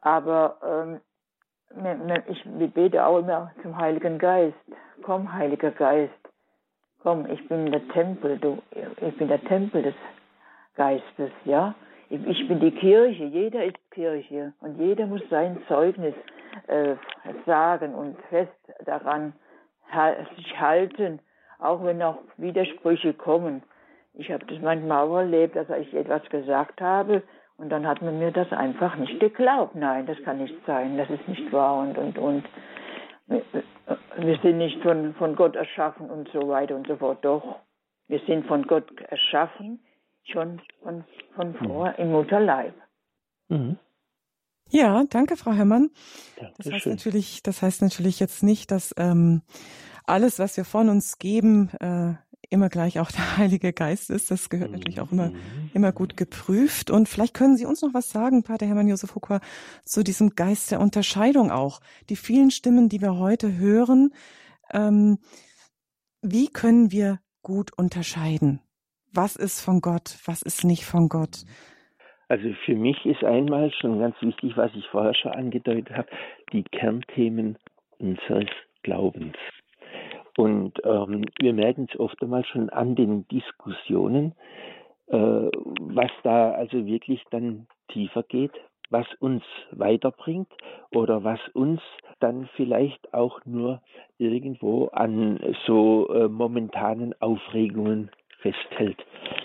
Aber 0.02 0.56
ähm, 0.64 1.00
ich 2.26 2.44
bete 2.74 3.04
auch 3.04 3.18
immer 3.18 3.52
zum 3.62 3.76
Heiligen 3.76 4.18
Geist. 4.18 4.56
Komm, 5.02 5.32
Heiliger 5.32 5.70
Geist, 5.70 6.12
komm, 7.02 7.26
ich 7.30 7.46
bin 7.48 7.70
der 7.70 7.86
Tempel, 7.88 8.38
du, 8.38 8.62
ich 9.00 9.16
bin 9.16 9.28
der 9.28 9.42
Tempel 9.44 9.82
des 9.82 9.94
Geistes, 10.74 11.30
ja. 11.44 11.74
Ich 12.12 12.48
bin 12.48 12.58
die 12.58 12.72
Kirche, 12.72 13.22
jeder 13.22 13.64
ist 13.64 13.78
Kirche 13.92 14.52
und 14.60 14.80
jeder 14.80 15.06
muss 15.06 15.22
sein 15.30 15.62
Zeugnis 15.68 16.14
äh, 16.66 16.96
sagen 17.46 17.94
und 17.94 18.18
fest 18.30 18.50
daran 18.84 19.32
sich 20.36 20.60
halten, 20.60 21.20
auch 21.60 21.84
wenn 21.84 21.98
noch 21.98 22.18
Widersprüche 22.36 23.14
kommen. 23.14 23.62
Ich 24.14 24.28
habe 24.32 24.44
das 24.44 24.58
manchmal 24.60 25.06
auch 25.06 25.18
erlebt, 25.18 25.54
dass 25.54 25.70
ich 25.70 25.94
etwas 25.94 26.28
gesagt 26.30 26.80
habe 26.80 27.22
und 27.58 27.70
dann 27.70 27.86
hat 27.86 28.02
man 28.02 28.18
mir 28.18 28.32
das 28.32 28.52
einfach 28.52 28.96
nicht 28.96 29.20
geglaubt. 29.20 29.76
Nein, 29.76 30.06
das 30.06 30.20
kann 30.24 30.38
nicht 30.38 30.56
sein, 30.66 30.98
das 30.98 31.08
ist 31.10 31.28
nicht 31.28 31.52
wahr 31.52 31.78
und 31.78 31.96
und 31.96 32.18
und. 32.18 32.44
Wir 33.28 34.36
sind 34.42 34.58
nicht 34.58 34.82
von, 34.82 35.14
von 35.14 35.36
Gott 35.36 35.54
erschaffen 35.54 36.10
und 36.10 36.28
so 36.30 36.48
weiter 36.48 36.74
und 36.74 36.88
so 36.88 36.96
fort. 36.96 37.24
Doch, 37.24 37.60
wir 38.08 38.18
sind 38.26 38.46
von 38.48 38.66
Gott 38.66 38.90
erschaffen 39.02 39.78
schon 40.24 40.60
von, 40.82 41.04
von 41.34 41.54
vor 41.54 41.88
mhm. 41.90 41.94
im 41.98 42.10
Mutterleib. 42.12 42.74
Mhm. 43.48 43.78
Ja, 44.70 45.04
danke, 45.10 45.36
Frau 45.36 45.52
Herrmann. 45.52 45.90
Das 46.58 46.72
heißt 46.72 46.86
natürlich, 46.86 47.42
das 47.42 47.60
heißt 47.60 47.82
natürlich 47.82 48.20
jetzt 48.20 48.42
nicht, 48.42 48.70
dass 48.70 48.94
ähm, 48.96 49.42
alles, 50.04 50.38
was 50.38 50.56
wir 50.56 50.64
von 50.64 50.88
uns 50.88 51.18
geben, 51.18 51.70
äh, 51.80 52.14
immer 52.50 52.68
gleich 52.68 53.00
auch 53.00 53.10
der 53.12 53.36
Heilige 53.36 53.72
Geist 53.72 54.10
ist. 54.10 54.30
Das 54.30 54.48
gehört 54.48 54.70
natürlich 54.70 55.00
auch 55.00 55.10
immer, 55.10 55.30
mhm. 55.30 55.70
immer 55.74 55.92
gut 55.92 56.16
geprüft. 56.16 56.90
Und 56.90 57.08
vielleicht 57.08 57.34
können 57.34 57.56
Sie 57.56 57.66
uns 57.66 57.82
noch 57.82 57.94
was 57.94 58.10
sagen, 58.10 58.42
Pater 58.42 58.66
Hermann 58.66 58.88
Josef 58.88 59.14
Hucker, 59.14 59.40
zu 59.84 60.04
diesem 60.04 60.30
Geist 60.30 60.70
der 60.70 60.80
Unterscheidung 60.80 61.50
auch. 61.50 61.80
Die 62.08 62.16
vielen 62.16 62.50
Stimmen, 62.50 62.88
die 62.88 63.00
wir 63.00 63.16
heute 63.16 63.56
hören, 63.56 64.12
ähm, 64.72 65.18
wie 66.22 66.48
können 66.48 66.92
wir 66.92 67.20
gut 67.42 67.72
unterscheiden? 67.76 68.60
Was 69.12 69.36
ist 69.36 69.60
von 69.60 69.80
Gott, 69.80 70.16
was 70.26 70.42
ist 70.42 70.64
nicht 70.64 70.84
von 70.84 71.08
Gott? 71.08 71.44
Also 72.28 72.48
für 72.64 72.76
mich 72.76 73.04
ist 73.06 73.24
einmal 73.24 73.72
schon 73.72 73.98
ganz 73.98 74.14
wichtig, 74.20 74.56
was 74.56 74.70
ich 74.76 74.86
vorher 74.88 75.14
schon 75.14 75.32
angedeutet 75.32 75.90
habe, 75.90 76.08
die 76.52 76.62
Kernthemen 76.62 77.58
unseres 77.98 78.48
Glaubens. 78.82 79.36
Und 80.36 80.80
ähm, 80.84 81.24
wir 81.40 81.52
merken 81.52 81.88
es 81.92 81.98
oft 81.98 82.22
einmal 82.22 82.44
schon 82.44 82.70
an 82.70 82.94
den 82.94 83.26
Diskussionen, 83.28 84.34
äh, 85.08 85.16
was 85.16 86.10
da 86.22 86.52
also 86.52 86.86
wirklich 86.86 87.22
dann 87.30 87.66
tiefer 87.88 88.22
geht, 88.22 88.52
was 88.90 89.06
uns 89.18 89.42
weiterbringt 89.72 90.52
oder 90.94 91.24
was 91.24 91.40
uns 91.52 91.80
dann 92.20 92.48
vielleicht 92.54 93.12
auch 93.12 93.40
nur 93.44 93.82
irgendwo 94.18 94.86
an 94.88 95.40
so 95.66 96.08
äh, 96.12 96.28
momentanen 96.28 97.14
Aufregungen 97.20 98.10
festhält. 98.42 99.04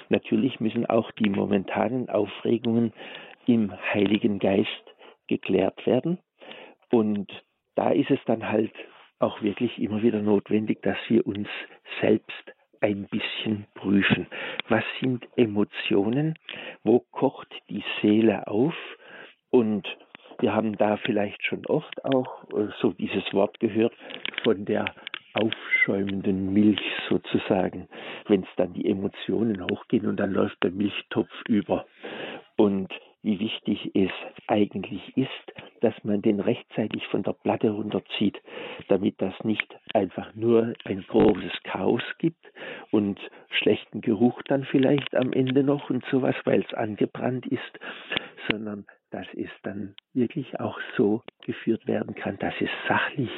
Natürlich 0.10 0.60
müssen 0.60 0.86
auch 0.86 1.12
die 1.12 1.30
momentanen 1.30 2.10
Aufregungen 2.10 2.94
im 3.46 3.72
Heiligen 3.94 4.40
Geist 4.40 4.70
geklärt 5.28 5.86
werden. 5.86 6.20
Und 6.92 7.32
da 7.76 7.92
ist 7.92 8.12
es 8.12 8.20
dann 8.26 8.50
halt 8.50 8.74
auch 9.20 9.42
wirklich 9.42 9.80
immer 9.80 10.02
wieder 10.02 10.22
notwendig, 10.22 10.82
dass 10.82 10.98
wir 11.08 11.26
uns 11.26 11.48
selbst 12.02 12.54
ein 12.82 13.08
bisschen 13.10 13.66
prüfen. 13.74 14.28
Was 14.70 14.84
sind 15.00 15.28
Emotionen? 15.36 16.38
Wo 16.84 17.00
kocht 17.12 17.48
die 17.70 17.84
Seele 18.02 18.48
auf? 18.48 18.76
Und 19.50 19.88
wir 20.40 20.54
haben 20.54 20.78
da 20.78 20.98
vielleicht 20.98 21.44
schon 21.46 21.66
oft 21.66 22.04
auch 22.04 22.44
äh, 22.52 22.68
so 22.82 22.92
dieses 22.92 23.24
Wort 23.34 23.60
gehört 23.60 23.94
von 24.44 24.66
der 24.66 24.94
aufschäumenden 25.36 26.54
Milch 26.54 26.82
sozusagen, 27.10 27.88
wenn 28.28 28.44
es 28.44 28.50
dann 28.58 28.74
die 28.74 28.90
Emotionen 28.90 29.64
hochgehen 29.64 30.08
und 30.08 30.18
dann 30.18 30.32
läuft 30.32 30.62
der 30.64 30.72
Milchtopf 30.72 31.32
über. 31.48 31.86
Und 32.58 32.92
wie 33.26 33.40
wichtig 33.40 33.92
es 33.96 34.12
eigentlich 34.48 35.18
ist, 35.18 35.30
dass 35.82 35.96
man 36.04 36.22
den 36.22 36.40
rechtzeitig 36.40 37.08
von 37.08 37.24
der 37.24 37.34
Platte 37.34 37.72
runterzieht, 37.72 38.40
damit 38.88 39.20
das 39.20 39.34
nicht 39.44 39.68
einfach 39.94 40.36
nur 40.36 40.74
ein 40.84 41.04
großes 41.08 41.52
Chaos 41.64 42.04
gibt 42.20 42.46
und 42.92 43.20
schlechten 43.50 44.02
Geruch 44.02 44.42
dann 44.44 44.64
vielleicht 44.66 45.16
am 45.16 45.34
Ende 45.34 45.64
noch 45.64 45.90
und 45.90 46.06
sowas, 46.12 46.36
weil 46.46 46.62
es 46.62 46.74
angebrannt 46.76 47.48
ist, 47.48 47.80
sondern 48.50 48.86
dass 49.10 49.28
es 49.34 49.50
dann 49.64 49.96
wirklich 50.14 50.60
auch 50.60 50.80
so 50.96 51.24
geführt 51.46 51.88
werden 51.88 52.14
kann, 52.14 52.38
dass 52.38 52.54
es 52.60 52.70
sachlich 52.88 53.32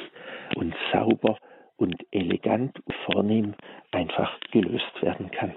und 0.54 0.74
sauber 0.92 1.38
und 1.78 1.96
elegant 2.10 2.78
und 2.84 2.94
vornehm 3.06 3.54
einfach 3.92 4.38
gelöst 4.50 5.00
werden 5.00 5.30
kann. 5.30 5.54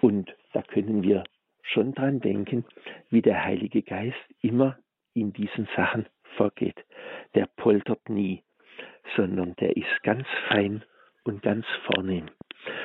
Und 0.00 0.34
da 0.52 0.62
können 0.62 1.02
wir 1.02 1.24
schon 1.62 1.92
dran 1.92 2.20
denken, 2.20 2.64
wie 3.10 3.20
der 3.20 3.44
Heilige 3.44 3.82
Geist 3.82 4.16
immer 4.40 4.78
in 5.14 5.32
diesen 5.32 5.68
Sachen 5.76 6.06
vorgeht. 6.36 6.84
Der 7.34 7.46
poltert 7.46 8.08
nie, 8.08 8.42
sondern 9.16 9.54
der 9.56 9.76
ist 9.76 10.02
ganz 10.02 10.26
fein 10.48 10.84
und 11.24 11.42
ganz 11.42 11.66
vornehm. 11.86 12.30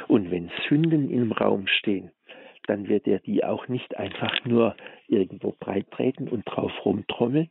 Und 0.07 0.31
wenn 0.31 0.51
Sünden 0.67 1.09
im 1.09 1.31
Raum 1.31 1.67
stehen, 1.67 2.11
dann 2.65 2.87
wird 2.87 3.07
er 3.07 3.19
die 3.19 3.43
auch 3.43 3.67
nicht 3.67 3.97
einfach 3.97 4.45
nur 4.45 4.75
irgendwo 5.07 5.53
breit 5.59 5.89
treten 5.91 6.27
und 6.27 6.43
drauf 6.45 6.71
rumtrommeln, 6.85 7.49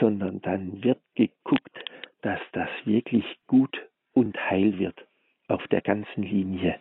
sondern 0.00 0.40
dann 0.40 0.82
wird 0.82 1.00
geguckt, 1.14 1.84
dass 2.22 2.40
das 2.52 2.68
wirklich 2.84 3.24
gut 3.46 3.76
und 4.14 4.38
heil 4.50 4.78
wird 4.78 5.06
auf 5.48 5.66
der 5.68 5.80
ganzen 5.80 6.22
Linie. 6.22 6.76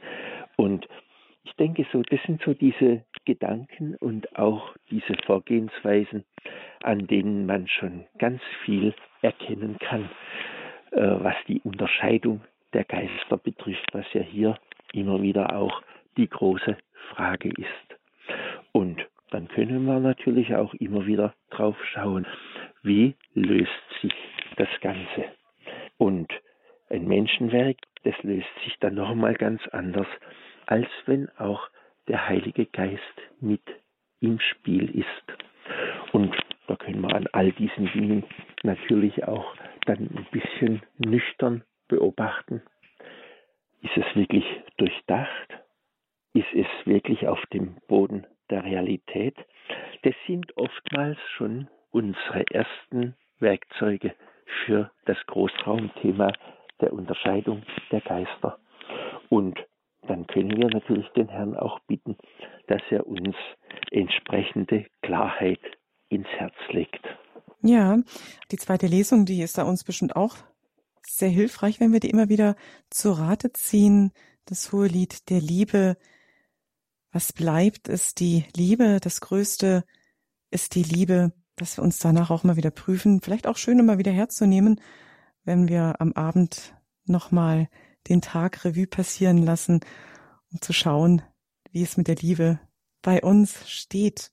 Und 0.58 0.88
ich 1.44 1.54
denke 1.54 1.86
so, 1.92 2.02
das 2.04 2.22
sind 2.24 2.42
so 2.44 2.54
diese 2.54 3.04
Gedanken 3.26 3.96
und 3.96 4.38
auch 4.38 4.76
diese 4.90 5.16
Vorgehensweisen, 5.26 6.24
an 6.84 7.08
denen 7.08 7.46
man 7.46 7.68
schon 7.68 8.06
ganz 8.18 8.42
viel 8.64 8.94
erkennen 9.22 9.78
kann, 9.80 10.10
äh, 10.92 11.02
was 11.02 11.36
die 11.48 11.62
Unterscheidung 11.62 12.42
der 12.74 12.86
Geister 12.86 13.38
betrifft, 13.38 13.88
was 13.94 14.06
ja 14.14 14.22
hier 14.22 14.58
immer 14.94 15.22
wieder 15.22 15.56
auch 15.56 15.82
die 16.18 16.30
große 16.30 16.78
Frage 17.14 17.50
ist. 17.50 18.00
Und 18.72 19.06
dann 19.32 19.48
können 19.48 19.86
wir 19.86 20.00
natürlich 20.00 20.54
auch 20.56 20.74
immer 20.76 21.06
wieder 21.06 21.34
drauf 21.50 21.78
schauen, 21.94 22.28
wie 22.84 23.16
löst 23.34 23.72
sich 24.02 24.14
das 24.58 24.70
Ganze. 24.82 25.26
Und 25.98 26.32
ein 26.92 27.08
Menschenwerk, 27.08 27.78
das 28.04 28.16
löst 28.24 28.50
sich 28.64 28.78
dann 28.80 28.96
nochmal 28.96 29.34
ganz 29.36 29.66
anders, 29.70 30.08
als 30.66 30.88
wenn 31.06 31.30
auch 31.38 31.70
der 32.08 32.28
Heilige 32.28 32.66
Geist 32.66 33.02
mit 33.40 33.62
im 34.20 34.40
Spiel 34.40 34.90
ist. 35.00 35.40
Und 36.12 36.36
da 36.68 36.76
können 36.76 37.02
wir 37.02 37.16
an 37.16 37.28
all 37.32 37.52
diesen 37.54 37.92
Dingen 37.94 38.24
natürlich 38.64 39.24
auch 39.24 39.56
dann 39.86 40.00
ein 40.00 40.28
bisschen 40.32 40.82
nüchtern 40.98 41.64
beobachten. 41.88 42.62
Ist 43.82 43.98
es 43.98 44.16
wirklich 44.16 44.46
durchdacht? 44.78 45.48
Ist 46.34 46.54
es 46.54 46.68
wirklich 46.86 47.28
auf 47.28 47.44
dem 47.48 47.78
Boden 47.88 48.28
der 48.50 48.64
Realität? 48.64 49.36
Das 50.04 50.14
sind 50.28 50.56
oftmals 50.58 51.18
schon 51.36 51.68
unsere 51.90 52.46
ersten 52.52 53.16
Werkzeuge 53.40 54.14
für 54.66 54.92
das 55.06 55.18
Großraumthema 55.28 56.32
der 56.82 56.94
Unterscheidung 56.94 57.64
der 57.92 58.02
Geister. 58.02 58.58
Und 59.30 59.58
dann 60.08 60.28
können 60.28 60.58
wir 60.58 60.68
natürlich 60.68 61.08
den 61.16 61.30
Herrn 61.30 61.56
auch 61.56 61.80
bitten, 61.82 62.18
dass 62.68 62.82
er 62.90 63.08
uns 63.08 63.36
entsprechende 63.92 64.86
Klarheit 65.02 65.62
ins 66.10 66.28
Herz 66.28 66.56
legt. 66.70 67.06
Ja, 67.62 67.98
die 68.52 68.58
zweite 68.58 68.88
Lesung, 68.88 69.26
die 69.26 69.42
ist 69.42 69.58
da 69.58 69.64
uns 69.64 69.84
bestimmt 69.84 70.16
auch 70.16 70.36
sehr 71.06 71.30
hilfreich, 71.30 71.80
wenn 71.80 71.94
wir 71.94 72.00
die 72.00 72.10
immer 72.10 72.30
wieder 72.30 72.56
zu 72.90 73.12
Rate 73.12 73.54
ziehen. 73.54 74.12
Das 74.46 74.72
hohe 74.72 74.88
Lied 74.88 75.30
der 75.30 75.40
Liebe. 75.40 75.98
Was 77.12 77.34
bleibt, 77.34 77.88
ist 77.88 78.20
die 78.20 78.46
Liebe. 78.56 79.00
Das 79.02 79.22
Größte 79.22 79.84
ist 80.50 80.76
die 80.76 80.84
Liebe, 80.84 81.34
dass 81.56 81.78
wir 81.78 81.84
uns 81.84 82.00
danach 82.00 82.32
auch 82.32 82.44
mal 82.44 82.56
wieder 82.56 82.72
prüfen. 82.72 83.22
Vielleicht 83.22 83.48
auch 83.48 83.58
schön, 83.58 83.80
immer 83.80 83.98
wieder 83.98 84.12
herzunehmen, 84.12 84.82
wenn 85.44 85.68
wir 85.68 86.00
am 86.00 86.14
Abend 86.14 86.76
nochmal 87.06 87.68
den 88.08 88.22
Tag 88.22 88.66
Revue 88.66 88.88
passieren 88.88 89.38
lassen, 89.38 89.82
um 90.52 90.62
zu 90.62 90.74
schauen, 90.74 91.22
wie 91.72 91.84
es 91.84 91.98
mit 91.98 92.08
der 92.08 92.16
Liebe 92.16 92.60
bei 93.02 93.22
uns 93.22 93.70
steht. 93.70 94.32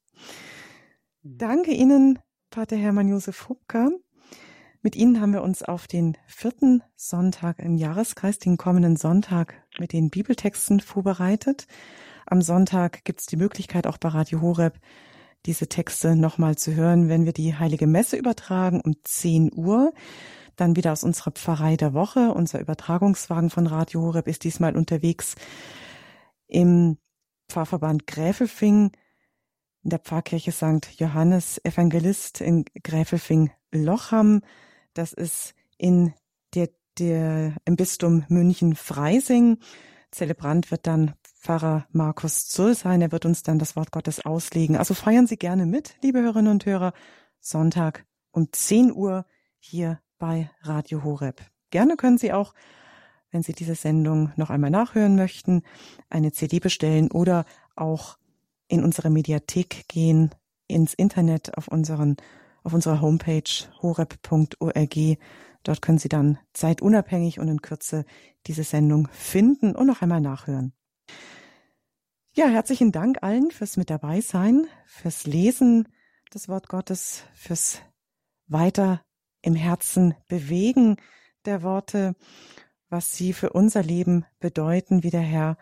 Danke 1.23 1.73
Ihnen, 1.73 2.19
Pater 2.51 2.77
Hermann 2.77 3.09
Josef 3.09 3.49
Hubka. 3.49 3.91
Mit 4.81 4.97
Ihnen 4.97 5.21
haben 5.21 5.33
wir 5.33 5.43
uns 5.43 5.63
auf 5.63 5.87
den 5.87 6.17
vierten 6.27 6.83
Sonntag 6.95 7.59
im 7.59 7.77
Jahreskreis, 7.77 8.39
den 8.39 8.57
kommenden 8.57 8.97
Sonntag, 8.97 9.55
mit 9.79 9.93
den 9.93 10.09
Bibeltexten 10.09 10.81
vorbereitet. 10.81 11.67
Am 12.27 12.43
Sonntag 12.43 13.05
gibt 13.05 13.21
es 13.21 13.27
die 13.27 13.37
Möglichkeit, 13.37 13.87
auch 13.87 13.99
bei 13.99 14.09
Radio 14.09 14.41
Horeb 14.41 14.79
diese 15.47 15.69
Texte 15.69 16.15
nochmal 16.15 16.57
zu 16.57 16.75
hören, 16.75 17.09
wenn 17.09 17.25
wir 17.25 17.33
die 17.33 17.55
Heilige 17.55 17.87
Messe 17.87 18.17
übertragen 18.17 18.81
um 18.81 18.95
10 19.03 19.53
Uhr. 19.55 19.93
Dann 20.59 20.75
wieder 20.75 20.91
aus 20.91 21.05
unserer 21.05 21.31
Pfarrei 21.31 21.77
der 21.77 21.95
Woche. 21.95 22.35
Unser 22.35 22.61
Übertragungswagen 22.61 23.49
von 23.49 23.69
Radio 23.69 24.03
Horeb 24.03 24.27
ist 24.27 24.43
diesmal 24.43 24.77
unterwegs 24.77 25.37
im 26.49 26.99
Pfarrverband 27.49 28.09
Gräfelfing 28.09 28.91
in 29.85 29.91
der 29.91 30.01
Pfarrkirche 30.01 30.51
St. 30.51 30.99
Johannes 30.99 31.61
Evangelist 31.65 32.41
in 32.41 32.65
Gräfelfing-Lochham. 32.83 34.41
Das 34.95 35.13
ist 35.13 35.55
in 35.77 36.13
der, 36.55 36.71
der, 36.99 37.55
im 37.65 37.77
Bistum 37.77 38.25
München-Freising. 38.29 39.59
Zelebrant 40.11 40.73
wird 40.73 40.89
dann 40.89 41.15
Pfarrer 41.23 41.87
Markus 41.93 42.49
Zull 42.49 42.75
sein. 42.75 43.01
Er 43.01 43.13
wird 43.13 43.27
uns 43.27 43.45
dann 43.45 43.61
das 43.61 43.77
Wort 43.77 43.93
Gottes 43.93 44.27
auslegen. 44.27 44.77
Also 44.77 44.95
feiern 44.95 45.29
Sie 45.29 45.37
gerne 45.37 45.67
mit, 45.67 45.95
liebe 46.03 46.19
Hörerinnen 46.19 46.51
und 46.51 46.67
Hörer. 46.67 46.95
Sonntag 47.39 48.05
um 48.33 48.53
10 48.53 48.93
Uhr 48.93 49.25
hier 49.61 50.01
bei 50.19 50.51
Radio 50.63 51.05
Horeb. 51.05 51.41
Gerne 51.71 51.97
können 51.97 52.19
Sie 52.19 52.33
auch, 52.33 52.55
wenn 53.31 53.43
Sie 53.43 53.53
diese 53.53 53.75
Sendung 53.75 54.33
noch 54.37 54.51
einmal 54.51 54.71
nachhören 54.71 55.17
möchten, 55.17 55.63
eine 56.09 56.33
CD 56.33 56.61
bestellen 56.61 57.11
oder 57.11 57.45
auch 57.77 58.19
in 58.69 58.83
unsere 58.83 59.11
Mediathek 59.11 59.87
gehen, 59.89 60.35
ins 60.67 60.95
Internet 60.95 61.57
auf 61.57 61.69
unseren 61.69 62.17
auf 62.69 62.75
unserer 62.75 63.01
Homepage 63.01 63.51
horeb.org. 63.81 64.97
Dort 65.63 65.83
können 65.83 65.99
Sie 65.99 66.09
dann 66.09 66.39
zeitunabhängig 66.53 67.39
und 67.39 67.49
in 67.49 67.63
Kürze 67.63 68.05
diese 68.47 68.63
Sendung 68.63 69.09
finden 69.11 69.75
und 69.75 69.87
noch 69.87 70.03
einmal 70.03 70.21
nachhören. 70.21 70.73
Ja, 72.35 72.47
herzlichen 72.47 72.93
Dank 72.93 73.23
allen 73.23 73.51
fürs 73.51 73.77
mit 73.77 73.91
dabei 73.91 74.21
sein, 74.21 74.67
fürs 74.87 75.27
Lesen 75.27 75.89
des 76.33 76.49
Wort 76.49 76.69
Gottes, 76.69 77.25
fürs 77.35 77.81
weiter 78.47 79.03
im 79.43 79.55
Herzen 79.55 80.15
bewegen 80.29 80.97
der 81.45 81.63
Worte, 81.63 82.15
was 82.89 83.13
sie 83.13 83.33
für 83.33 83.51
unser 83.51 83.83
Leben 83.83 84.25
bedeuten, 84.41 85.03
wie 85.03 85.11
der 85.11 85.23
Herr 85.23 85.57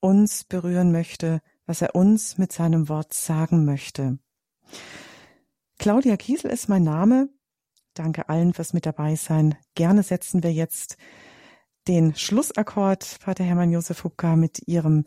uns 0.00 0.44
berühren 0.44 0.92
möchte, 0.92 1.40
was 1.66 1.82
er 1.82 1.94
uns 1.94 2.38
mit 2.38 2.52
seinem 2.52 2.88
Wort 2.88 3.14
sagen 3.14 3.64
möchte. 3.64 4.18
Claudia 5.78 6.16
Kiesel 6.16 6.50
ist 6.50 6.68
mein 6.68 6.82
Name. 6.82 7.28
Danke 7.94 8.28
allen 8.28 8.54
fürs 8.54 8.72
mit 8.72 8.86
dabei 8.86 9.16
sein. 9.16 9.56
Gerne 9.74 10.02
setzen 10.02 10.42
wir 10.42 10.52
jetzt 10.52 10.96
den 11.88 12.14
Schlussakkord, 12.14 13.18
Pater 13.20 13.44
Hermann 13.44 13.72
Josef 13.72 14.04
Hubka, 14.04 14.36
mit 14.36 14.66
Ihrem 14.66 15.04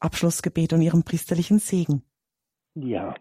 Abschlussgebet 0.00 0.72
und 0.72 0.82
Ihrem 0.82 1.02
priesterlichen 1.02 1.58
Segen. 1.58 2.02
Ja, 2.74 3.14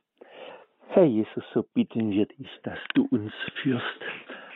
Herr 0.90 1.06
Jesus, 1.06 1.44
so 1.54 1.64
bitten 1.74 2.12
wir 2.12 2.26
dich, 2.26 2.50
dass 2.64 2.80
du 2.94 3.06
uns 3.12 3.34
führst, 3.62 3.84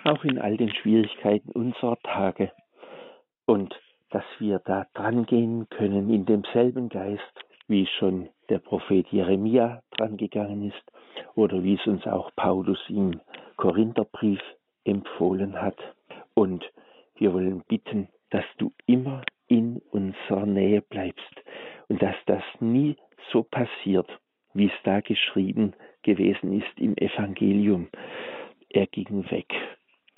auch 0.06 0.24
in 0.24 0.40
all 0.40 0.56
den 0.58 0.74
Schwierigkeiten 0.74 1.52
unserer 1.52 1.98
Tage 2.04 2.52
und 3.46 3.76
dass 4.12 4.24
wir 4.40 4.60
da 4.60 4.86
dran 4.94 5.26
gehen 5.26 5.68
können 5.70 6.10
in 6.10 6.26
demselben 6.26 6.90
Geist, 6.90 7.46
wie 7.68 7.86
schon 7.86 8.30
der 8.50 8.60
Prophet 8.60 9.08
Jeremia 9.12 9.82
dran 9.92 10.18
gegangen 10.18 10.68
ist 10.68 10.92
oder 11.36 11.64
wie 11.64 11.76
es 11.76 11.86
uns 11.86 12.06
auch 12.08 12.32
Paulus 12.36 12.80
im 12.90 13.20
Korintherbrief 13.58 14.42
empfohlen 14.86 15.62
hat. 15.62 15.78
Und 16.34 16.64
wir 17.18 17.34
wollen 17.34 17.64
bitten, 17.68 18.08
dass 18.30 18.46
du 18.58 18.72
immer 18.86 19.24
in 19.48 19.82
unserer 19.92 20.46
Nähe 20.46 20.82
bleibst 20.82 21.44
und 21.90 22.02
dass 22.02 22.16
das 22.28 22.44
nie 22.60 22.96
so 23.32 23.44
passiert, 23.44 24.08
wie 24.54 24.68
es 24.68 24.84
da 24.84 25.02
geschrieben 25.02 25.74
gewesen 26.04 26.54
ist 26.54 26.80
im 26.80 26.96
Evangelium. 26.98 27.90
Er 28.70 28.88
ging 28.88 29.30
weg. 29.32 29.54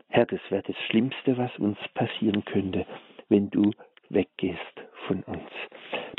Herr, 0.09 0.25
das 0.25 0.41
wäre 0.49 0.63
das 0.63 0.75
Schlimmste, 0.89 1.37
was 1.37 1.57
uns 1.57 1.77
passieren 1.93 2.43
könnte, 2.45 2.85
wenn 3.29 3.49
du 3.49 3.71
weggehst 4.09 4.59
von 5.07 5.23
uns. 5.23 5.49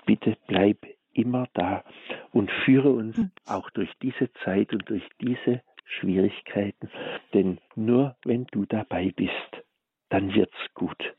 Bitte 0.06 0.36
bleib 0.46 0.78
immer 1.12 1.46
da 1.52 1.84
und 2.32 2.50
führe 2.64 2.90
uns 2.90 3.16
hm. 3.16 3.30
auch 3.46 3.68
durch 3.70 3.90
diese 4.00 4.32
Zeit 4.44 4.72
und 4.72 4.88
durch 4.88 5.06
diese 5.20 5.62
Schwierigkeiten, 5.84 6.90
denn 7.34 7.58
nur 7.74 8.16
wenn 8.24 8.46
du 8.46 8.64
dabei 8.64 9.12
bist, 9.14 9.62
dann 10.08 10.34
wird's 10.34 10.56
gut. 10.74 11.14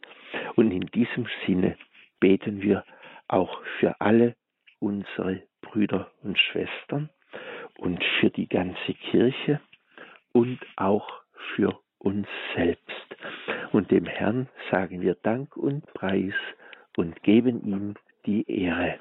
Und 0.56 0.72
in 0.72 0.88
diesem 0.88 1.28
Sinne 1.46 1.78
beten 2.20 2.62
wir 2.62 2.84
auch 3.28 3.62
für 3.80 4.00
alle 4.02 4.36
unsere 4.80 5.44
Brüder 5.62 6.12
und 6.24 6.38
Schwestern 6.40 7.10
und 7.80 8.04
für 8.20 8.30
die 8.30 8.48
ganze 8.48 8.94
Kirche 9.12 9.60
und 10.32 10.60
auch 10.76 11.08
für 11.56 11.80
uns 12.00 12.28
selbst. 12.56 13.16
Und 13.72 13.92
dem 13.92 14.06
Herrn 14.06 14.50
sagen 14.72 15.02
wir 15.02 15.16
Dank 15.16 15.56
und 15.58 15.86
Preis 15.94 16.34
und 16.98 17.22
geben 17.24 17.64
ihm 17.64 17.94
die 18.26 18.50
Ehre. 18.50 19.00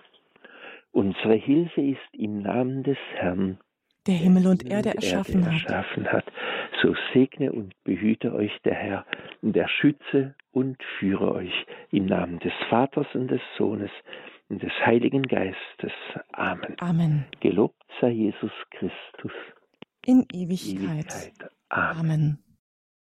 Unsere 0.93 1.35
Hilfe 1.35 1.81
ist 1.81 2.01
im 2.13 2.43
Namen 2.43 2.83
des 2.83 2.99
Herrn, 3.15 3.59
der 4.07 4.17
Himmel 4.17 4.49
und 4.49 4.67
Erde 4.67 4.95
erschaffen, 4.95 5.43
Erde 5.43 5.53
erschaffen 5.53 6.11
hat. 6.11 6.25
So 6.83 6.95
segne 7.13 7.53
und 7.53 7.73
behüte 7.85 8.35
euch 8.35 8.53
der 8.65 8.75
Herr, 8.75 9.07
der 9.43 9.69
schütze 9.69 10.35
und 10.51 10.83
führe 10.99 11.33
euch 11.33 11.67
im 11.93 12.07
Namen 12.07 12.41
des 12.41 12.53
Vaters 12.69 13.07
und 13.15 13.29
des 13.29 13.41
Sohnes 13.57 13.91
und 13.91 14.32
des 14.59 14.73
Heiligen 14.85 15.23
Geistes. 15.23 15.93
Amen. 16.33 16.77
Amen. 16.81 17.27
Gelobt 17.41 17.83
sei 18.01 18.11
Jesus 18.11 18.53
Christus. 18.71 19.33
In 20.05 20.27
Ewigkeit. 20.33 20.81
Ewigkeit. 20.81 21.51
Amen. 21.69 21.99
Amen. 21.99 22.39